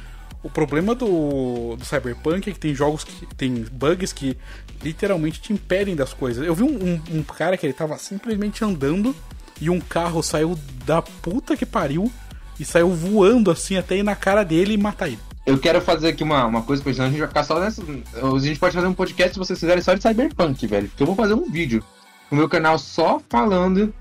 O 0.45 0.51
problema 0.51 0.95
do, 0.95 1.75
do 1.75 1.85
Cyberpunk 1.87 2.51
é 2.51 2.53
que 2.53 2.61
tem 2.61 2.75
jogos 2.75 3.03
que 3.03 3.27
tem 3.35 3.65
bugs 3.73 4.13
que 4.13 4.37
literalmente 4.83 5.41
te 5.41 5.55
impedem 5.55 5.97
das 5.97 6.13
coisas. 6.13 6.47
Eu 6.47 6.55
vi 6.55 6.63
um, 6.63 6.67
um, 6.69 7.19
um 7.19 7.23
cara 7.23 7.57
que 7.57 7.65
ele 7.65 7.73
tava 7.73 7.97
simplesmente 7.97 8.63
andando 8.63 9.17
e 9.59 9.71
um 9.71 9.81
carro 9.81 10.23
saiu 10.23 10.59
da 10.85 11.01
puta 11.01 11.57
que 11.57 11.65
pariu 11.65 12.13
e 12.61 12.65
saiu 12.65 12.91
voando 12.91 13.51
assim 13.51 13.79
até 13.79 13.97
ir 13.97 14.03
na 14.03 14.15
cara 14.15 14.45
dele 14.45 14.75
e 14.75 14.77
matar 14.77 15.09
ele. 15.09 15.19
Eu 15.47 15.59
quero 15.59 15.81
fazer 15.81 16.09
aqui 16.09 16.23
uma, 16.23 16.45
uma 16.45 16.63
coisa, 16.63 16.83
porque 16.83 16.95
senão 16.95 17.07
a 17.07 17.11
gente 17.11 17.21
vai 17.21 17.29
ficar 17.29 17.45
só 17.45 17.59
nessa. 17.59 17.83
A 17.83 18.39
gente 18.39 18.61
pode 18.61 18.75
fazer 18.75 18.87
um 18.87 18.95
podcast 18.95 19.33
se 19.33 19.39
vocês 19.39 19.59
quiserem 19.59 19.83
só 19.83 19.95
de 19.95 20.03
Cyberpunk, 20.03 20.67
velho. 20.67 20.89
Porque 20.89 21.03
eu 21.03 21.07
vou 21.07 21.17
fazer 21.17 21.33
um 21.33 21.51
vídeo 21.51 21.83
no 22.31 22.37
meu 22.37 22.49
canal 22.51 22.79
só 22.79 23.21
falando 23.31 23.95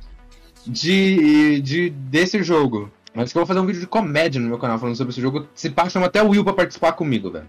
de, 0.67 1.61
de 1.61 1.89
desse 1.89 2.43
jogo. 2.43 2.91
Mas 3.13 3.31
que 3.31 3.37
eu 3.37 3.41
vou 3.41 3.47
fazer 3.47 3.59
um 3.59 3.65
vídeo 3.65 3.81
de 3.81 3.87
comédia 3.87 4.41
no 4.41 4.47
meu 4.47 4.57
canal 4.57 4.79
falando 4.79 4.95
sobre 4.95 5.11
esse 5.11 5.21
jogo. 5.21 5.47
Se 5.53 5.71
chama 5.89 6.07
até 6.07 6.21
o 6.21 6.29
Will 6.29 6.43
pra 6.43 6.53
participar 6.53 6.93
comigo, 6.93 7.29
velho. 7.29 7.47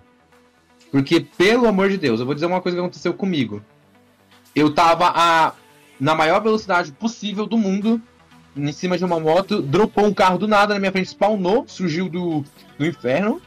Porque, 0.90 1.20
pelo 1.20 1.66
amor 1.66 1.88
de 1.88 1.96
Deus, 1.96 2.20
eu 2.20 2.26
vou 2.26 2.34
dizer 2.34 2.46
uma 2.46 2.60
coisa 2.60 2.76
que 2.76 2.80
aconteceu 2.80 3.14
comigo. 3.14 3.62
Eu 4.54 4.72
tava 4.72 5.10
a, 5.14 5.52
na 5.98 6.14
maior 6.14 6.40
velocidade 6.40 6.92
possível 6.92 7.46
do 7.46 7.58
mundo, 7.58 8.00
em 8.56 8.70
cima 8.72 8.96
de 8.96 9.04
uma 9.04 9.18
moto, 9.18 9.60
dropou 9.60 10.04
um 10.06 10.14
carro 10.14 10.38
do 10.38 10.46
nada 10.46 10.74
na 10.74 10.80
minha 10.80 10.92
frente, 10.92 11.08
spawnou, 11.08 11.64
surgiu 11.66 12.08
do, 12.08 12.44
do 12.78 12.86
inferno. 12.86 13.40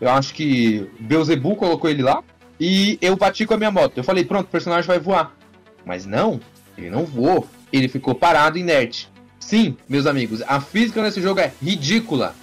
Eu 0.00 0.10
acho 0.10 0.32
que 0.32 0.88
Beuzebu 0.98 1.56
colocou 1.56 1.90
ele 1.90 2.02
lá. 2.02 2.22
E 2.58 2.98
eu 3.02 3.16
bati 3.16 3.44
com 3.44 3.54
a 3.54 3.58
minha 3.58 3.70
moto. 3.70 3.98
Eu 3.98 4.04
falei, 4.04 4.24
pronto, 4.24 4.46
o 4.46 4.50
personagem 4.50 4.86
vai 4.86 4.98
voar. 4.98 5.36
Mas 5.84 6.06
não, 6.06 6.40
ele 6.78 6.88
não 6.88 7.04
voou. 7.04 7.46
Ele 7.72 7.88
ficou 7.88 8.14
parado, 8.14 8.56
inerte. 8.56 9.10
Sim, 9.46 9.76
meus 9.86 10.06
amigos, 10.06 10.40
a 10.46 10.58
física 10.58 11.02
nesse 11.02 11.20
jogo 11.20 11.38
é 11.38 11.52
ridícula. 11.62 12.34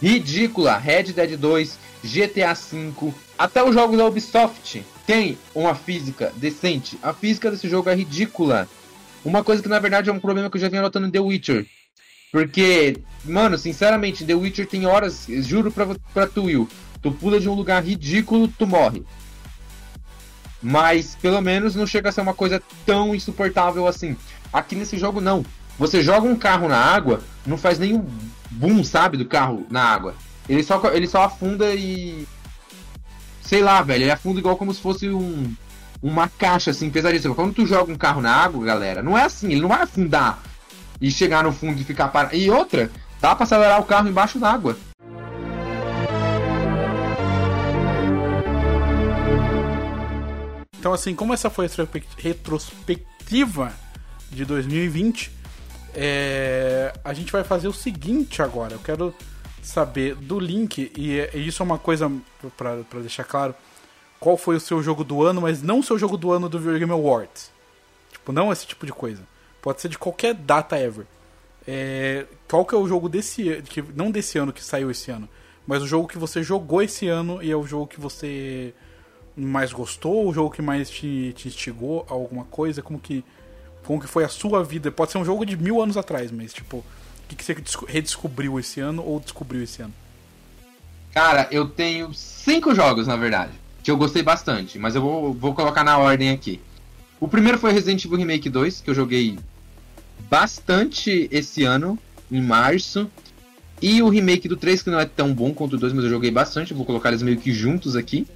Ridícula. 0.00 0.78
Red 0.78 1.12
Dead 1.12 1.36
2, 1.36 1.78
GTA 2.02 2.54
V, 2.54 3.12
até 3.38 3.62
os 3.62 3.74
jogos 3.74 3.98
da 3.98 4.06
Ubisoft 4.06 4.82
tem 5.06 5.36
uma 5.54 5.74
física 5.74 6.32
decente. 6.36 6.98
A 7.02 7.12
física 7.12 7.50
desse 7.50 7.68
jogo 7.68 7.90
é 7.90 7.94
ridícula. 7.94 8.66
Uma 9.22 9.44
coisa 9.44 9.62
que 9.62 9.68
na 9.68 9.78
verdade 9.78 10.08
é 10.08 10.12
um 10.12 10.18
problema 10.18 10.48
que 10.48 10.56
eu 10.56 10.60
já 10.60 10.70
venho 10.70 10.82
notando 10.82 11.06
em 11.06 11.10
The 11.10 11.20
Witcher. 11.20 11.66
Porque, 12.32 12.96
mano, 13.26 13.58
sinceramente, 13.58 14.24
The 14.24 14.34
Witcher 14.34 14.66
tem 14.66 14.86
horas, 14.86 15.26
juro 15.28 15.70
pra, 15.70 15.86
pra 16.14 16.26
tu, 16.26 16.44
Will, 16.44 16.66
tu 17.02 17.12
pula 17.12 17.38
de 17.38 17.48
um 17.48 17.54
lugar 17.54 17.84
ridículo, 17.84 18.48
tu 18.48 18.66
morre. 18.66 19.02
Mas, 20.62 21.14
pelo 21.14 21.42
menos, 21.42 21.74
não 21.74 21.86
chega 21.86 22.08
a 22.08 22.12
ser 22.12 22.22
uma 22.22 22.34
coisa 22.34 22.62
tão 22.86 23.14
insuportável 23.14 23.86
assim. 23.86 24.16
Aqui 24.50 24.74
nesse 24.74 24.96
jogo, 24.96 25.20
não. 25.20 25.44
Você 25.78 26.02
joga 26.02 26.26
um 26.26 26.34
carro 26.34 26.68
na 26.68 26.76
água, 26.76 27.20
não 27.46 27.56
faz 27.56 27.78
nenhum 27.78 28.04
boom, 28.50 28.82
sabe, 28.82 29.16
do 29.16 29.24
carro 29.24 29.64
na 29.70 29.82
água. 29.82 30.14
Ele 30.48 30.62
só, 30.62 30.80
ele 30.92 31.06
só 31.06 31.22
afunda 31.22 31.72
e. 31.74 32.26
Sei 33.42 33.62
lá, 33.62 33.80
velho, 33.80 34.04
ele 34.04 34.10
afunda 34.10 34.40
igual 34.40 34.56
como 34.56 34.74
se 34.74 34.80
fosse 34.80 35.08
um. 35.08 35.54
Uma 36.02 36.28
caixa 36.28 36.70
assim, 36.70 36.90
pesadíssima. 36.90 37.34
Quando 37.34 37.54
tu 37.54 37.66
joga 37.66 37.92
um 37.92 37.96
carro 37.96 38.20
na 38.20 38.32
água, 38.32 38.64
galera, 38.64 39.02
não 39.02 39.18
é 39.18 39.24
assim, 39.24 39.50
ele 39.50 39.60
não 39.60 39.68
vai 39.68 39.82
afundar 39.82 40.40
e 41.00 41.10
chegar 41.10 41.42
no 41.42 41.52
fundo 41.52 41.80
e 41.80 41.84
ficar 41.84 42.08
parado. 42.08 42.36
E 42.36 42.50
outra, 42.50 42.90
dá 43.20 43.34
pra 43.34 43.44
acelerar 43.44 43.80
o 43.80 43.84
carro 43.84 44.08
embaixo 44.08 44.38
d'água. 44.38 44.76
Então, 50.78 50.92
assim, 50.92 51.14
como 51.14 51.34
essa 51.34 51.50
foi 51.50 51.66
a 51.66 51.70
retrospectiva 52.16 53.72
de 54.30 54.44
2020, 54.44 55.32
é, 55.94 56.92
a 57.04 57.12
gente 57.12 57.32
vai 57.32 57.44
fazer 57.44 57.68
o 57.68 57.72
seguinte 57.72 58.42
agora. 58.42 58.74
Eu 58.74 58.78
quero 58.78 59.14
saber 59.62 60.14
do 60.14 60.38
link, 60.38 60.90
e, 60.96 61.18
e 61.34 61.46
isso 61.46 61.62
é 61.62 61.64
uma 61.64 61.78
coisa 61.78 62.10
para 62.56 63.00
deixar 63.00 63.24
claro: 63.24 63.54
qual 64.18 64.36
foi 64.36 64.56
o 64.56 64.60
seu 64.60 64.82
jogo 64.82 65.04
do 65.04 65.22
ano, 65.22 65.40
mas 65.40 65.62
não 65.62 65.80
o 65.80 65.82
seu 65.82 65.98
jogo 65.98 66.16
do 66.16 66.32
ano 66.32 66.48
do 66.48 66.58
Video 66.58 66.78
Game 66.78 66.92
Awards. 66.92 67.50
Tipo, 68.12 68.32
não 68.32 68.52
esse 68.52 68.66
tipo 68.66 68.86
de 68.86 68.92
coisa. 68.92 69.22
Pode 69.60 69.80
ser 69.80 69.88
de 69.88 69.98
qualquer 69.98 70.34
data 70.34 70.78
ever. 70.78 71.06
É, 71.66 72.24
qual 72.48 72.64
que 72.64 72.74
é 72.74 72.78
o 72.78 72.88
jogo 72.88 73.08
desse 73.08 73.62
que 73.62 73.82
não 73.94 74.10
desse 74.10 74.38
ano 74.38 74.52
que 74.52 74.64
saiu 74.64 74.90
esse 74.90 75.10
ano, 75.10 75.28
mas 75.66 75.82
o 75.82 75.86
jogo 75.86 76.08
que 76.08 76.16
você 76.16 76.42
jogou 76.42 76.80
esse 76.80 77.06
ano 77.08 77.42
e 77.42 77.50
é 77.50 77.56
o 77.56 77.66
jogo 77.66 77.86
que 77.86 78.00
você 78.00 78.72
mais 79.36 79.70
gostou, 79.70 80.26
o 80.26 80.32
jogo 80.32 80.50
que 80.50 80.62
mais 80.62 80.88
te, 80.88 81.34
te 81.36 81.46
instigou 81.48 82.06
a 82.08 82.14
alguma 82.14 82.44
coisa, 82.46 82.80
como 82.80 82.98
que 82.98 83.22
como 83.84 84.00
que 84.00 84.06
foi 84.06 84.24
a 84.24 84.28
sua 84.28 84.62
vida? 84.62 84.90
Pode 84.90 85.12
ser 85.12 85.18
um 85.18 85.24
jogo 85.24 85.44
de 85.46 85.56
mil 85.56 85.82
anos 85.82 85.96
atrás, 85.96 86.30
mas 86.30 86.52
tipo, 86.52 86.78
o 86.78 86.84
que, 87.28 87.36
que 87.36 87.44
você 87.44 87.56
redescobriu 87.86 88.58
esse 88.58 88.80
ano 88.80 89.02
ou 89.04 89.20
descobriu 89.20 89.62
esse 89.62 89.82
ano? 89.82 89.94
Cara, 91.12 91.48
eu 91.50 91.66
tenho 91.66 92.12
cinco 92.14 92.74
jogos, 92.74 93.06
na 93.06 93.16
verdade, 93.16 93.52
que 93.82 93.90
eu 93.90 93.96
gostei 93.96 94.22
bastante, 94.22 94.78
mas 94.78 94.94
eu 94.94 95.02
vou, 95.02 95.32
vou 95.32 95.54
colocar 95.54 95.82
na 95.82 95.98
ordem 95.98 96.30
aqui. 96.30 96.60
O 97.20 97.26
primeiro 97.26 97.58
foi 97.58 97.72
Resident 97.72 98.04
Evil 98.04 98.18
Remake 98.18 98.48
2, 98.48 98.80
que 98.80 98.90
eu 98.90 98.94
joguei 98.94 99.38
bastante 100.30 101.28
esse 101.32 101.64
ano, 101.64 101.98
em 102.30 102.40
março. 102.40 103.10
E 103.80 104.02
o 104.02 104.08
remake 104.08 104.48
do 104.48 104.56
3, 104.56 104.82
que 104.82 104.90
não 104.90 105.00
é 105.00 105.06
tão 105.06 105.32
bom 105.32 105.52
quanto 105.52 105.74
o 105.74 105.78
2, 105.78 105.92
mas 105.92 106.04
eu 106.04 106.10
joguei 106.10 106.30
bastante. 106.30 106.74
Vou 106.74 106.84
colocar 106.84 107.08
eles 107.08 107.22
meio 107.22 107.38
que 107.38 107.52
juntos 107.52 107.96
aqui. 107.96 108.26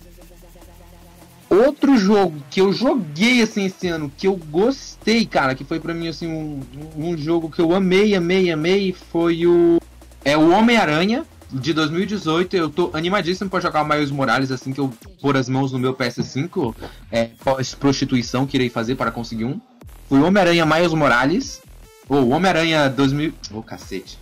Outro 1.64 1.96
jogo 1.96 2.42
que 2.50 2.60
eu 2.60 2.72
joguei 2.72 3.40
assim 3.40 3.66
esse 3.66 3.86
ano, 3.86 4.10
que 4.16 4.26
eu 4.26 4.34
gostei, 4.34 5.24
cara, 5.24 5.54
que 5.54 5.62
foi 5.62 5.78
para 5.78 5.94
mim 5.94 6.08
assim 6.08 6.26
um, 6.26 6.60
um 6.96 7.16
jogo 7.16 7.48
que 7.48 7.60
eu 7.60 7.72
amei, 7.72 8.14
amei, 8.14 8.50
amei, 8.50 8.92
foi 8.92 9.46
o 9.46 9.80
é 10.24 10.36
o 10.36 10.50
Homem-Aranha 10.50 11.24
de 11.52 11.72
2018. 11.72 12.56
Eu 12.56 12.68
tô 12.68 12.90
animadíssimo 12.94 13.48
para 13.48 13.60
jogar 13.60 13.82
o 13.82 13.88
Miles 13.88 14.10
Morales 14.10 14.50
assim 14.50 14.72
que 14.72 14.80
eu 14.80 14.92
pôr 15.20 15.36
as 15.36 15.48
mãos 15.48 15.72
no 15.72 15.78
meu 15.78 15.94
PS5, 15.94 16.74
é 17.10 17.30
prostituição 17.78 18.46
que 18.46 18.56
irei 18.56 18.68
fazer 18.68 18.96
para 18.96 19.10
conseguir 19.10 19.44
um. 19.44 19.60
Foi 20.08 20.18
o 20.18 20.24
Homem-Aranha 20.24 20.66
Miles 20.66 20.92
Morales, 20.92 21.62
ou 22.08 22.30
Homem-Aranha 22.30 22.88
2000, 22.88 23.32
ô 23.52 23.58
oh, 23.58 23.62
cacete. 23.62 24.18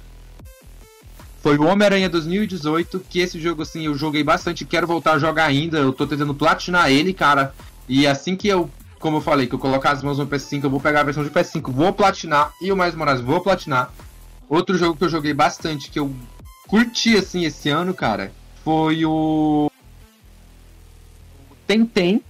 Foi 1.43 1.57
o 1.57 1.65
Homem-Aranha 1.65 2.09
2018, 2.09 3.01
que 3.09 3.19
esse 3.19 3.41
jogo, 3.41 3.63
assim, 3.63 3.87
eu 3.87 3.95
joguei 3.95 4.23
bastante, 4.23 4.67
quero 4.67 4.87
voltar 4.87 5.13
a 5.13 5.19
jogar 5.19 5.47
ainda. 5.47 5.79
Eu 5.79 5.93
tô 5.93 6.07
tentando 6.07 6.35
platinar 6.35 6.91
ele, 6.91 7.15
cara. 7.15 7.55
E 7.89 8.07
assim 8.07 8.37
que 8.37 8.47
eu, 8.47 8.71
como 8.99 9.17
eu 9.17 9.21
falei, 9.23 9.47
que 9.47 9.55
eu 9.55 9.59
colocar 9.59 9.93
as 9.93 10.03
mãos 10.03 10.19
no 10.19 10.27
PS5, 10.27 10.65
eu 10.65 10.71
vou 10.71 10.81
pegar 10.81 11.01
a 11.01 11.05
versão 11.05 11.25
de 11.25 11.31
PS5, 11.31 11.73
vou 11.73 11.93
platinar. 11.95 12.53
E 12.61 12.71
o 12.71 12.77
Mais 12.77 12.95
Moraes, 12.95 13.23
vou 13.23 13.41
platinar. 13.41 13.91
Outro 14.51 14.77
jogo 14.77 14.97
que 14.97 15.05
eu 15.05 15.09
joguei 15.09 15.33
bastante, 15.33 15.91
que 15.91 15.99
eu 15.99 16.15
curti, 16.69 17.17
assim, 17.17 17.45
esse 17.47 17.71
ano, 17.71 17.95
cara, 17.95 18.33
foi 18.63 19.07
o. 19.07 19.71
Tentem, 21.67 22.23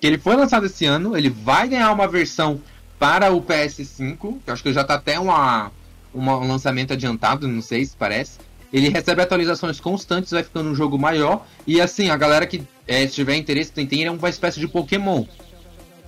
que 0.00 0.06
ele 0.06 0.16
foi 0.16 0.34
lançado 0.34 0.64
esse 0.64 0.86
ano. 0.86 1.14
Ele 1.14 1.28
vai 1.28 1.68
ganhar 1.68 1.92
uma 1.92 2.08
versão 2.08 2.58
para 2.98 3.30
o 3.32 3.42
PS5, 3.42 4.38
que 4.44 4.50
acho 4.50 4.62
que 4.62 4.72
já 4.72 4.82
tá 4.82 4.94
até 4.94 5.20
uma 5.20 5.70
um 6.14 6.48
lançamento 6.48 6.92
adiantado, 6.92 7.46
não 7.46 7.62
sei 7.62 7.84
se 7.84 7.96
parece. 7.96 8.38
Ele 8.72 8.88
recebe 8.88 9.20
atualizações 9.20 9.80
constantes, 9.80 10.30
vai 10.30 10.42
ficando 10.42 10.70
um 10.70 10.74
jogo 10.74 10.98
maior. 10.98 11.46
E 11.66 11.80
assim, 11.80 12.10
a 12.10 12.16
galera 12.16 12.46
que 12.46 12.62
é, 12.86 13.06
tiver 13.06 13.36
interesse, 13.36 13.72
tem, 13.72 13.86
tem, 13.86 14.04
é 14.04 14.10
uma 14.10 14.28
espécie 14.28 14.60
de 14.60 14.68
Pokémon. 14.68 15.24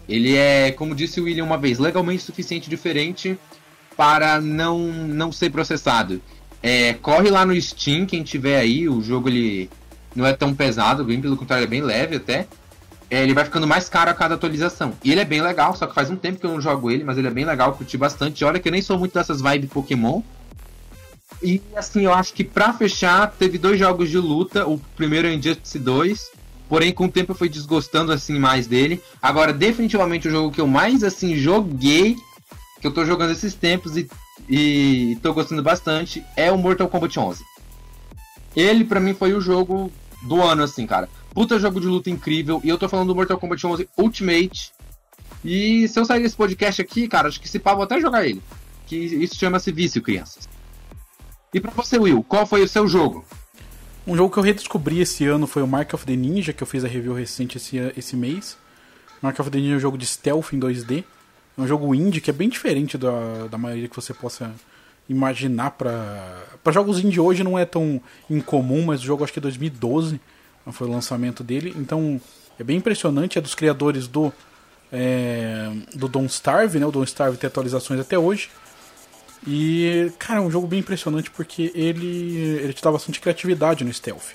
Ele 0.08 0.36
é, 0.36 0.70
como 0.70 0.94
disse 0.94 1.20
o 1.20 1.24
William 1.24 1.44
uma 1.44 1.58
vez, 1.58 1.78
legalmente 1.78 2.22
suficiente 2.22 2.68
diferente 2.68 3.38
para 3.96 4.40
não, 4.40 4.78
não 4.78 5.32
ser 5.32 5.50
processado. 5.50 6.20
É, 6.62 6.94
corre 6.94 7.30
lá 7.30 7.44
no 7.44 7.60
Steam, 7.60 8.06
quem 8.06 8.22
tiver 8.22 8.58
aí, 8.58 8.88
o 8.88 9.02
jogo 9.02 9.28
ele 9.28 9.68
não 10.14 10.26
é 10.26 10.32
tão 10.32 10.54
pesado, 10.54 11.04
bem 11.04 11.20
pelo 11.20 11.36
contrário, 11.36 11.64
é 11.64 11.68
bem 11.68 11.82
leve 11.82 12.16
até 12.16 12.46
é, 13.12 13.22
ele 13.22 13.34
vai 13.34 13.44
ficando 13.44 13.66
mais 13.66 13.90
caro 13.90 14.10
a 14.10 14.14
cada 14.14 14.36
atualização. 14.36 14.94
E 15.04 15.12
ele 15.12 15.20
é 15.20 15.24
bem 15.26 15.42
legal, 15.42 15.76
só 15.76 15.86
que 15.86 15.94
faz 15.94 16.08
um 16.08 16.16
tempo 16.16 16.40
que 16.40 16.46
eu 16.46 16.50
não 16.50 16.62
jogo 16.62 16.90
ele, 16.90 17.04
mas 17.04 17.18
ele 17.18 17.26
é 17.26 17.30
bem 17.30 17.44
legal, 17.44 17.74
curti 17.74 17.98
bastante. 17.98 18.42
Olha 18.42 18.58
que 18.58 18.66
eu 18.66 18.72
nem 18.72 18.80
sou 18.80 18.98
muito 18.98 19.12
dessas 19.12 19.42
vibes 19.42 19.68
Pokémon. 19.68 20.22
E 21.42 21.60
assim, 21.76 22.06
eu 22.06 22.14
acho 22.14 22.32
que 22.32 22.42
pra 22.42 22.72
fechar, 22.72 23.30
teve 23.30 23.58
dois 23.58 23.78
jogos 23.78 24.08
de 24.08 24.16
luta. 24.16 24.66
O 24.66 24.78
primeiro 24.96 25.28
é 25.28 25.34
Injustice 25.34 25.78
2. 25.78 26.30
Porém, 26.70 26.90
com 26.90 27.04
o 27.04 27.10
tempo 27.10 27.32
eu 27.32 27.36
fui 27.36 27.50
desgostando 27.50 28.12
assim 28.12 28.38
mais 28.38 28.66
dele. 28.66 28.98
Agora, 29.20 29.52
definitivamente 29.52 30.26
o 30.26 30.30
jogo 30.30 30.50
que 30.50 30.62
eu 30.62 30.66
mais 30.66 31.04
assim 31.04 31.36
joguei, 31.36 32.16
que 32.80 32.86
eu 32.86 32.94
tô 32.94 33.04
jogando 33.04 33.32
esses 33.32 33.52
tempos 33.52 33.94
e, 33.94 34.08
e 34.48 35.18
tô 35.22 35.34
gostando 35.34 35.62
bastante, 35.62 36.24
é 36.34 36.50
o 36.50 36.56
Mortal 36.56 36.88
Kombat 36.88 37.20
11. 37.20 37.44
Ele 38.56 38.86
para 38.86 39.00
mim 39.00 39.12
foi 39.12 39.34
o 39.34 39.40
jogo 39.40 39.92
do 40.22 40.40
ano 40.40 40.62
assim, 40.62 40.86
cara. 40.86 41.10
Puta 41.34 41.58
jogo 41.58 41.80
de 41.80 41.86
luta 41.86 42.10
incrível. 42.10 42.60
E 42.62 42.68
eu 42.68 42.78
tô 42.78 42.88
falando 42.88 43.08
do 43.08 43.14
Mortal 43.14 43.38
Kombat 43.38 43.66
11 43.66 43.88
Ultimate. 43.96 44.72
E 45.44 45.88
se 45.88 45.98
eu 45.98 46.04
sair 46.04 46.22
desse 46.22 46.36
podcast 46.36 46.80
aqui, 46.80 47.08
cara, 47.08 47.28
acho 47.28 47.40
que 47.40 47.48
se 47.48 47.58
pá, 47.58 47.74
vou 47.74 47.84
até 47.84 48.00
jogar 48.00 48.26
ele. 48.26 48.42
Que 48.86 48.96
isso 48.96 49.36
chama-se 49.36 49.72
vício, 49.72 50.02
crianças. 50.02 50.48
E 51.52 51.60
pra 51.60 51.70
você, 51.70 51.98
Will, 51.98 52.22
qual 52.22 52.46
foi 52.46 52.62
o 52.62 52.68
seu 52.68 52.86
jogo? 52.86 53.24
Um 54.06 54.16
jogo 54.16 54.32
que 54.32 54.38
eu 54.38 54.42
redescobri 54.42 55.00
esse 55.00 55.24
ano 55.26 55.46
foi 55.46 55.62
o 55.62 55.66
Mark 55.66 55.94
of 55.94 56.04
the 56.04 56.16
Ninja, 56.16 56.52
que 56.52 56.62
eu 56.62 56.66
fiz 56.66 56.84
a 56.84 56.88
review 56.88 57.14
recente 57.14 57.56
esse, 57.56 57.76
esse 57.96 58.16
mês. 58.16 58.56
Mark 59.20 59.38
of 59.38 59.50
the 59.50 59.58
Ninja 59.58 59.74
é 59.74 59.76
um 59.76 59.80
jogo 59.80 59.96
de 59.96 60.06
stealth 60.06 60.52
em 60.52 60.60
2D. 60.60 61.04
É 61.56 61.60
um 61.60 61.66
jogo 61.66 61.94
indie 61.94 62.20
que 62.20 62.30
é 62.30 62.32
bem 62.32 62.48
diferente 62.48 62.98
da, 62.98 63.46
da 63.50 63.58
maioria 63.58 63.88
que 63.88 63.96
você 63.96 64.12
possa 64.12 64.52
imaginar 65.08 65.72
para 65.72 66.44
para 66.62 66.72
jogos 66.72 67.00
indie 67.00 67.18
hoje 67.18 67.42
não 67.42 67.58
é 67.58 67.64
tão 67.64 68.00
incomum, 68.30 68.86
mas 68.86 69.00
o 69.00 69.04
jogo 69.04 69.24
acho 69.24 69.32
que 69.32 69.38
é 69.38 69.42
2012 69.42 70.20
foi 70.70 70.86
o 70.86 70.90
lançamento 70.90 71.42
dele. 71.42 71.74
Então 71.76 72.20
é 72.58 72.62
bem 72.62 72.76
impressionante, 72.76 73.38
é 73.38 73.40
dos 73.40 73.54
criadores 73.54 74.06
do 74.06 74.32
é, 74.92 75.70
do 75.94 76.06
Don't 76.06 76.30
Starve, 76.30 76.78
né? 76.78 76.86
O 76.86 76.92
Don't 76.92 77.08
Starve 77.08 77.38
tem 77.38 77.48
atualizações 77.48 77.98
até 77.98 78.18
hoje. 78.18 78.50
E, 79.46 80.12
cara, 80.18 80.38
é 80.38 80.42
um 80.42 80.50
jogo 80.50 80.66
bem 80.66 80.80
impressionante 80.80 81.30
porque 81.30 81.72
ele, 81.74 82.36
ele 82.36 82.72
te 82.72 82.82
dá 82.82 82.92
bastante 82.92 83.18
criatividade 83.18 83.84
no 83.84 83.92
stealth. 83.92 84.34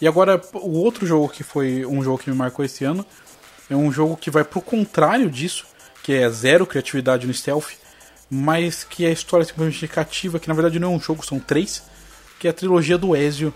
E 0.00 0.06
agora, 0.06 0.40
o 0.54 0.78
outro 0.78 1.06
jogo 1.06 1.28
que 1.28 1.42
foi 1.42 1.84
um 1.84 2.02
jogo 2.02 2.18
que 2.18 2.30
me 2.30 2.36
marcou 2.36 2.64
esse 2.64 2.84
ano 2.84 3.04
é 3.68 3.76
um 3.76 3.90
jogo 3.90 4.16
que 4.16 4.30
vai 4.30 4.44
pro 4.44 4.60
contrário 4.60 5.30
disso, 5.30 5.66
que 6.02 6.12
é 6.12 6.28
zero 6.30 6.66
criatividade 6.66 7.26
no 7.26 7.34
stealth, 7.34 7.72
mas 8.30 8.84
que 8.84 9.04
a 9.04 9.10
história 9.10 9.42
é 9.42 9.46
simplesmente 9.46 9.88
cativa, 9.88 10.38
que 10.38 10.48
na 10.48 10.54
verdade 10.54 10.78
não 10.78 10.92
é 10.92 10.96
um 10.96 11.00
jogo, 11.00 11.24
são 11.24 11.38
três, 11.38 11.82
que 12.38 12.46
é 12.46 12.50
a 12.50 12.54
trilogia 12.54 12.96
do 12.96 13.16
Ezio 13.16 13.52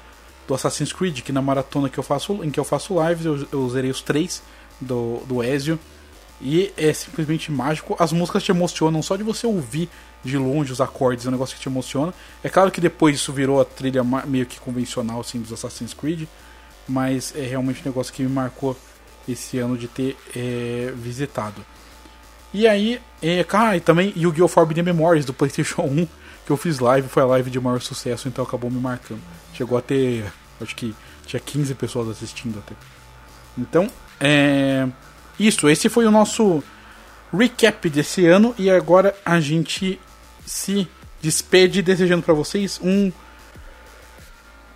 do 0.51 0.55
Assassin's 0.55 0.93
Creed, 0.93 1.21
que 1.21 1.31
na 1.31 1.41
maratona 1.41 1.89
que 1.89 1.97
eu 1.97 2.03
faço, 2.03 2.43
em 2.43 2.51
que 2.51 2.59
eu 2.59 2.65
faço 2.65 2.97
lives, 3.01 3.25
eu, 3.25 3.47
eu 3.53 3.71
zerei 3.71 3.89
os 3.89 4.03
três 4.03 4.43
do, 4.81 5.23
do 5.25 5.45
Ezio. 5.45 5.79
E 6.43 6.73
é 6.77 6.93
simplesmente 6.93 7.53
mágico. 7.53 7.95
As 7.99 8.13
músicas 8.13 8.43
te 8.43 8.51
emocionam 8.51 9.01
só 9.01 9.15
de 9.15 9.23
você 9.23 9.47
ouvir 9.47 9.89
de 10.25 10.37
longe 10.37 10.73
os 10.73 10.81
acordes, 10.81 11.25
é 11.25 11.29
um 11.29 11.33
negócio 11.33 11.55
que 11.55 11.63
te 11.63 11.69
emociona. 11.69 12.13
É 12.43 12.49
claro 12.49 12.71
que 12.71 12.81
depois 12.81 13.15
isso 13.15 13.33
virou 13.33 13.61
a 13.61 13.65
trilha 13.65 14.03
meio 14.27 14.45
que 14.45 14.59
convencional 14.59 15.21
assim, 15.21 15.41
dos 15.41 15.53
Assassin's 15.53 15.95
Creed, 15.95 16.27
mas 16.89 17.33
é 17.37 17.43
realmente 17.43 17.81
um 17.83 17.85
negócio 17.85 18.13
que 18.13 18.23
me 18.23 18.29
marcou 18.29 18.77
esse 19.29 19.59
ano 19.59 19.79
de 19.79 19.87
ter 19.87 20.17
é, 20.35 20.93
visitado. 20.97 21.65
E 22.53 22.67
aí, 22.67 23.01
é, 23.23 23.45
cara, 23.45 23.77
e 23.77 23.81
também 23.81 24.13
Yu-Gi-Oh! 24.17 24.49
Forbidden 24.49 24.83
Memories 24.83 25.25
do 25.25 25.33
PlayStation 25.35 25.83
1, 25.83 26.09
que 26.45 26.51
eu 26.51 26.57
fiz 26.57 26.81
live, 26.81 27.09
foi 27.09 27.23
a 27.23 27.27
live 27.27 27.51
de 27.51 27.61
maior 27.61 27.81
sucesso, 27.81 28.27
então 28.27 28.45
acabou 28.45 28.69
me 28.69 28.81
marcando. 28.81 29.21
Chegou 29.55 29.79
a 29.79 29.83
ter 29.83 30.25
Acho 30.61 30.75
que 30.77 30.95
tinha 31.27 31.41
15 31.41 31.75
pessoas 31.75 32.09
assistindo 32.09 32.59
até. 32.59 32.75
Então, 33.57 33.91
é. 34.21 34.87
Isso, 35.39 35.69
esse 35.69 35.89
foi 35.89 36.07
o 36.07 36.11
nosso 36.11 36.63
recap 37.33 37.89
desse 37.89 38.27
ano 38.27 38.55
e 38.59 38.69
agora 38.69 39.15
a 39.25 39.41
gente 39.41 39.99
se 40.45 40.87
despede 41.23 41.81
desejando 41.81 42.23
para 42.23 42.35
vocês 42.35 42.79
um 42.83 43.11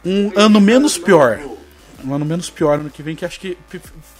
um 0.04 0.32
ano 0.36 0.60
menos 0.60 0.98
pior. 0.98 1.40
Um 2.04 2.14
ano 2.14 2.24
menos 2.24 2.50
pior 2.50 2.78
ano 2.78 2.90
que 2.90 3.02
vem, 3.02 3.16
que 3.16 3.24
acho 3.24 3.40
que 3.40 3.56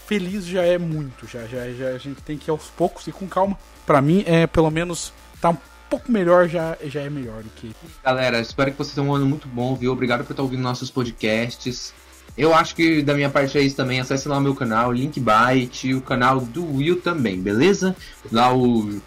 feliz 0.07 0.45
já 0.45 0.63
é 0.63 0.77
muito, 0.77 1.27
já, 1.27 1.45
já, 1.45 1.71
já 1.71 1.89
a 1.89 1.97
gente 1.97 2.21
tem 2.21 2.37
que 2.37 2.49
ir 2.49 2.51
aos 2.51 2.65
poucos 2.65 3.07
e 3.07 3.11
com 3.11 3.27
calma. 3.27 3.57
Para 3.85 4.01
mim 4.01 4.23
é 4.25 4.47
pelo 4.47 4.71
menos 4.71 5.13
tá 5.39 5.55
pouco 5.95 6.11
melhor 6.11 6.49
já, 6.49 6.77
já 6.85 7.01
é 7.01 7.09
melhor 7.09 7.41
do 7.41 7.49
que. 7.49 7.73
Galera, 8.03 8.39
espero 8.39 8.69
que 8.71 8.77
vocês 8.77 8.93
tenham 8.93 9.09
um 9.09 9.15
ano 9.15 9.25
muito 9.25 9.47
bom, 9.47 9.75
viu? 9.75 9.93
Obrigado 9.93 10.25
por 10.25 10.33
estar 10.33 10.43
ouvindo 10.43 10.61
nossos 10.61 10.91
podcasts. 10.91 11.93
Eu 12.37 12.53
acho 12.53 12.75
que 12.75 13.01
da 13.01 13.13
minha 13.13 13.29
parte 13.29 13.57
é 13.57 13.61
isso 13.61 13.77
também. 13.77 14.01
Acesse 14.01 14.27
lá 14.27 14.37
o 14.37 14.41
meu 14.41 14.53
canal, 14.53 14.91
Linkbyte, 14.91 15.87
e 15.87 15.95
o 15.95 16.01
canal 16.01 16.41
do 16.41 16.65
Will 16.75 16.99
também, 16.99 17.41
beleza? 17.41 17.95
Lá 18.31 18.53
o. 18.53 18.99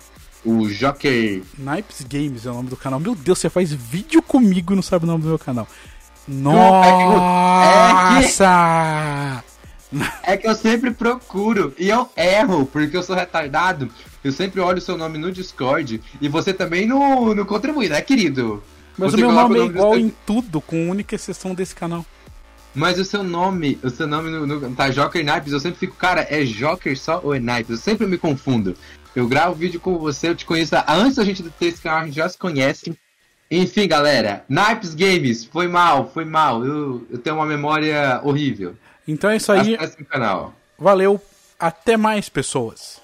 O 0.45 0.69
Joker. 0.69 1.43
Nipes 1.59 2.07
Games 2.09 2.47
é 2.47 2.51
o 2.51 2.55
nome 2.55 2.71
do 2.71 2.77
canal. 2.77 3.01
Meu 3.01 3.15
Deus, 3.15 3.39
você 3.39 3.51
faz 3.51 3.71
vídeo 3.73 4.23
comigo 4.23 4.73
e 4.73 4.77
não 4.77 4.83
sabe 4.83 5.05
o 5.05 5.07
nome 5.07 5.23
do 5.23 5.29
meu 5.29 5.39
canal. 5.39 5.69
Nossa! 6.27 7.35
É 10.23 10.37
que 10.37 10.47
eu 10.47 10.55
sempre 10.55 10.93
procuro 10.93 11.75
e 11.77 11.89
eu 11.89 12.09
erro, 12.17 12.67
porque 12.67 12.97
eu 12.97 13.03
sou 13.03 13.17
retardado. 13.17 13.91
Eu 14.23 14.33
sempre 14.33 14.61
olho 14.61 14.79
o 14.79 14.81
seu 14.81 14.97
nome 14.97 15.19
no 15.19 15.31
Discord 15.31 16.01
e 16.21 16.29
você 16.29 16.53
também 16.53 16.87
não, 16.87 17.35
não 17.35 17.45
contribui, 17.45 17.89
né, 17.89 18.01
querido? 18.01 18.63
Mas 18.97 19.13
você 19.13 19.17
o 19.17 19.21
meu 19.21 19.33
nome 19.33 19.57
é 19.57 19.59
nome 19.61 19.71
igual 19.71 19.93
do... 19.93 19.99
em 19.99 20.13
tudo, 20.27 20.61
com 20.61 20.91
única 20.91 21.15
exceção 21.15 21.55
desse 21.55 21.75
canal. 21.75 22.05
Mas 22.75 22.99
o 22.99 23.05
seu 23.05 23.23
nome, 23.23 23.79
o 23.83 23.91
seu 23.91 24.07
nome 24.07 24.31
no, 24.31 24.47
no, 24.47 24.75
tá 24.75 24.91
Joker 24.91 25.25
Naipes, 25.25 25.53
eu 25.53 25.61
sempre 25.61 25.79
fico, 25.79 25.97
cara, 25.97 26.27
é 26.29 26.45
Joker 26.45 26.99
só 26.99 27.21
ou 27.23 27.35
é 27.35 27.41
Naipes? 27.41 27.71
Eu 27.71 27.77
sempre 27.77 28.07
me 28.07 28.19
confundo. 28.19 28.77
Eu 29.15 29.27
gravo 29.27 29.55
vídeo 29.55 29.81
com 29.81 29.99
você, 29.99 30.29
eu 30.29 30.35
te 30.35 30.45
conheço. 30.45 30.75
Antes 30.87 31.17
da 31.17 31.25
gente 31.25 31.43
ter 31.43 31.67
esse 31.67 31.81
canal, 31.81 32.01
a 32.01 32.05
gente 32.05 32.17
já 32.17 32.29
se 32.29 32.39
conhece. 32.39 32.97
Enfim, 33.51 33.89
galera, 33.89 34.45
Naipes 34.49 34.95
Games, 34.95 35.45
foi 35.45 35.67
mal, 35.67 36.11
foi 36.13 36.25
mal. 36.25 36.65
Eu, 36.65 37.07
eu 37.11 37.19
tenho 37.19 37.37
uma 37.37 37.47
memória 37.47 38.21
horrível. 38.23 38.77
Então 39.07 39.31
é 39.31 39.37
isso 39.37 39.51
aí. 39.51 39.75
Acesse 39.75 40.03
o 40.03 40.05
canal. 40.05 40.55
Valeu, 40.79 41.21
até 41.59 41.97
mais, 41.97 42.29
pessoas. 42.29 42.98